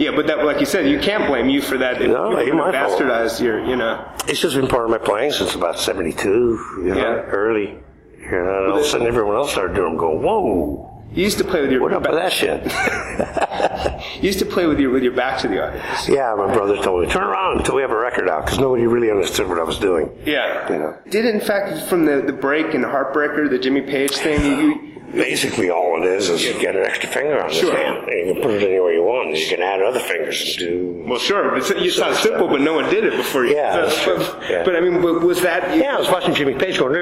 Yeah, 0.00 0.10
but 0.16 0.26
that, 0.28 0.44
like 0.44 0.60
you 0.60 0.66
said, 0.66 0.88
you 0.88 0.98
can't 0.98 1.26
blame 1.26 1.48
you 1.48 1.60
for 1.60 1.78
that. 1.78 2.00
No, 2.00 2.38
you 2.40 2.54
my 2.54 2.72
fault. 2.72 3.00
bastardized 3.00 3.40
your, 3.42 3.64
you 3.64 3.76
know. 3.76 4.04
it's 4.26 4.40
just 4.40 4.56
been 4.56 4.68
part 4.68 4.84
of 4.84 4.90
my 4.90 4.98
playing 4.98 5.32
since 5.32 5.54
about 5.54 5.78
72, 5.92 6.82
you 6.84 6.94
know, 6.94 6.96
Yeah. 6.96 7.22
early. 7.32 7.78
You 8.20 8.30
know, 8.30 8.38
and 8.64 8.72
all 8.72 8.78
of 8.78 8.84
a 8.84 8.84
sudden 8.84 9.06
everyone 9.06 9.36
else 9.36 9.50
started 9.52 9.74
doing 9.74 9.90
them, 9.92 9.96
go, 9.96 10.10
whoa. 10.10 10.84
You 11.14 11.24
used 11.24 11.38
to 11.38 11.44
play 11.44 11.62
with 11.62 11.72
your 11.72 11.80
What 11.80 11.94
up 11.94 12.02
with 12.02 12.12
that 12.16 12.30
shit? 12.32 12.62
you 14.22 14.26
used 14.26 14.38
to 14.40 14.44
play 14.44 14.66
with 14.66 14.78
your 14.78 14.90
with 14.90 15.02
your 15.02 15.12
back 15.14 15.38
to 15.40 15.48
the 15.48 15.66
audience. 15.66 16.06
yeah, 16.06 16.34
my 16.36 16.52
brother 16.52 16.76
told 16.82 17.02
me, 17.02 17.08
turn 17.10 17.24
around 17.24 17.58
until 17.58 17.76
we 17.76 17.80
have 17.82 17.90
a 17.90 17.96
record 17.96 18.28
out, 18.28 18.44
because 18.44 18.58
nobody 18.58 18.86
really 18.86 19.10
understood 19.10 19.48
what 19.48 19.58
I 19.58 19.62
was 19.62 19.78
doing. 19.78 20.10
Yeah. 20.26 20.70
You 20.70 20.78
know. 20.78 20.98
Did 21.08 21.24
in 21.24 21.40
fact 21.40 21.88
from 21.88 22.04
the 22.04 22.20
the 22.20 22.34
break 22.34 22.74
and 22.74 22.84
Heartbreaker, 22.84 23.48
the 23.48 23.58
Jimmy 23.58 23.80
Page 23.80 24.16
thing, 24.18 24.44
you, 24.44 24.54
you 24.58 24.97
Basically, 25.12 25.70
all 25.70 26.02
it 26.02 26.06
is 26.06 26.28
is 26.28 26.44
you 26.44 26.52
get 26.60 26.76
an 26.76 26.84
extra 26.84 27.08
finger 27.08 27.40
on 27.40 27.48
this 27.48 27.58
Sure. 27.60 27.74
hand, 27.74 28.08
and 28.08 28.28
you 28.28 28.34
can 28.34 28.42
put 28.42 28.50
it 28.52 28.62
anywhere 28.62 28.92
you 28.92 29.02
want. 29.02 29.34
You 29.34 29.46
can 29.48 29.62
add 29.62 29.80
other 29.80 30.00
fingers 30.00 30.40
and 30.42 30.58
do. 30.58 31.04
well, 31.08 31.18
sure, 31.18 31.56
it's, 31.56 31.70
it 31.70 31.92
sounds 31.92 32.18
simple, 32.18 32.46
but 32.46 32.60
no 32.60 32.74
one 32.74 32.90
did 32.90 33.04
it 33.04 33.16
before 33.16 33.46
you. 33.46 33.54
Yeah, 33.56 33.76
that's 33.80 34.02
true. 34.02 34.18
But, 34.18 34.50
Yeah. 34.50 34.64
but 34.64 34.76
I 34.76 34.80
mean, 34.80 35.00
wa- 35.02 35.12
was 35.12 35.40
that? 35.42 35.76
Yeah, 35.78 35.96
I 35.96 35.98
was 35.98 36.08
watching 36.08 36.34
Jimmy 36.34 36.54
Page 36.54 36.78
going 36.78 36.92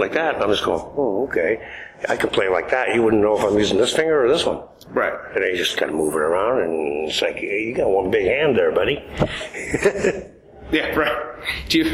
like 0.00 0.12
that, 0.12 0.34
and 0.36 0.42
I'm 0.44 0.50
just 0.50 0.64
going, 0.64 0.80
oh, 0.96 1.24
okay. 1.28 1.60
I 2.08 2.16
can 2.16 2.30
play 2.30 2.48
like 2.48 2.70
that. 2.70 2.94
You 2.94 3.02
wouldn't 3.02 3.22
know 3.22 3.36
if 3.38 3.44
I'm 3.44 3.56
using 3.58 3.76
this 3.78 3.92
finger 3.94 4.24
or 4.24 4.28
this 4.28 4.44
one. 4.44 4.62
Right. 4.88 5.12
And 5.34 5.44
then 5.44 5.50
you 5.50 5.56
just 5.58 5.76
kind 5.76 5.90
of 5.90 5.96
move 5.96 6.14
it 6.14 6.18
around, 6.20 6.62
and 6.62 7.08
it's 7.08 7.20
like, 7.22 7.36
hey, 7.36 7.62
you 7.62 7.74
got 7.74 7.88
one 7.90 8.10
big 8.10 8.26
hand 8.26 8.56
there, 8.56 8.72
buddy. 8.72 9.04
Yeah. 10.72 10.88
Right. 10.94 11.28
Do 11.68 11.78
you 11.78 11.84
do 11.84 11.90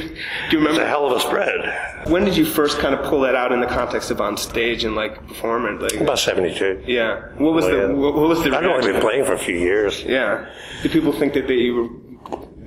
you 0.52 0.58
remember? 0.58 0.70
It's 0.70 0.78
a 0.80 0.86
hell 0.86 1.06
of 1.06 1.16
a 1.16 1.20
spread. 1.20 2.08
when 2.10 2.24
did 2.24 2.36
you 2.36 2.44
first 2.46 2.78
kind 2.78 2.94
of 2.94 3.04
pull 3.04 3.20
that 3.22 3.34
out 3.34 3.50
in 3.52 3.60
the 3.60 3.66
context 3.66 4.10
of 4.10 4.20
on 4.20 4.36
stage 4.36 4.84
and 4.84 4.94
like 4.94 5.26
performing? 5.26 5.78
Like, 5.80 5.94
About 6.00 6.18
72. 6.18 6.84
yeah. 6.86 7.20
What 7.38 7.54
was 7.54 7.64
the 7.66 7.76
yeah. 7.76 7.86
what, 7.88 8.14
what 8.14 8.28
was 8.28 8.42
the? 8.44 8.54
I'd 8.56 8.64
only 8.64 8.92
been 8.92 9.00
playing 9.00 9.24
for 9.24 9.32
a 9.32 9.38
few 9.38 9.56
years. 9.56 10.02
Yeah. 10.04 10.48
Did 10.82 10.92
people 10.92 11.12
think 11.12 11.34
that 11.34 11.48
they, 11.48 11.54
you 11.54 11.74
were 11.74 11.88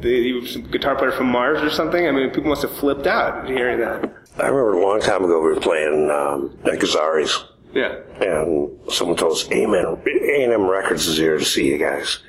that 0.02 0.10
you 0.10 0.42
were 0.42 0.48
some 0.48 0.64
guitar 0.64 0.96
player 0.96 1.12
from 1.12 1.28
Mars 1.28 1.62
or 1.62 1.70
something? 1.70 2.08
I 2.08 2.12
mean, 2.12 2.30
people 2.32 2.50
must 2.50 2.64
have 2.64 2.76
flipped 2.76 3.06
out 3.08 3.48
hearing 3.48 3.80
that. 3.80 4.04
I 4.38 4.48
remember 4.48 4.74
a 4.74 4.82
long 4.84 5.00
time 5.02 5.24
ago 5.24 5.40
we 5.42 5.50
were 5.54 5.60
playing 5.60 6.10
um, 6.10 6.58
at 6.66 6.80
Gazzari's, 6.80 7.44
Yeah. 7.74 7.98
and 8.20 8.72
someone 8.92 9.18
told 9.18 9.34
us, 9.34 9.52
Amen, 9.52 9.86
A&M 9.86 10.68
Records 10.68 11.06
is 11.06 11.18
here 11.18 11.38
to 11.38 11.46
see 11.46 11.68
you 11.68 11.78
guys. 11.78 12.20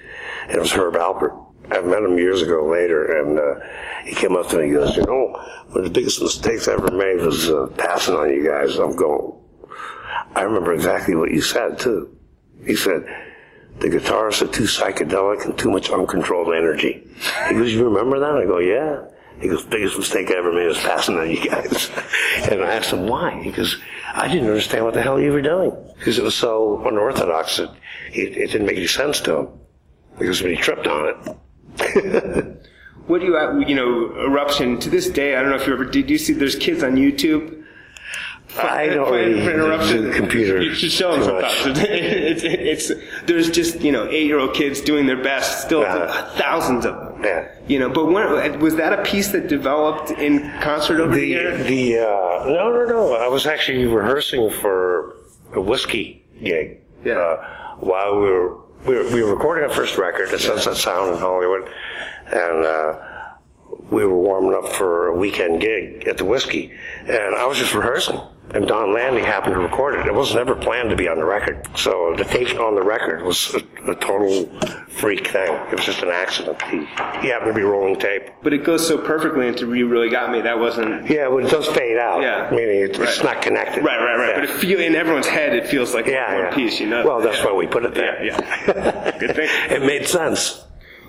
And 0.48 0.52
it 0.56 0.60
was 0.60 0.72
Herb 0.72 0.94
Alpert. 0.94 1.41
I 1.70 1.80
met 1.80 2.02
him 2.02 2.18
years 2.18 2.42
ago 2.42 2.66
later, 2.66 3.20
and 3.20 3.38
uh, 3.38 3.54
he 4.04 4.14
came 4.14 4.36
up 4.36 4.48
to 4.48 4.58
me 4.58 4.64
and 4.64 4.74
goes, 4.74 4.96
you 4.96 5.04
know, 5.04 5.32
one 5.68 5.78
of 5.78 5.84
the 5.84 5.90
biggest 5.90 6.20
mistakes 6.20 6.68
I 6.68 6.72
ever 6.72 6.90
made 6.90 7.24
was 7.24 7.48
uh, 7.48 7.68
passing 7.78 8.14
on 8.14 8.30
you 8.30 8.46
guys. 8.46 8.76
I'm 8.78 8.96
going, 8.96 9.32
I 10.34 10.42
remember 10.42 10.72
exactly 10.74 11.14
what 11.14 11.30
you 11.30 11.40
said, 11.40 11.78
too. 11.78 12.16
He 12.66 12.76
said, 12.76 13.04
the 13.78 13.88
guitarists 13.88 14.42
are 14.42 14.52
too 14.52 14.64
psychedelic 14.64 15.44
and 15.44 15.56
too 15.58 15.70
much 15.70 15.90
uncontrolled 15.90 16.54
energy. 16.54 17.06
He 17.48 17.54
goes, 17.54 17.72
you 17.72 17.84
remember 17.84 18.18
that? 18.20 18.36
I 18.36 18.44
go, 18.44 18.58
yeah. 18.58 19.06
He 19.40 19.48
goes, 19.48 19.64
biggest 19.64 19.98
mistake 19.98 20.30
I 20.30 20.34
ever 20.34 20.52
made 20.52 20.66
was 20.66 20.78
passing 20.78 21.16
on 21.16 21.30
you 21.30 21.48
guys. 21.48 21.90
and 22.50 22.62
I 22.62 22.74
asked 22.74 22.92
him 22.92 23.08
why. 23.08 23.42
He 23.42 23.50
goes, 23.50 23.80
I 24.14 24.28
didn't 24.28 24.46
understand 24.48 24.84
what 24.84 24.94
the 24.94 25.02
hell 25.02 25.18
you 25.18 25.32
were 25.32 25.42
doing. 25.42 25.76
Because 25.98 26.18
it 26.18 26.24
was 26.24 26.34
so 26.34 26.86
unorthodox 26.86 27.56
that 27.56 27.70
it, 28.12 28.36
it 28.36 28.52
didn't 28.52 28.66
make 28.66 28.76
any 28.76 28.86
sense 28.86 29.20
to 29.22 29.38
him. 29.38 29.48
Because 30.18 30.42
when 30.42 30.54
he 30.54 30.60
tripped 30.60 30.86
on 30.86 31.08
it, 31.08 31.36
What 33.08 33.20
do 33.20 33.26
you, 33.26 33.36
uh, 33.36 33.58
you 33.58 33.74
know, 33.74 34.14
eruption 34.16 34.78
to 34.78 34.88
this 34.88 35.08
day? 35.08 35.34
I 35.34 35.40
don't 35.42 35.50
know 35.50 35.56
if 35.56 35.66
you 35.66 35.72
ever 35.72 35.84
did. 35.84 36.08
You 36.08 36.18
see, 36.18 36.32
there's 36.34 36.54
kids 36.54 36.84
on 36.84 36.94
YouTube. 36.94 37.64
I 38.56 38.86
don't 38.86 39.08
playing 39.08 39.28
really 39.32 39.44
for 39.44 39.50
interruption. 39.54 40.02
do 40.04 40.12
computer 40.12 40.62
You 40.62 40.72
should 40.74 40.92
show 40.92 41.12
them 41.12 41.22
sometimes. 41.24 41.78
It's, 41.82 42.42
it's, 42.44 42.92
there's 43.24 43.50
just 43.50 43.80
you 43.80 43.90
know 43.90 44.06
eight 44.08 44.26
year 44.26 44.38
old 44.38 44.54
kids 44.54 44.80
doing 44.80 45.06
their 45.06 45.20
best. 45.22 45.62
Still 45.62 45.80
Yeah. 45.82 46.30
thousands 46.36 46.84
of 46.86 46.94
them. 46.94 47.24
Yeah. 47.24 47.48
You 47.66 47.80
know, 47.80 47.88
but 47.88 48.06
when, 48.06 48.60
was 48.60 48.76
that 48.76 48.96
a 48.96 49.02
piece 49.02 49.32
that 49.32 49.48
developed 49.48 50.10
in 50.12 50.48
concert 50.60 51.00
over 51.00 51.12
the, 51.14 51.20
The 51.20 51.26
year? 51.26 51.56
the 51.64 51.98
uh, 51.98 52.44
no 52.46 52.70
no 52.72 52.84
no. 52.86 53.14
I 53.16 53.26
was 53.28 53.46
actually 53.46 53.84
rehearsing 53.86 54.48
for 54.50 55.16
a 55.54 55.60
Whisky 55.60 56.24
gig. 56.42 56.78
Yeah. 57.04 57.14
Uh, 57.14 57.76
while 57.80 58.14
we 58.20 58.26
were 58.30 58.56
we 58.86 58.96
were, 58.96 59.04
we 59.04 59.22
were 59.22 59.32
recording 59.32 59.64
our 59.64 59.74
first 59.74 59.96
record 59.96 60.30
at 60.30 60.40
Sunset 60.40 60.76
Sound 60.76 61.14
in 61.14 61.18
Hollywood, 61.18 61.70
and 62.26 62.64
uh, 62.64 62.98
we 63.90 64.04
were 64.04 64.18
warming 64.18 64.54
up 64.54 64.72
for 64.72 65.08
a 65.08 65.16
weekend 65.16 65.60
gig 65.60 66.06
at 66.08 66.18
the 66.18 66.24
Whisky, 66.24 66.72
and 67.06 67.34
I 67.34 67.46
was 67.46 67.58
just 67.58 67.74
rehearsing. 67.74 68.20
And 68.54 68.66
Donn 68.66 68.88
Landee 68.88 69.24
happened 69.24 69.54
to 69.54 69.60
record 69.60 69.94
it. 69.94 70.06
It 70.06 70.14
was 70.14 70.34
never 70.34 70.54
planned 70.54 70.90
to 70.90 70.96
be 70.96 71.08
on 71.08 71.16
the 71.16 71.24
record. 71.24 71.66
So 71.74 72.14
the 72.16 72.24
take 72.24 72.58
on 72.58 72.74
the 72.74 72.82
record 72.82 73.22
was 73.22 73.54
a, 73.54 73.90
a 73.90 73.94
total 73.94 74.46
freak 74.88 75.28
thing. 75.28 75.54
It 75.70 75.76
was 75.76 75.84
just 75.84 76.02
an 76.02 76.10
accident. 76.10 76.60
He, 76.62 76.78
he 77.20 77.28
happened 77.28 77.48
to 77.48 77.54
be 77.54 77.62
rolling 77.62 77.98
tape. 77.98 78.28
But 78.42 78.52
it 78.52 78.64
goes 78.64 78.86
so 78.86 78.98
perfectly 78.98 79.48
into 79.48 79.72
"You 79.74 79.88
Really 79.88 80.10
Got 80.10 80.30
Me." 80.32 80.42
That 80.42 80.58
wasn't 80.58 81.08
Yeah, 81.08 81.28
but 81.30 81.44
it 81.44 81.50
does 81.50 81.66
fade 81.68 81.96
out. 81.96 82.20
Yeah. 82.20 82.50
Meaning 82.50 82.82
it, 82.82 82.98
it's 82.98 83.22
not 83.22 83.40
connected. 83.40 83.84
right, 83.84 83.98
right, 83.98 84.16
right. 84.16 84.28
Yeah. 84.28 84.40
But 84.40 84.50
it 84.50 84.50
feel, 84.50 84.80
in 84.80 84.94
everyone's 84.94 85.26
head, 85.26 85.54
it 85.54 85.66
feels 85.66 85.94
like 85.94 86.06
yeah, 86.06 86.34
one 86.34 86.44
yeah. 86.44 86.54
piece. 86.54 86.78
You 86.78 86.88
know. 86.88 87.06
Well, 87.06 87.20
that's 87.20 87.38
yeah. 87.38 87.46
why 87.46 87.52
we 87.54 87.66
put 87.66 87.84
it 87.84 87.94
there. 87.94 88.22
Yeah, 88.22 88.38
yeah. 88.66 89.18
Good 89.18 89.34
thing. 89.34 89.48
it 89.70 89.82
made 89.82 90.06
sense. 90.06 90.62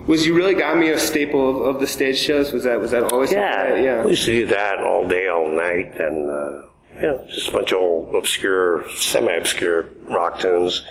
Was 0.08 0.26
"You 0.26 0.36
Really 0.36 0.56
Got 0.56 0.78
Me" 0.78 0.90
a 0.90 1.00
staple 1.00 1.50
of, 1.50 1.76
of 1.76 1.82
the 1.82 1.88
stage 1.88 2.18
shows? 2.18 2.54
Was 2.54 2.64
that 2.64 2.80
was 2.80 2.92
that 2.92 3.12
always? 3.12 3.32
Yeah, 3.32 3.76
yeah. 3.76 4.04
We 4.04 4.12
used 4.12 4.26
to 4.26 4.32
do 4.32 4.46
that 4.48 4.80
all 4.80 5.08
day, 5.08 5.28
all 5.28 5.50
night, 5.50 6.00
and 6.00 6.30
uh, 6.30 6.68
you 6.96 7.02
know, 7.02 7.26
just 7.30 7.50
a 7.50 7.52
bunch 7.52 7.72
of 7.72 7.80
old 7.80 8.16
obscure, 8.16 8.86
semi-obscure 8.96 9.90
rock 10.10 10.40
tunes. 10.40 10.86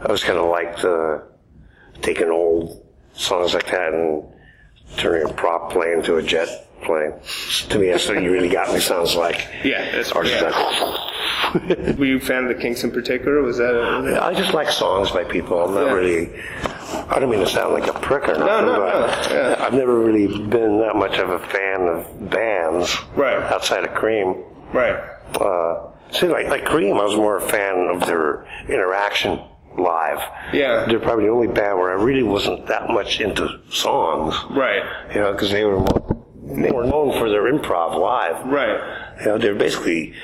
I 0.00 0.10
was 0.10 0.22
kind 0.24 0.38
of 0.38 0.48
liked 0.48 0.84
uh, 0.84 1.18
taking 2.02 2.30
old 2.30 2.84
songs 3.14 3.54
like 3.54 3.66
that 3.70 3.94
and 3.94 4.24
turning 4.96 5.28
a 5.28 5.32
prop 5.32 5.72
plane 5.72 5.98
into 5.98 6.16
a 6.16 6.22
jet 6.22 6.48
plane. 6.82 7.12
To 7.70 7.78
me, 7.78 7.88
that's 7.90 8.06
what 8.08 8.22
you 8.22 8.30
really 8.30 8.48
got 8.50 8.72
me. 8.72 8.80
Sounds 8.80 9.14
like. 9.14 9.46
Yeah, 9.64 9.90
that's 9.92 10.12
Or 10.12 10.24
yeah. 10.24 10.50
Were 11.96 12.04
you 12.04 12.16
a 12.18 12.20
fan 12.20 12.42
of 12.44 12.48
the 12.48 12.60
Kinks 12.60 12.84
in 12.84 12.90
particular? 12.90 13.40
Was 13.42 13.56
that? 13.58 13.74
A, 13.74 14.22
I 14.22 14.34
just 14.34 14.52
like 14.52 14.68
songs 14.70 15.10
by 15.10 15.24
people. 15.24 15.58
I'm 15.64 15.74
not 15.74 15.86
Yeah. 15.86 15.92
really. 15.92 16.42
I 17.08 17.18
don't 17.18 17.30
mean 17.30 17.40
to 17.40 17.46
sound 17.46 17.72
like 17.72 17.86
a 17.88 17.98
prick 17.98 18.24
or 18.28 18.34
nothing, 18.38 18.66
no, 18.66 18.76
but 18.78 19.28
no, 19.30 19.34
yeah. 19.34 19.56
I've 19.64 19.72
never 19.74 19.98
really 19.98 20.26
been 20.26 20.78
that 20.80 20.96
much 20.96 21.18
of 21.18 21.30
a 21.30 21.38
fan 21.38 21.82
of 21.88 22.30
bands 22.30 22.94
Right. 23.16 23.38
outside 23.52 23.84
of 23.84 23.94
Cream. 23.94 24.36
right. 24.72 24.98
Uh, 25.34 25.88
see, 26.10 26.26
like 26.28 26.48
like 26.48 26.64
Cream, 26.64 26.96
I 26.96 27.04
was 27.04 27.16
more 27.16 27.36
a 27.36 27.40
fan 27.40 27.88
of 27.92 28.06
their 28.06 28.46
interaction 28.68 29.40
live. 29.78 30.20
Yeah. 30.54 30.86
they're 30.88 30.98
probably 31.00 31.24
the 31.26 31.30
only 31.30 31.48
band 31.48 31.78
where 31.78 31.90
I 31.98 32.02
really 32.02 32.22
wasn't 32.22 32.66
that 32.68 32.88
much 32.88 33.20
into 33.20 33.60
songs. 33.70 34.34
Right. 34.50 34.82
You 35.14 35.20
know, 35.20 35.32
because 35.32 35.50
they 35.50 35.64
were 35.64 35.80
more, 35.80 36.16
more 36.42 36.84
known 36.84 37.18
for 37.18 37.28
their 37.28 37.42
improv 37.52 37.98
live. 38.00 38.46
Right. 38.46 39.16
You 39.20 39.26
know, 39.26 39.38
they're 39.38 39.54
basically. 39.54 40.14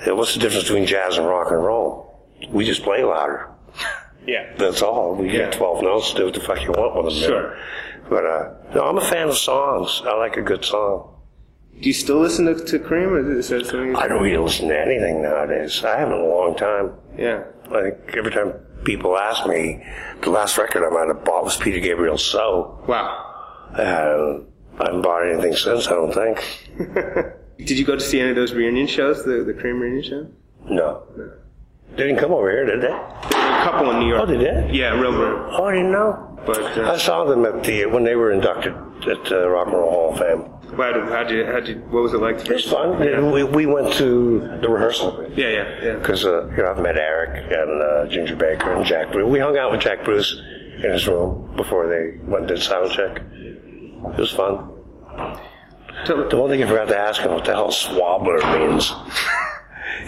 you 0.00 0.06
know, 0.06 0.14
what's 0.16 0.34
the 0.34 0.40
difference 0.40 0.64
between 0.64 0.86
jazz 0.86 1.16
and 1.16 1.26
rock 1.26 1.50
and 1.50 1.62
roll? 1.64 2.28
We 2.50 2.64
just 2.66 2.82
play 2.82 3.02
louder. 3.04 3.48
Yeah. 4.26 4.52
That's 4.58 4.82
all. 4.82 5.14
We 5.14 5.26
Yeah. 5.28 5.44
get 5.44 5.52
12 5.52 5.82
notes, 5.82 6.12
do 6.12 6.26
what 6.26 6.34
the 6.34 6.40
fuck 6.40 6.62
you 6.62 6.72
want 6.72 6.94
with 7.04 7.14
them. 7.14 7.22
Sure. 7.22 7.56
But, 8.10 8.26
uh, 8.26 8.48
no, 8.74 8.84
I'm 8.84 8.98
a 8.98 9.00
fan 9.00 9.28
of 9.28 9.36
songs. 9.38 10.02
I 10.04 10.14
like 10.16 10.36
a 10.36 10.42
good 10.42 10.62
song. 10.64 11.08
Do 11.80 11.88
you 11.88 11.92
still 11.94 12.18
listen 12.18 12.44
to, 12.46 12.54
to 12.62 12.78
Cream, 12.78 13.08
or 13.08 13.38
is 13.38 13.48
that 13.48 13.66
something? 13.66 13.96
I 13.96 14.06
don't 14.06 14.22
really 14.22 14.36
listen 14.36 14.68
to 14.68 14.78
anything 14.78 15.22
nowadays. 15.22 15.82
I 15.82 15.98
haven't 15.98 16.14
in 16.14 16.20
a 16.20 16.26
long 16.26 16.54
time. 16.56 16.92
Yeah. 17.16 17.44
Like, 17.70 18.14
every 18.16 18.30
time 18.30 18.52
people 18.84 19.16
ask 19.16 19.46
me, 19.46 19.82
the 20.22 20.30
last 20.30 20.58
record 20.58 20.84
I 20.84 20.90
might 20.90 21.08
have 21.14 21.24
bought 21.24 21.44
was 21.44 21.56
Peter 21.56 21.80
Gabriel's 21.80 22.24
So. 22.24 22.84
Wow. 22.86 23.26
And 23.70 24.46
I 24.78 24.84
haven't 24.84 25.02
bought 25.02 25.26
anything 25.26 25.54
since, 25.56 25.86
I 25.86 25.90
don't 25.92 26.12
think. 26.12 26.70
Did 27.58 27.78
you 27.78 27.84
go 27.84 27.94
to 27.94 28.00
see 28.00 28.20
any 28.20 28.30
of 28.30 28.36
those 28.36 28.52
reunion 28.52 28.86
shows, 28.86 29.24
the 29.24 29.44
the 29.44 29.52
Cream 29.52 29.80
reunion 29.80 30.02
show? 30.02 30.26
No. 30.64 31.02
no. 31.16 31.32
They 31.90 32.04
didn't 32.04 32.18
come 32.18 32.32
over 32.32 32.50
here, 32.50 32.64
did 32.64 32.80
they? 32.80 32.88
There 32.88 33.50
were 33.50 33.58
a 33.58 33.62
couple 33.64 33.90
in 33.90 34.00
New 34.00 34.08
York. 34.08 34.22
Oh, 34.22 34.26
did 34.26 34.40
they 34.40 34.44
did? 34.44 34.74
Yeah, 34.74 34.98
real 34.98 35.12
room. 35.12 35.48
Oh, 35.52 35.64
I 35.64 35.74
didn't 35.74 35.92
know. 35.92 36.38
But 36.46 36.58
I 36.78 36.94
uh, 36.94 36.98
saw 36.98 37.24
them 37.24 37.44
at 37.44 37.62
the, 37.64 37.86
when 37.86 38.04
they 38.04 38.14
were 38.14 38.32
inducted 38.32 38.74
at 39.08 39.24
the 39.26 39.48
Rock 39.48 39.66
and 39.66 39.76
Roll 39.76 39.90
Hall 39.90 40.12
of 40.12 40.18
Fame. 40.18 40.59
How 40.76 40.92
did 40.92 41.04
how 41.08 41.24
did 41.24 41.46
how 41.46 41.60
did 41.60 41.90
what 41.90 42.02
was 42.02 42.14
it 42.14 42.18
like? 42.18 42.36
It 42.46 42.52
was 42.52 42.64
fun. 42.64 42.98
We, 43.32 43.44
we 43.44 43.66
went 43.66 43.92
to 43.94 44.40
the 44.60 44.68
rehearsal. 44.68 45.26
Yeah, 45.34 45.48
yeah, 45.48 45.82
yeah. 45.84 45.94
because 45.96 46.24
uh, 46.24 46.46
you 46.50 46.62
know 46.62 46.70
I've 46.70 46.78
met 46.82 46.96
Eric 46.96 47.50
and 47.52 47.82
uh, 47.82 48.06
Ginger 48.06 48.36
Baker 48.36 48.72
and 48.72 48.84
Jack 48.84 49.12
Bruce. 49.12 49.28
We 49.28 49.38
hung 49.38 49.56
out 49.58 49.72
with 49.72 49.80
Jack 49.80 50.04
Bruce 50.04 50.40
in 50.82 50.90
his 50.92 51.06
room 51.08 51.52
before 51.56 51.86
they 51.88 52.18
went 52.26 52.44
and 52.46 52.48
did 52.48 52.62
sound 52.62 52.90
check. 52.92 53.20
It 53.32 54.18
was 54.18 54.30
fun. 54.32 54.70
So- 56.06 56.28
The 56.28 56.36
one 56.36 56.48
thing 56.50 56.62
I 56.62 56.66
forgot 56.66 56.88
to 56.88 56.96
ask 56.98 57.20
him 57.20 57.32
what 57.32 57.44
the 57.44 57.52
hell 57.52 57.68
SWLABR 57.70 58.68
means. 58.68 58.92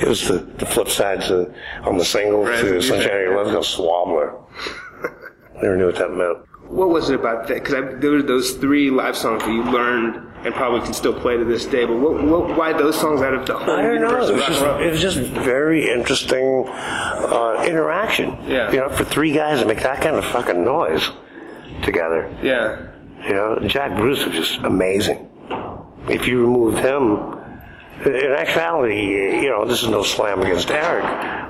It 0.01 0.09
was 0.09 0.27
the, 0.27 0.39
the 0.57 0.65
flip 0.65 0.89
side 0.89 1.21
to 1.23 1.53
on 1.85 1.99
the 1.99 2.05
single 2.05 2.45
Right. 2.45 2.59
to 2.61 2.81
Sunshine 2.81 3.11
of 3.15 3.21
Your 3.21 3.45
Love. 3.45 3.63
SWLABR. 3.63 4.43
Never 5.63 5.77
knew 5.77 5.87
what 5.87 5.97
that 5.97 6.11
meant. 6.13 6.39
What 6.67 6.89
was 6.89 7.11
it 7.11 7.17
about 7.21 7.47
that? 7.49 7.63
Because 7.63 8.01
there 8.01 8.11
were 8.11 8.23
those 8.23 8.53
three 8.53 8.89
live 8.91 9.17
songs 9.19 9.43
that 9.43 9.51
you 9.53 9.63
learned 9.65 10.32
and 10.45 10.55
probably 10.55 10.81
can 10.81 10.93
still 10.93 11.13
play 11.13 11.37
to 11.37 11.45
this 11.45 11.67
day. 11.67 11.85
But 11.85 11.97
what, 11.97 12.23
what, 12.23 12.57
why 12.57 12.73
those 12.73 12.99
songs 12.99 13.21
out 13.23 13.35
of 13.35 13.47
the 13.47 13.57
whole 13.57 13.75
I 13.75 13.83
don't 13.83 14.01
know. 14.01 14.09
universe 14.09 14.29
It 14.29 14.35
was 14.35 14.47
just, 14.47 14.63
it 14.63 14.91
was 14.91 15.01
just 15.01 15.19
very 15.19 15.91
interesting 15.91 16.67
uh, 16.69 17.65
interaction. 17.67 18.37
Yeah. 18.47 18.71
You 18.73 18.79
know, 18.79 18.89
for 18.89 19.05
three 19.05 19.33
guys 19.33 19.61
to 19.61 19.67
make 19.67 19.83
that 19.83 20.01
kind 20.01 20.17
of 20.17 20.25
fucking 20.25 20.65
noise 20.65 21.11
together. 21.83 22.33
Yeah, 22.43 22.89
You 23.27 23.35
know, 23.35 23.59
Jack 23.67 23.97
Bruce 23.97 24.25
was 24.25 24.35
just 24.35 24.59
amazing. 24.61 25.29
If 26.09 26.27
you 26.27 26.41
removed 26.43 26.79
him 26.79 27.39
In 28.05 28.33
actuality, 28.33 29.41
you 29.43 29.49
know, 29.49 29.65
this 29.65 29.83
is 29.83 29.89
no 29.89 30.03
slam 30.03 30.43
against 30.43 30.71
Eric, 30.73 31.05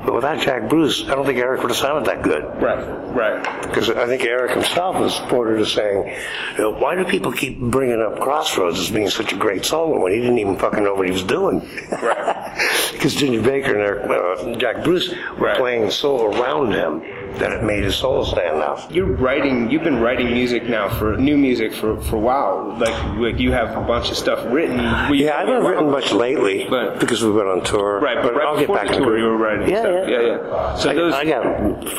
but 0.04 0.14
without 0.14 0.38
Jack 0.40 0.68
Bruce, 0.68 1.02
I 1.04 1.14
don't 1.14 1.24
think 1.24 1.38
Eric 1.38 1.62
would 1.62 1.70
have 1.70 1.78
sounded 1.78 2.04
that 2.06 2.22
good. 2.22 2.44
Right, 2.60 2.84
right. 3.14 3.62
Because 3.62 3.88
I 3.88 4.06
think 4.06 4.22
Eric 4.24 4.50
himself 4.52 4.98
was 5.00 5.18
quoted 5.30 5.60
as 5.60 5.72
saying, 5.72 6.14
you 6.56 6.58
know, 6.58 6.70
why 6.70 6.94
do 6.94 7.04
people 7.04 7.32
keep 7.32 7.58
bringing 7.58 8.02
up 8.02 8.20
Crossroads 8.20 8.78
as 8.78 8.90
being 8.90 9.08
such 9.08 9.32
a 9.32 9.36
great 9.36 9.64
solo 9.64 9.98
when 10.02 10.12
he 10.12 10.18
didn't 10.20 10.38
even 10.38 10.56
fucking 10.58 10.84
know 10.84 10.94
what 10.94 11.06
he 11.06 11.12
was 11.12 11.24
doing? 11.24 11.60
Right. 11.90 12.38
Because 12.92 13.14
Ginger 13.16 13.42
Baker 13.42 13.72
and 13.72 13.80
Eric, 13.80 14.10
uh, 14.10 14.54
Jack 14.58 14.84
Bruce 14.84 15.12
were 15.38 15.46
Right. 15.46 15.56
playing 15.56 15.90
so 15.90 16.26
around 16.26 16.72
him 16.72 17.00
that 17.38 17.52
it 17.52 17.62
made 17.62 17.84
his 17.84 17.96
soul 17.96 18.24
stand 18.24 18.60
out. 18.62 18.90
You're 18.90 19.06
writing. 19.06 19.70
You've 19.70 19.82
been 19.84 20.00
writing 20.00 20.32
music 20.32 20.64
now 20.68 20.88
for 20.88 21.16
new 21.16 21.36
music 21.36 21.72
for 21.72 22.00
for 22.02 22.16
a 22.16 22.20
while. 22.20 22.76
Like, 22.78 23.16
like 23.18 23.38
you 23.38 23.52
have 23.52 23.76
a 23.76 23.80
bunch 23.86 24.10
of 24.10 24.16
stuff 24.16 24.40
written. 24.52 24.78
We- 25.10 25.24
Yeah, 25.24 25.36
I 25.36 25.40
haven't 25.40 25.64
written 25.64 25.90
much 25.90 26.12
lately 26.12 26.66
But- 26.68 26.98
because 27.00 27.22
we've 27.24 27.34
been 27.34 27.46
on 27.46 27.62
tour. 27.62 28.00
Right, 28.00 28.22
but, 28.22 28.34
right 28.34 28.46
I'll 28.46 28.58
get 28.58 28.68
back 28.68 28.88
the 28.88 28.94
to 28.94 28.98
tour, 29.00 29.16
it. 29.16 29.20
you 29.20 29.26
were 29.26 29.36
writing. 29.36 29.68
Yeah, 29.70 29.80
stuff. 29.82 30.08
yeah. 30.08 30.20
yeah, 30.20 30.36
yeah. 30.50 30.74
So 30.76 30.90
I, 30.90 30.94
those. 30.94 31.14
I 31.14 31.24
got 31.24 31.44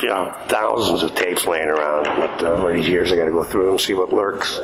you 0.03 0.09
know, 0.09 0.33
thousands 0.47 1.03
of 1.03 1.15
tapes 1.15 1.45
laying 1.45 1.67
around, 1.69 2.03
but 2.05 2.43
uh, 2.43 2.61
one 2.61 2.75
these 2.75 2.87
years 2.87 3.11
I 3.11 3.15
got 3.15 3.25
to 3.25 3.31
go 3.31 3.43
through 3.43 3.63
them 3.63 3.71
and 3.71 3.81
see 3.81 3.93
what 3.93 4.11
lurks. 4.13 4.59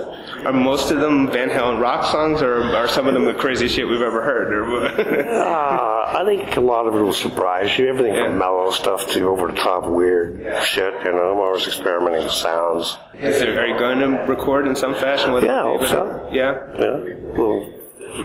Are 0.46 0.54
most 0.54 0.90
of 0.92 1.00
them 1.02 1.30
Van 1.30 1.50
Halen 1.50 1.82
rock 1.82 2.06
songs, 2.12 2.42
or 2.42 2.64
are 2.64 2.88
some 2.88 3.08
of 3.08 3.14
them 3.14 3.26
the 3.26 3.34
craziest 3.34 3.76
shit 3.76 3.88
we've 3.88 4.02
ever 4.02 4.22
heard? 4.22 4.50
Uh, 5.40 6.06
I 6.20 6.24
think 6.26 6.56
a 6.58 6.62
lot 6.62 6.88
of 6.88 6.96
it 6.96 7.00
will 7.02 7.14
surprise 7.14 7.78
you. 7.78 7.88
Everything 7.88 8.16
Yeah. 8.16 8.26
from 8.28 8.38
mellow 8.40 8.72
stuff 8.72 9.08
to 9.12 9.28
over 9.30 9.48
the 9.48 9.54
top 9.58 9.86
weird 9.88 10.42
shit. 10.64 10.93
You 11.05 11.12
know, 11.12 11.32
I'm 11.34 11.38
always 11.39 11.66
experimenting 11.68 12.24
with 12.24 12.32
sounds. 12.34 12.97
Is 13.14 13.39
there, 13.39 13.60
are 13.60 13.66
you 13.68 13.78
going 13.78 13.99
to 13.99 14.07
record 14.28 14.68
in 14.68 14.76
some 14.76 14.93
fashion 14.95 15.34
with? 15.34 15.43
Yeah, 15.43 15.60
I 15.60 15.64
hope 15.64 15.86
so. 15.88 16.30
Yeah, 16.32 16.57
Yeah, 16.80 17.14
we'll 17.38 17.74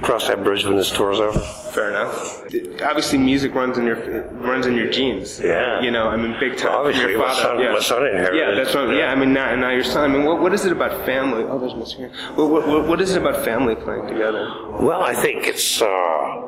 cross 0.01 0.28
that 0.28 0.43
bridge 0.43 0.64
when 0.64 0.76
this 0.76 0.91
tour's 0.91 1.20
over. 1.20 1.39
fair 1.39 1.91
enough. 1.91 2.43
Obviously, 2.82 3.18
music 3.18 3.55
runs 3.55 3.76
in 3.78 3.85
your 3.87 3.97
runs 4.32 4.66
in 4.66 4.74
your 4.74 4.91
genes. 4.91 5.41
Yeah. 5.41 5.80
you 5.82 5.91
know, 5.91 6.09
I 6.09 6.16
mean, 6.16 6.37
big 6.41 6.57
time. 6.57 6.72
Obviously, 6.72 7.11
your 7.12 7.18
my 7.20 7.35
son- 7.35 7.61
yeah. 7.61 7.72
my 7.72 7.80
son 7.80 8.07
inherited 8.07 8.39
Yeah, 8.39 8.55
that's 8.55 8.74
what. 8.74 8.89
Yeah, 8.97 9.11
I 9.12 9.14
mean, 9.14 9.32
now, 9.32 9.55
now 9.57 9.70
your 9.70 9.85
son. 9.85 10.11
I 10.11 10.12
mean, 10.14 10.24
what, 10.24 10.41
what 10.41 10.53
is 10.55 10.64
it 10.64 10.72
about 10.72 11.05
family? 11.05 11.45
Oh, 11.45 11.59
there's. 11.59 11.74
What, 12.37 12.51
what, 12.51 12.66
what- 12.66 12.87
what 12.89 13.01
is 13.01 13.14
it 13.14 13.20
about 13.22 13.45
family 13.45 13.74
playing 13.74 14.07
together? 14.07 14.49
Well, 14.80 15.03
I 15.03 15.14
think 15.14 15.47
it's 15.47 15.82
uh, 15.82 16.44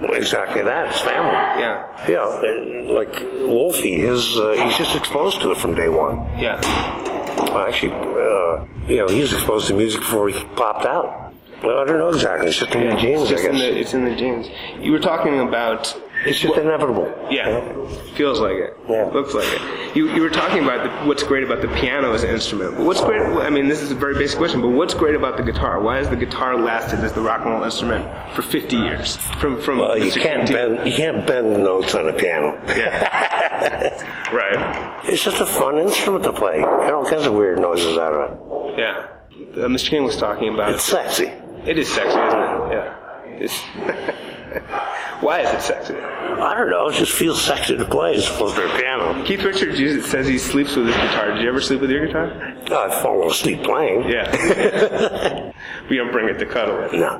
exactly 0.00 0.62
that. 0.62 0.88
It's 0.90 1.00
family. 1.00 1.32
Yeah, 1.62 2.08
Yeah, 2.08 2.92
like 2.92 3.20
Wolfie, 3.46 3.98
his 4.00 4.36
uh, 4.36 4.52
he's 4.64 4.76
just 4.76 4.96
exposed 4.96 5.40
to 5.42 5.50
it 5.52 5.58
from 5.58 5.74
day 5.74 5.88
one. 5.88 6.18
yeah. 6.38 6.60
Well, 7.52 7.66
actually, 7.66 7.92
uh, 7.92 8.64
you 8.88 8.96
know, 8.98 9.08
he 9.08 9.20
was 9.20 9.32
exposed 9.32 9.66
to 9.68 9.74
music 9.74 10.00
before 10.00 10.28
he 10.28 10.44
popped 10.56 10.86
out. 10.86 11.32
Well, 11.62 11.78
I 11.78 11.84
don't 11.84 11.98
know 11.98 12.08
exactly. 12.08 12.48
It's 12.48 12.58
just 12.58 12.74
in 12.74 12.88
the 12.90 12.96
genes, 12.96 13.30
It's 13.30 13.42
in 13.44 13.52
guess. 13.52 13.60
the 13.60 13.78
it's 13.80 13.94
in 13.94 14.04
the 14.04 14.16
genes. 14.16 14.48
You 14.80 14.92
were 14.92 14.98
talking 14.98 15.40
about 15.40 15.94
it's 16.26 16.38
just 16.40 16.56
inevitable. 16.56 17.12
Yeah, 17.30 17.60
feels 18.14 18.40
like 18.40 18.54
it. 18.56 18.76
Yeah. 18.88 19.04
Looks 19.06 19.34
like 19.34 19.46
it. 19.46 19.96
You, 19.96 20.08
you 20.14 20.22
were 20.22 20.30
talking 20.30 20.62
about 20.64 20.82
the, 20.84 21.06
what's 21.08 21.22
great 21.22 21.44
about 21.44 21.60
the 21.60 21.68
piano 21.68 22.12
as 22.12 22.22
an 22.22 22.30
instrument. 22.30 22.76
But 22.76 22.86
what's 22.86 23.00
great? 23.00 23.20
I 23.20 23.50
mean, 23.50 23.68
this 23.68 23.82
is 23.82 23.90
a 23.90 23.94
very 23.94 24.14
basic 24.14 24.38
question, 24.38 24.60
but 24.62 24.68
what's 24.70 24.94
great 24.94 25.14
about 25.14 25.36
the 25.36 25.42
guitar? 25.42 25.80
Why 25.80 25.98
has 25.98 26.08
the 26.08 26.16
guitar 26.16 26.56
lasted 26.58 27.00
as 27.00 27.12
the 27.12 27.20
rock 27.20 27.42
and 27.42 27.50
roll 27.50 27.62
instrument 27.64 28.06
for 28.34 28.42
50 28.42 28.76
years? 28.76 29.16
From 29.40 29.60
from 29.60 29.78
Well, 29.78 29.98
you 29.98 30.10
can't 30.12 30.48
bend 30.48 30.86
you 30.88 30.94
can't 30.96 31.26
bend 31.26 31.54
the 31.54 31.58
notes 31.58 31.94
on 31.94 32.08
a 32.08 32.12
piano. 32.12 32.58
Yeah, 32.68 34.28
right. 34.32 35.04
It's 35.04 35.22
just 35.22 35.40
a 35.40 35.46
fun 35.46 35.78
instrument 35.78 36.24
to 36.24 36.32
play. 36.32 36.58
Get 36.60 36.92
all 36.92 37.04
kinds 37.04 37.26
of 37.26 37.34
weird 37.34 37.58
noises 37.58 37.98
out 37.98 38.12
of 38.14 38.30
it. 38.32 38.78
Yeah. 38.78 39.06
Uh, 39.52 39.66
Mr. 39.68 39.90
King 39.90 40.04
was 40.04 40.16
talking 40.16 40.54
about 40.54 40.72
It's 40.72 40.84
sexy. 40.84 41.26
it 41.66 41.78
is 41.78 41.92
sexy, 41.92 42.08
isn't 42.18 42.40
it? 42.40 42.72
Yeah. 42.72 42.98
It's 43.26 43.60
Why 45.20 45.40
is 45.40 45.52
it 45.52 45.62
sexy? 45.62 45.94
I 45.94 46.54
don't 46.58 46.70
know. 46.70 46.88
It 46.88 46.94
just 46.94 47.12
feels 47.12 47.40
sexy 47.40 47.76
to 47.76 47.84
play 47.84 48.14
as 48.14 48.28
opposed 48.28 48.56
to 48.56 48.64
a 48.64 48.78
piano. 48.78 49.24
Keith 49.24 49.42
Richards 49.42 49.78
uses- 49.78 50.10
says 50.10 50.26
he 50.26 50.38
sleeps 50.38 50.74
with 50.74 50.86
his 50.86 50.96
guitar. 50.96 51.32
Did 51.32 51.42
you 51.42 51.48
ever 51.48 51.60
sleep 51.60 51.80
with 51.80 51.90
your 51.90 52.06
guitar? 52.06 52.32
I've 52.70 52.94
fallen 53.02 53.30
asleep 53.30 53.62
playing. 53.62 54.08
Yeah. 54.08 55.52
we 55.90 55.96
don't 55.96 56.10
bring 56.10 56.28
it 56.28 56.38
to 56.38 56.46
cuddle 56.46 56.78
with. 56.78 56.92
No. 56.92 57.16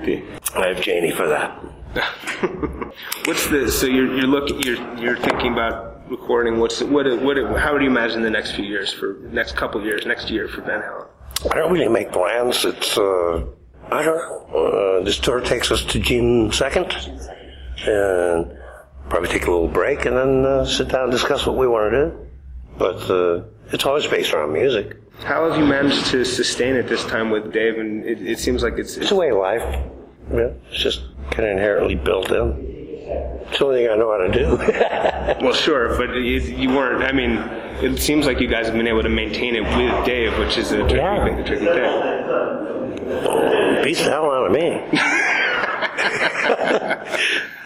Okay. 0.00 0.24
I 0.54 0.68
have 0.68 0.80
Janie 0.80 1.10
for 1.10 1.28
that. 1.28 1.50
What's 3.24 3.48
the 3.48 3.70
so 3.70 3.86
you're 3.86 4.14
you're 4.14 4.26
looking 4.26 4.60
you're 4.62 4.98
you're 4.98 5.16
thinking 5.16 5.52
about 5.52 6.08
recording? 6.10 6.58
What's 6.58 6.82
what 6.82 7.06
what 7.22 7.36
how 7.58 7.76
do 7.76 7.84
you 7.84 7.90
imagine 7.90 8.22
the 8.22 8.30
next 8.30 8.52
few 8.52 8.64
years 8.64 8.92
for 8.92 9.18
next 9.32 9.56
couple 9.56 9.82
years 9.82 10.06
next 10.06 10.30
year 10.30 10.48
for 10.48 10.60
Van 10.62 10.80
Halen? 10.80 11.08
I 11.50 11.56
don't 11.56 11.72
really 11.72 11.88
make 11.88 12.12
plans. 12.12 12.64
It's 12.64 12.96
uh, 12.96 13.44
I 13.90 14.02
don't 14.02 14.16
know. 14.16 14.98
Uh, 15.00 15.04
this 15.04 15.18
tour 15.18 15.40
takes 15.40 15.70
us 15.70 15.84
to 15.86 15.98
June 15.98 16.52
second, 16.52 16.92
and 17.86 18.56
probably 19.08 19.28
take 19.28 19.46
a 19.46 19.50
little 19.50 19.68
break 19.68 20.04
and 20.04 20.16
then 20.16 20.44
uh, 20.44 20.64
sit 20.66 20.88
down 20.88 21.04
and 21.04 21.12
discuss 21.12 21.46
what 21.46 21.56
we 21.56 21.66
want 21.66 21.90
to 21.92 22.06
do. 22.10 22.26
But 22.76 23.10
uh, 23.10 23.44
it's 23.72 23.86
always 23.86 24.06
based 24.06 24.32
around 24.32 24.52
music. 24.52 24.96
How 25.24 25.48
have 25.50 25.58
you 25.58 25.64
managed 25.66 26.06
to 26.06 26.24
sustain 26.24 26.76
it 26.76 26.86
this 26.88 27.04
time 27.06 27.30
with 27.30 27.52
Dave? 27.52 27.78
And 27.78 28.04
it, 28.04 28.20
it 28.24 28.38
seems 28.38 28.62
like 28.62 28.74
it's, 28.74 28.96
It's 28.96 29.04
it's 29.04 29.10
a 29.10 29.16
way 29.16 29.30
of 29.30 29.38
life. 29.38 29.62
Yeah, 30.32 30.50
it's 30.70 30.78
just 30.82 31.00
kind 31.30 31.44
of 31.46 31.52
inherently 31.52 31.94
built 31.94 32.30
in. 32.30 32.76
It's 33.48 33.58
the 33.58 33.64
only 33.64 33.78
thing 33.84 33.90
I 33.90 33.96
know 33.96 34.12
how 34.12 34.26
to 34.26 34.30
do. 34.30 35.42
well, 35.44 35.54
sure, 35.54 35.96
but 35.96 36.10
it, 36.14 36.44
you 36.44 36.68
weren't. 36.68 37.02
I 37.02 37.12
mean, 37.12 37.38
it 37.82 37.98
seems 37.98 38.26
like 38.26 38.38
you 38.38 38.48
guys 38.48 38.66
have 38.66 38.74
been 38.74 38.86
able 38.86 39.02
to 39.02 39.08
maintain 39.08 39.56
it 39.56 39.62
with 39.62 40.04
Dave, 40.04 40.38
which 40.38 40.58
is 40.58 40.70
a 40.72 40.80
tricky 40.80 40.96
Yeah. 40.96 41.24
thing. 41.24 41.38
A 41.40 41.44
tricky 41.44 41.64
thing. 41.64 42.77
Beats 43.84 44.04
the 44.04 44.10
hell 44.10 44.30
out 44.30 44.46
of 44.46 44.52
me. 44.52 44.82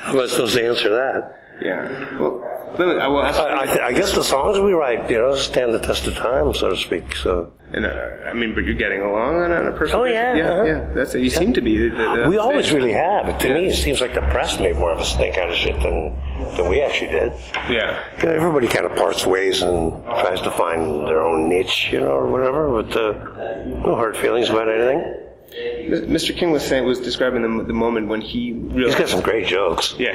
How 0.02 0.12
am 0.12 0.20
I 0.20 0.26
supposed 0.26 0.54
to 0.54 0.64
answer 0.64 0.90
that? 0.90 1.38
Yeah. 1.60 2.18
Well, 2.18 2.44
I 2.78 3.06
will 3.06 3.22
ask. 3.22 3.38
I, 3.38 3.64
I, 3.64 3.86
I 3.88 3.92
guess 3.92 4.14
the 4.14 4.24
songs 4.24 4.58
we 4.58 4.72
write, 4.72 5.10
you 5.10 5.18
know, 5.18 5.36
stand 5.36 5.74
the 5.74 5.78
test 5.78 6.06
of 6.06 6.14
time, 6.14 6.54
so 6.54 6.70
to 6.70 6.76
speak. 6.76 7.14
So 7.16 7.52
and, 7.72 7.86
uh, 7.86 7.90
I 8.26 8.34
mean, 8.34 8.54
but 8.54 8.64
you're 8.64 8.74
getting 8.74 9.00
along 9.00 9.36
on, 9.36 9.50
on 9.50 9.66
a 9.66 9.72
personal. 9.72 10.02
Oh, 10.02 10.04
yeah, 10.04 10.34
yeah, 10.34 10.50
uh-huh. 10.50 10.64
yeah. 10.64 10.92
That's 10.94 11.14
it. 11.14 11.22
You 11.22 11.30
seem 11.30 11.54
to 11.54 11.62
be. 11.62 11.88
The, 11.88 11.96
the, 11.96 12.26
we 12.28 12.36
always 12.36 12.70
really 12.70 12.92
have. 12.92 13.38
To 13.38 13.54
me, 13.54 13.68
it 13.68 13.76
seems 13.76 14.00
like 14.00 14.14
the 14.14 14.20
press 14.20 14.60
made 14.60 14.76
more 14.76 14.92
of 14.92 15.00
a 15.00 15.04
stink 15.04 15.38
out 15.38 15.48
of 15.48 15.56
shit 15.56 15.80
than 15.80 16.18
than 16.56 16.68
we 16.68 16.82
actually 16.82 17.12
did. 17.12 17.32
Yeah. 17.70 18.02
You 18.18 18.28
know, 18.28 18.34
everybody 18.34 18.68
kind 18.68 18.84
of 18.84 18.94
parts 18.96 19.24
ways 19.24 19.62
and 19.62 20.04
tries 20.04 20.40
to 20.42 20.50
find 20.50 21.06
their 21.06 21.22
own 21.22 21.48
niche, 21.48 21.90
you 21.92 22.00
know, 22.00 22.12
or 22.12 22.26
whatever. 22.26 22.82
But 22.82 22.96
uh, 22.96 23.12
no 23.64 23.94
hard 23.94 24.18
feelings 24.18 24.50
about 24.50 24.68
anything. 24.68 25.21
Mr. 25.52 26.34
King 26.36 26.50
was 26.50 26.64
saying 26.64 26.84
was 26.84 27.00
describing 27.00 27.42
the, 27.42 27.64
the 27.64 27.72
moment 27.72 28.08
when 28.08 28.20
he 28.20 28.52
He's 28.54 28.72
realized. 28.72 28.98
got 28.98 29.08
some 29.08 29.20
great 29.20 29.46
jokes. 29.46 29.94
Yeah, 29.98 30.14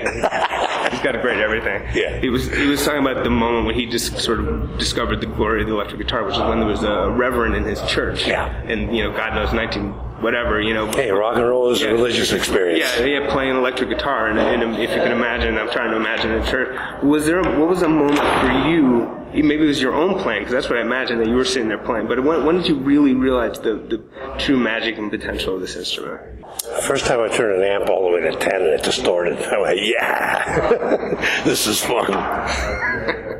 he's 0.89 0.99
got 1.01 1.15
a 1.15 1.21
great 1.21 1.37
everything. 1.39 1.83
Yeah. 1.93 2.19
he 2.19 2.29
was 2.29 2.51
he 2.51 2.67
was 2.67 2.83
talking 2.83 3.01
about 3.01 3.23
the 3.23 3.29
moment 3.29 3.65
when 3.67 3.75
he 3.75 3.85
just 3.85 4.17
sort 4.19 4.39
of 4.39 4.77
discovered 4.79 5.21
the 5.21 5.27
glory 5.27 5.61
of 5.61 5.67
the 5.67 5.73
electric 5.73 6.01
guitar, 6.01 6.23
which 6.23 6.35
is 6.35 6.41
when 6.41 6.59
there 6.59 6.67
was 6.67 6.83
a 6.83 7.09
reverend 7.11 7.55
in 7.55 7.63
his 7.63 7.81
church. 7.83 8.25
Yeah. 8.27 8.47
and 8.63 8.95
you 8.95 9.03
know, 9.03 9.11
God 9.11 9.35
knows, 9.35 9.53
nineteen 9.53 9.93
whatever, 10.17 10.59
you 10.59 10.73
know. 10.73 10.87
Hey, 10.87 11.11
rock 11.11 11.35
and 11.35 11.45
roll 11.45 11.69
is 11.69 11.79
Yeah. 11.81 11.89
a 11.89 11.93
religious 11.93 12.31
experience. 12.31 12.79
Yeah, 12.97 13.05
yeah, 13.05 13.31
playing 13.31 13.55
electric 13.55 13.89
guitar, 13.89 14.27
and, 14.27 14.39
and 14.39 14.73
if 14.81 14.89
you 14.89 14.95
can 14.95 15.11
imagine, 15.11 15.55
I'm 15.59 15.69
trying 15.69 15.91
to 15.91 15.95
imagine 15.97 16.31
a 16.31 16.43
church. 16.49 16.75
Was 17.03 17.27
there? 17.27 17.39
A, 17.39 17.59
what 17.59 17.69
was 17.69 17.83
a 17.83 17.87
moment 17.87 18.17
for 18.19 18.67
you? 18.67 19.16
Maybe 19.43 19.63
it 19.63 19.67
was 19.67 19.81
your 19.81 19.93
own 19.93 20.19
playing, 20.19 20.41
because 20.41 20.53
that's 20.53 20.69
what 20.69 20.79
I 20.79 20.81
imagine 20.81 21.19
that 21.19 21.27
you 21.27 21.35
were 21.35 21.45
sitting 21.45 21.67
there 21.67 21.77
playing. 21.77 22.07
But 22.07 22.23
when, 22.23 22.45
when 22.45 22.57
did 22.57 22.67
you 22.67 22.75
really 22.75 23.13
realize 23.13 23.59
the, 23.59 23.75
the 23.75 24.03
true 24.39 24.57
magic 24.57 24.97
and 24.97 25.11
potential 25.11 25.55
of 25.55 25.61
this 25.61 25.75
instrument? 25.75 26.45
First 26.83 27.05
time 27.05 27.19
I 27.21 27.27
turned 27.27 27.61
an 27.61 27.63
amp 27.63 27.89
all 27.89 28.09
the 28.09 28.15
way 28.15 28.21
to 28.21 28.35
10 28.37 28.55
and 28.55 28.65
it 28.65 28.83
distorted, 28.83 29.37
I 29.39 29.59
went, 29.59 29.79
yeah, 29.81 31.41
this 31.45 31.67
is 31.67 31.83
fun. 31.83 32.05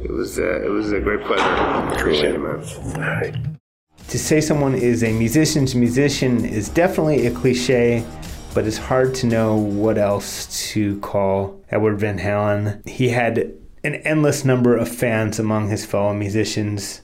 It 0.04 0.12
was 0.12 0.38
uh, 0.40 0.62
it 0.64 0.70
was 0.70 0.92
a 0.92 1.00
great 1.00 1.22
pleasure. 1.22 1.96
Appreciate 1.96 2.36
it, 2.36 2.40
man. 2.40 2.64
All 2.96 3.02
right. 3.02 3.36
To 4.10 4.20
say 4.20 4.40
someone 4.40 4.76
is 4.76 5.04
a 5.04 5.12
musician's 5.12 5.76
musician 5.76 6.46
is 6.46 6.70
definitely 6.70 7.28
a 7.28 7.32
cliche, 7.32 8.06
but 8.54 8.66
it's 8.66 8.78
hard 8.78 9.14
to 9.16 9.28
know 9.28 9.56
what 9.56 9.98
else 9.98 10.72
to 10.72 11.00
call 11.00 11.62
Edward 11.70 12.00
Van 12.00 12.20
Halen. 12.20 12.88
He 12.88 13.10
had 13.10 13.54
an 13.88 13.96
endless 14.06 14.44
number 14.44 14.76
of 14.76 14.90
fans 14.90 15.40
among 15.40 15.70
his 15.70 15.86
fellow 15.86 16.14
musicians, 16.14 17.02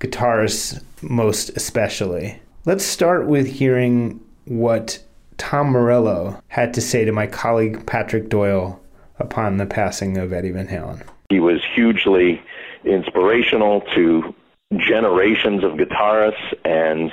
guitarists 0.00 0.82
most 1.00 1.50
especially. 1.50 2.42
Let's 2.64 2.84
start 2.84 3.28
with 3.28 3.46
hearing 3.46 4.20
what 4.46 4.98
Tom 5.38 5.68
Morello 5.68 6.42
had 6.48 6.74
to 6.74 6.80
say 6.80 7.04
to 7.04 7.12
my 7.12 7.28
colleague 7.28 7.86
Patrick 7.86 8.28
Doyle 8.28 8.80
upon 9.20 9.58
the 9.58 9.66
passing 9.66 10.18
of 10.18 10.32
Eddie 10.32 10.50
Van 10.50 10.66
Halen. 10.66 11.06
He 11.30 11.38
was 11.38 11.60
hugely 11.76 12.42
inspirational 12.84 13.82
to 13.94 14.34
generations 14.78 15.62
of 15.62 15.72
guitarists, 15.74 16.54
and 16.64 17.12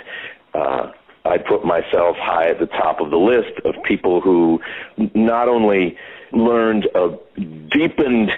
uh, 0.55 0.91
I 1.23 1.37
put 1.37 1.63
myself 1.63 2.17
high 2.17 2.49
at 2.49 2.59
the 2.59 2.65
top 2.65 2.99
of 2.99 3.11
the 3.11 3.17
list 3.17 3.59
of 3.63 3.75
people 3.83 4.21
who 4.21 4.59
not 5.13 5.47
only 5.47 5.97
learned 6.31 6.87
a 6.95 7.15
deepened 7.69 8.31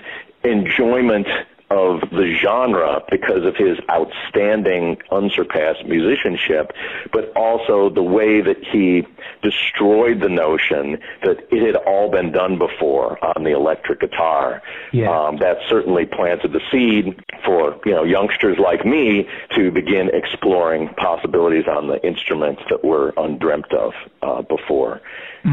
enjoyment 0.45 1.27
of 1.71 2.01
the 2.11 2.37
genre 2.41 3.03
because 3.09 3.43
of 3.43 3.55
his 3.55 3.77
outstanding, 3.89 4.97
unsurpassed 5.11 5.83
musicianship, 5.85 6.71
but 7.11 7.31
also 7.35 7.89
the 7.89 8.03
way 8.03 8.39
that 8.41 8.63
he 8.63 9.05
destroyed 9.41 10.21
the 10.21 10.29
notion 10.29 10.99
that 11.23 11.37
it 11.51 11.65
had 11.65 11.75
all 11.75 12.09
been 12.09 12.31
done 12.31 12.57
before 12.57 13.23
on 13.25 13.43
the 13.43 13.51
electric 13.51 13.99
guitar. 13.99 14.61
Yeah. 14.91 15.09
Um, 15.09 15.37
that 15.37 15.57
certainly 15.67 16.05
planted 16.05 16.53
the 16.53 16.61
seed 16.71 17.19
for 17.43 17.79
you 17.85 17.93
know 17.93 18.03
youngsters 18.03 18.57
like 18.59 18.85
me 18.85 19.27
to 19.55 19.71
begin 19.71 20.09
exploring 20.13 20.89
possibilities 20.89 21.65
on 21.67 21.87
the 21.87 22.05
instruments 22.05 22.61
that 22.69 22.83
were 22.83 23.13
undreamt 23.17 23.73
of 23.73 23.93
uh, 24.21 24.41
before 24.43 25.01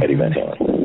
Eddie 0.02 0.14
Van 0.14 0.32
Halen. 0.32 0.81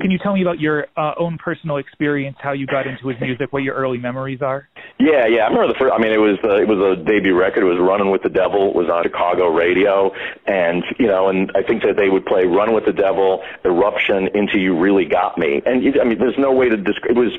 Can 0.00 0.10
you 0.10 0.18
tell 0.18 0.34
me 0.34 0.42
about 0.42 0.60
your 0.60 0.86
uh, 0.96 1.14
own 1.18 1.38
personal 1.38 1.78
experience, 1.78 2.36
how 2.40 2.52
you 2.52 2.66
got 2.66 2.86
into 2.86 3.08
his 3.08 3.20
music, 3.20 3.52
what 3.52 3.62
your 3.62 3.74
early 3.74 3.98
memories 3.98 4.42
are? 4.42 4.68
Yeah, 4.98 5.26
yeah. 5.26 5.44
I 5.44 5.48
remember 5.48 5.68
the 5.68 5.78
first. 5.78 5.92
I 5.92 5.98
mean, 5.98 6.12
it 6.12 6.20
was 6.20 6.38
uh, 6.44 6.56
it 6.56 6.68
was 6.68 6.78
a 6.78 7.02
debut 7.02 7.38
record. 7.38 7.62
It 7.62 7.66
was 7.66 7.78
"Running 7.78 8.10
with 8.10 8.22
the 8.22 8.28
Devil." 8.28 8.70
It 8.70 8.74
was 8.74 8.88
on 8.88 9.02
Chicago 9.02 9.48
radio, 9.48 10.12
and 10.46 10.84
you 10.98 11.06
know, 11.06 11.28
and 11.28 11.50
I 11.54 11.62
think 11.62 11.82
that 11.82 11.96
they 11.96 12.08
would 12.08 12.26
play 12.26 12.44
"Run 12.46 12.74
with 12.74 12.84
the 12.84 12.92
Devil," 12.92 13.42
"Eruption," 13.64 14.28
"Into 14.34 14.58
You 14.58 14.78
Really 14.78 15.04
Got 15.04 15.38
Me," 15.38 15.62
and 15.64 15.82
I 16.00 16.04
mean, 16.04 16.18
there's 16.18 16.38
no 16.38 16.52
way 16.52 16.68
to 16.68 16.76
describe. 16.76 17.16
It 17.16 17.18
was 17.18 17.32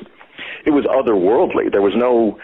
it 0.64 0.70
was 0.70 0.84
otherworldly. 0.84 1.70
There 1.72 1.82
was 1.82 1.94
no 1.96 2.38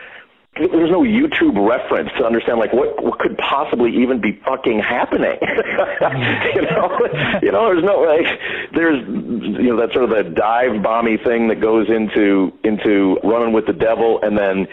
there 0.57 0.79
was 0.79 0.91
no 0.91 1.03
YouTube 1.03 1.59
reference 1.59 2.11
to 2.17 2.25
understand 2.25 2.59
like 2.59 2.73
what 2.73 3.03
what 3.03 3.19
could 3.19 3.37
possibly 3.39 3.91
even 3.91 4.21
be 4.21 4.39
fucking 4.45 4.79
happening. 4.79 5.37
you 6.55 6.63
know, 6.63 6.99
you 7.43 7.51
know, 7.51 7.67
there's 7.75 7.83
no 7.83 8.01
like 8.03 8.27
there's 8.73 9.03
you 9.09 9.75
know 9.75 9.77
that 9.81 9.93
sort 9.93 10.05
of 10.05 10.11
that 10.11 10.35
dive 10.35 10.81
bomby 10.81 11.23
thing 11.25 11.49
that 11.49 11.61
goes 11.61 11.89
into 11.91 12.53
into 12.63 13.19
running 13.25 13.53
with 13.53 13.67
the 13.67 13.73
devil, 13.73 14.21
and 14.23 14.39
then 14.39 14.69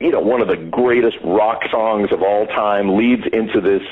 you 0.00 0.10
know 0.10 0.20
one 0.20 0.40
of 0.40 0.48
the 0.48 0.56
greatest 0.56 1.16
rock 1.22 1.62
songs 1.70 2.10
of 2.10 2.22
all 2.22 2.46
time 2.46 2.96
leads 2.96 3.22
into 3.32 3.60
this. 3.60 3.82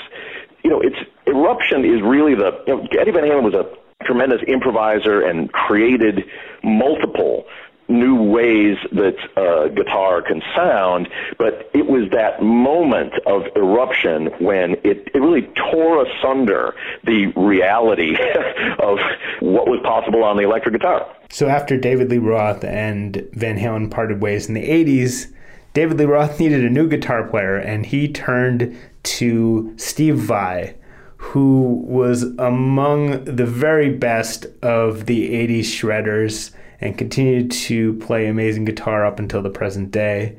You 0.65 0.71
know, 0.71 0.81
it's 0.81 0.99
eruption 1.29 1.85
is 1.85 2.03
really 2.03 2.35
the 2.35 2.51
you 2.67 2.77
know, 2.77 2.87
Eddie 2.99 3.13
Van 3.13 3.23
Halen 3.23 3.45
was 3.45 3.55
a 3.55 3.71
tremendous 4.05 4.43
improviser 4.49 5.23
and 5.23 5.53
created 5.53 6.25
multiple 6.65 7.45
new 7.89 8.23
ways 8.23 8.77
that 8.93 9.17
uh, 9.37 9.69
guitar 9.69 10.23
can 10.23 10.43
sound, 10.55 11.09
but 11.39 11.71
it 11.75 11.87
was 11.87 12.11
that 12.11 12.43
moment 12.43 13.13
of 13.27 13.45
eruption 13.57 14.27
when 14.39 14.73
it, 14.85 15.09
it 15.15 15.19
really 15.19 15.49
tore 15.71 16.05
asunder 16.07 16.75
the 17.05 17.27
reality 17.35 18.15
of 18.79 18.99
what 19.41 19.69
was 19.69 19.81
possible 19.83 20.23
on 20.23 20.37
the 20.37 20.43
electric 20.43 20.75
guitar. 20.75 21.07
So 21.31 21.49
after 21.49 21.77
David 21.77 22.11
Lee 22.11 22.19
Roth 22.19 22.65
and 22.65 23.27
Van 23.33 23.59
Halen 23.59 23.91
parted 23.91 24.21
ways 24.21 24.49
in 24.49 24.55
the 24.55 24.69
80s, 24.69 25.33
David 25.75 25.99
Lee 25.99 26.07
Roth 26.07 26.41
needed 26.41 26.65
a 26.65 26.71
new 26.71 26.89
guitar 26.89 27.27
player, 27.29 27.57
and 27.57 27.87
he 27.87 28.09
turned 28.09 28.77
to 29.05 29.73
Steve 29.77 30.17
Vai, 30.17 30.75
who 31.17 31.85
was 31.87 32.25
among 32.39 33.25
the 33.25 33.47
very 33.47 33.91
best 33.91 34.47
of 34.63 35.07
the 35.07 35.31
80s 35.31 35.61
shredders 35.61 36.53
and 36.81 36.97
continued 36.97 37.51
to 37.51 37.95
play 37.95 38.27
amazing 38.27 38.65
guitar 38.65 39.05
up 39.05 39.19
until 39.19 39.43
the 39.43 39.51
present 39.51 39.91
day. 39.91 40.37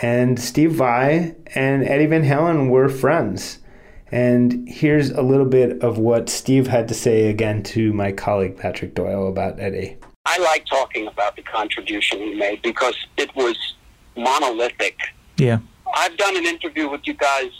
And 0.00 0.38
Steve 0.38 0.72
Vai 0.72 1.34
and 1.54 1.84
Eddie 1.84 2.06
Van 2.06 2.22
Halen 2.22 2.70
were 2.70 2.88
friends. 2.88 3.58
And 4.12 4.68
here's 4.68 5.10
a 5.10 5.22
little 5.22 5.46
bit 5.46 5.82
of 5.82 5.98
what 5.98 6.28
Steve 6.28 6.68
had 6.68 6.86
to 6.88 6.94
say 6.94 7.28
again 7.28 7.62
to 7.64 7.92
my 7.92 8.12
colleague 8.12 8.56
Patrick 8.56 8.94
Doyle 8.94 9.28
about 9.28 9.58
Eddie. 9.58 9.96
I 10.24 10.38
like 10.38 10.66
talking 10.66 11.06
about 11.06 11.36
the 11.36 11.42
contribution 11.42 12.18
he 12.18 12.34
made 12.34 12.62
because 12.62 12.96
it 13.16 13.34
was 13.34 13.56
monolithic. 14.16 14.98
Yeah. 15.36 15.58
I've 15.94 16.16
done 16.16 16.36
an 16.36 16.46
interview 16.46 16.88
with 16.88 17.06
you 17.06 17.14
guys 17.14 17.50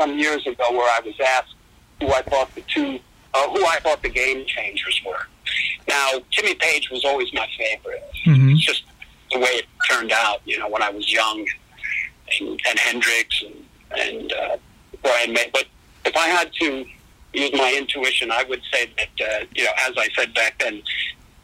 some 0.00 0.18
years 0.18 0.46
ago 0.46 0.64
where 0.70 0.90
I 0.90 1.00
was 1.04 1.14
asked 1.20 1.54
who 2.00 2.08
I 2.12 2.22
thought 2.22 2.52
the 2.54 2.62
two, 2.62 2.98
uh, 3.34 3.48
who 3.50 3.64
I 3.64 3.78
thought 3.80 4.02
the 4.02 4.08
game 4.08 4.44
changers 4.46 5.00
were. 5.06 5.26
Now, 5.88 6.20
Jimmy 6.30 6.54
Page 6.54 6.90
was 6.90 7.04
always 7.04 7.32
my 7.32 7.46
favorite. 7.58 8.02
Mhm. 8.26 8.52
It's 8.54 8.64
just 8.64 8.84
the 9.32 9.38
way 9.38 9.48
it 9.48 9.66
turned 9.88 10.12
out, 10.12 10.40
you 10.44 10.58
know, 10.58 10.68
when 10.68 10.82
I 10.82 10.90
was 10.90 11.10
young, 11.12 11.46
and, 12.40 12.60
and 12.68 12.78
Hendrix 12.78 13.42
and, 13.42 13.66
and 13.98 14.32
uh, 14.32 14.56
Brian 15.02 15.32
May. 15.32 15.50
But 15.52 15.66
if 16.04 16.16
I 16.16 16.28
had 16.28 16.52
to 16.60 16.84
use 17.32 17.50
my 17.54 17.74
intuition, 17.76 18.30
I 18.30 18.44
would 18.44 18.62
say 18.72 18.90
that, 18.96 19.26
uh, 19.42 19.44
you 19.54 19.64
know, 19.64 19.70
as 19.86 19.94
I 19.98 20.08
said 20.16 20.32
back 20.34 20.58
then, 20.58 20.82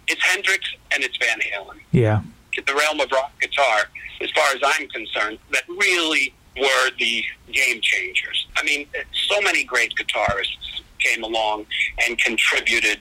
it's 0.07 0.25
Hendrix 0.25 0.61
and 0.93 1.03
it's 1.03 1.17
Van 1.19 1.39
Halen. 1.41 1.79
Yeah. 1.93 2.23
The 2.67 2.75
realm 2.75 3.01
of 3.01 3.11
rock 3.13 3.33
guitar, 3.41 3.89
as 4.21 4.31
far 4.31 4.49
as 4.55 4.61
I'm 4.65 4.89
concerned, 4.89 5.39
that 5.53 5.63
really 5.69 6.35
were 6.59 6.91
the 6.99 7.25
game 7.53 7.81
changers. 7.81 8.47
I 8.57 8.63
mean, 8.65 8.87
so 9.29 9.41
many 9.43 9.63
great 9.65 9.95
guitarists 9.95 10.81
came 10.99 11.23
along 11.25 11.67
and 12.07 12.19
contributed, 12.19 12.99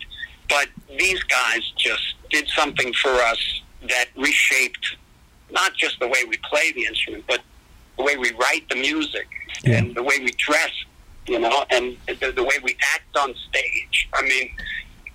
but 0.50 0.68
these 0.98 1.22
guys 1.24 1.62
just 1.78 2.16
did 2.30 2.48
something 2.50 2.93
for 2.93 3.10
us 3.12 3.62
that 3.89 4.06
reshaped 4.16 4.95
not 5.52 5.74
just 5.76 6.00
the 6.00 6.08
way 6.08 6.24
we 6.28 6.38
play 6.50 6.72
the 6.74 6.86
instrument, 6.86 7.24
but 7.28 7.41
the 7.98 8.04
way 8.04 8.18
we 8.18 8.32
write 8.34 8.68
the 8.70 8.76
music 8.76 9.28
Yeah. 9.64 9.78
and 9.78 9.95
the 9.95 10.04
way 10.04 10.20
we 10.20 10.32
dress, 10.32 10.72
you 11.28 11.39
know, 11.39 11.66
and 11.70 11.98
the, 12.08 12.32
the 12.32 12.43
way 12.43 12.56
we 12.64 12.78
act 12.93 13.16
on 13.18 13.34
stage. 13.50 14.10
I 14.14 14.22
mean, 14.24 14.52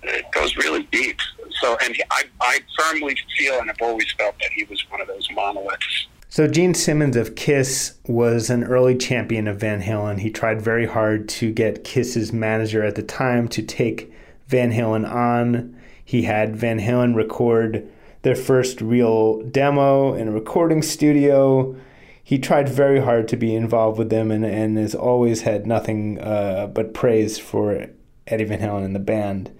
it 0.03 0.25
goes 0.31 0.55
really 0.57 0.83
deep. 0.91 1.19
So, 1.61 1.77
and 1.83 1.95
I, 2.11 2.23
I 2.41 2.59
firmly 2.77 3.15
feel 3.37 3.59
and 3.59 3.69
I've 3.69 3.81
always 3.81 4.11
felt 4.17 4.35
that 4.39 4.51
he 4.51 4.63
was 4.65 4.83
one 4.89 5.01
of 5.01 5.07
those 5.07 5.27
monoliths. 5.33 6.07
So 6.33 6.47
Gene 6.47 6.73
Simmons 6.73 7.15
of 7.15 7.35
Kiss 7.35 7.93
was 8.07 8.49
an 8.49 8.63
early 8.63 8.97
champion 8.97 9.47
of 9.47 9.59
Van 9.59 9.83
Halen. 9.83 10.19
He 10.19 10.31
tried 10.31 10.63
very 10.63 10.87
hard 10.87 11.29
to 11.29 11.51
get 11.51 11.83
Kiss's 11.83 12.33
manager 12.33 12.83
at 12.83 12.95
the 12.95 13.03
time 13.03 13.47
to 13.49 13.61
take 13.61 14.11
Van 14.47 14.71
Halen 14.71 15.07
on. 15.07 15.79
He 16.03 16.23
had 16.23 16.55
Van 16.55 16.79
Halen 16.79 17.13
record 17.13 17.87
their 18.23 18.35
first 18.35 18.81
real 18.81 19.43
demo 19.43 20.15
in 20.15 20.27
a 20.27 20.31
recording 20.31 20.81
studio. 20.81 21.75
He 22.23 22.39
tried 22.39 22.67
very 22.67 23.01
hard 23.01 23.27
to 23.27 23.37
be 23.37 23.53
involved 23.53 23.99
with 23.99 24.09
them 24.09 24.31
and, 24.31 24.43
and 24.43 24.75
has 24.79 24.95
always 24.95 25.43
had 25.43 25.67
nothing 25.67 26.19
uh, 26.19 26.65
but 26.65 26.95
praise 26.95 27.37
for 27.37 27.89
Eddie 28.25 28.45
Van 28.45 28.59
Halen 28.59 28.85
and 28.85 28.95
the 28.95 28.99
band. 28.99 29.55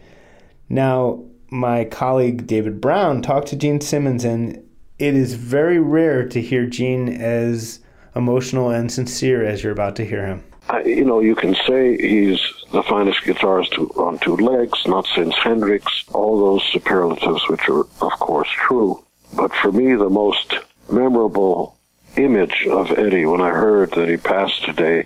Now, 0.70 1.24
my 1.52 1.86
colleague 1.86 2.48
David 2.48 2.82
Brown 2.82 3.22
talked 3.22 3.50
to 3.50 3.56
Gene 3.56 3.80
Simmons, 3.80 4.26
and 4.26 4.68
it 5.00 5.16
is 5.16 5.34
very 5.34 5.80
rare 5.80 6.28
to 6.30 6.42
hear 6.42 6.66
Gene 6.66 7.10
as 7.10 7.80
emotional 8.16 8.70
and 8.70 8.92
sincere 8.92 9.44
as 9.44 9.64
you're 9.64 9.74
about 9.74 9.96
to 9.98 10.06
hear 10.06 10.26
him. 10.26 10.44
I, 10.70 10.84
you 10.84 11.04
know, 11.04 11.20
you 11.20 11.36
can 11.36 11.56
say 11.68 11.98
he's 11.98 12.40
the 12.72 12.84
finest 12.84 13.20
guitarist 13.22 13.78
on 13.98 14.20
two 14.20 14.38
legs, 14.38 14.80
not 14.88 15.06
since 15.14 15.36
Hendrix, 15.36 16.06
all 16.14 16.40
those 16.40 16.64
superlatives, 16.72 17.48
which 17.50 17.68
are, 17.68 17.82
of 17.82 18.20
course, 18.20 18.50
true. 18.50 19.04
But 19.36 19.54
for 19.56 19.72
me, 19.72 19.96
the 19.96 20.10
most 20.10 20.54
memorable 20.90 21.78
image 22.16 22.68
of 22.70 22.92
Eddie 22.92 23.26
when 23.26 23.42
I 23.42 23.50
heard 23.50 23.92
that 23.92 24.08
he 24.08 24.18
passed 24.18 24.64
today, 24.64 25.06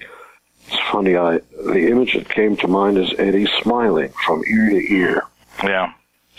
it's 0.67 0.79
funny, 0.91 1.15
I, 1.15 1.39
the 1.65 1.89
image 1.89 2.13
that 2.13 2.29
came 2.29 2.57
to 2.57 2.67
mind 2.67 2.97
is 2.97 3.13
Eddie 3.17 3.47
smiling 3.61 4.11
from 4.25 4.43
ear 4.47 4.69
to 4.69 4.93
ear. 4.93 5.23
Yeah. 5.63 5.93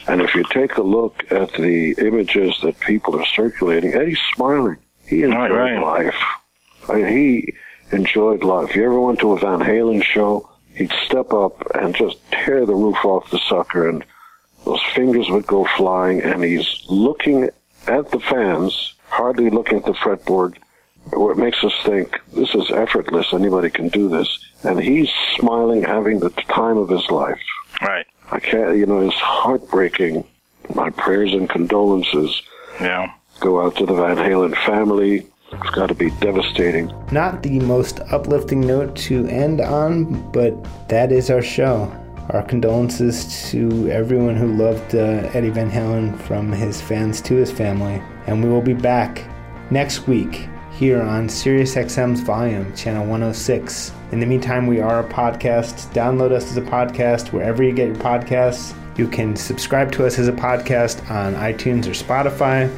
And 0.07 0.23
if 0.23 0.35
you 0.35 0.45
take 0.45 0.77
a 0.77 0.83
look 0.83 1.25
at 1.31 1.53
the 1.55 1.95
images 1.99 2.59
that 2.63 2.81
people 2.81 3.19
are 3.19 3.27
circulating, 3.27 3.95
Eddie's 3.95 4.21
smiling. 4.35 4.77
He 5.07 5.23
enjoyed 5.23 5.51
Right, 5.51 5.81
life. 5.81 6.23
I 6.89 6.95
mean, 6.95 7.07
he 7.07 7.55
enjoyed 7.93 8.45
life. 8.45 8.71
If 8.71 8.77
you 8.77 8.85
ever 8.85 9.01
went 9.01 9.19
to 9.21 9.33
a 9.33 9.39
Van 9.39 9.61
Halen 9.61 10.03
show, 10.03 10.49
he'd 10.75 10.93
step 11.05 11.33
up 11.33 11.63
and 11.75 11.95
just 11.95 12.19
tear 12.31 12.65
the 12.65 12.75
roof 12.75 13.05
off 13.05 13.31
the 13.31 13.39
sucker, 13.49 13.89
and 13.89 14.05
those 14.65 14.83
fingers 14.95 15.29
would 15.31 15.47
go 15.47 15.67
flying, 15.77 16.23
and 16.23 16.45
he's 16.45 16.85
looking 16.89 17.51
at 17.87 18.11
the 18.11 18.21
fans, 18.21 18.95
hardly 19.09 19.51
looking 19.51 19.79
at 19.79 19.85
the 19.85 19.95
fretboard, 19.95 20.57
what 21.13 21.39
makes 21.39 21.63
us 21.65 21.73
think 21.85 22.21
this 22.35 22.55
is 22.55 22.71
effortless, 22.71 23.33
anybody 23.33 23.71
can 23.71 23.89
do 23.89 24.09
this. 24.09 24.39
And 24.63 24.81
he's 24.81 25.11
smiling, 25.37 25.83
having 25.83 26.21
the 26.21 26.31
time 26.31 26.77
of 26.77 26.89
his 26.89 27.09
life. 27.11 27.41
Right. 27.81 28.07
I 28.31 28.41
can't, 28.41 28.77
you 28.77 28.87
know, 28.87 29.01
it's 29.01 29.15
heartbreaking. 29.17 30.25
My 30.75 30.91
prayers 30.91 31.33
and 31.33 31.49
condolences 31.49 32.43
Yeah. 32.81 33.11
go 33.41 33.61
out 33.63 33.77
to 33.77 33.87
the 33.87 33.95
Van 33.95 34.17
Halen 34.17 34.55
family. 34.67 35.27
It's 35.51 35.71
got 35.71 35.87
to 35.89 35.95
be 35.95 36.11
devastating. 36.21 36.93
Not 37.11 37.43
the 37.43 37.59
most 37.61 38.01
uplifting 38.13 38.61
note 38.61 38.95
to 39.09 39.27
end 39.29 39.61
on, 39.63 40.31
but 40.31 40.53
that 40.89 41.11
is 41.11 41.31
our 41.31 41.41
show. 41.41 41.91
Our 42.31 42.43
condolences 42.43 43.49
to 43.51 43.89
everyone 43.91 44.37
who 44.37 44.53
loved 44.53 44.95
uh, 44.95 45.31
Eddie 45.33 45.49
Van 45.49 45.71
Halen, 45.71 46.19
from 46.23 46.53
his 46.53 46.83
fans 46.83 47.23
to 47.23 47.35
his 47.35 47.51
family. 47.51 48.03
And 48.27 48.45
we 48.45 48.51
will 48.51 48.61
be 48.61 48.75
back 48.75 49.25
next 49.71 50.07
week 50.07 50.47
here 50.79 51.03
on 51.03 51.27
SiriusXM's 51.27 52.21
Volume, 52.21 52.73
Channel 52.77 53.03
106. 53.03 53.91
In 54.13 54.21
the 54.21 54.27
meantime, 54.27 54.69
we 54.69 54.79
are 54.81 55.01
a 55.01 55.09
podcast. 55.09 55.93
Download 55.93 56.31
us 56.31 56.45
as 56.53 56.57
a 56.57 56.63
podcast 56.63 57.33
wherever 57.33 57.65
you 57.65 57.73
get 57.73 57.89
your 57.89 57.97
podcasts. 57.97 58.77
You 58.97 59.09
can 59.09 59.35
subscribe 59.35 59.91
to 59.93 60.07
us 60.07 60.21
as 60.21 60.29
a 60.29 60.33
podcast 60.33 61.11
on 61.11 61.35
iTunes 61.35 61.87
or 61.87 61.91
Spotify. 61.91 62.73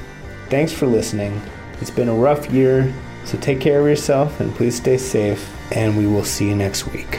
Thanks 0.48 0.72
for 0.72 0.86
listening. 0.86 1.42
It's 1.82 1.90
been 1.90 2.08
a 2.08 2.14
rough 2.14 2.50
year, 2.50 2.90
so 3.26 3.36
take 3.36 3.60
care 3.60 3.82
of 3.82 3.86
yourself 3.86 4.40
and 4.40 4.54
please 4.54 4.76
stay 4.76 4.96
safe, 4.96 5.54
and 5.72 5.98
we 5.98 6.06
will 6.06 6.24
see 6.24 6.48
you 6.48 6.56
next 6.56 6.86
week. 6.86 7.18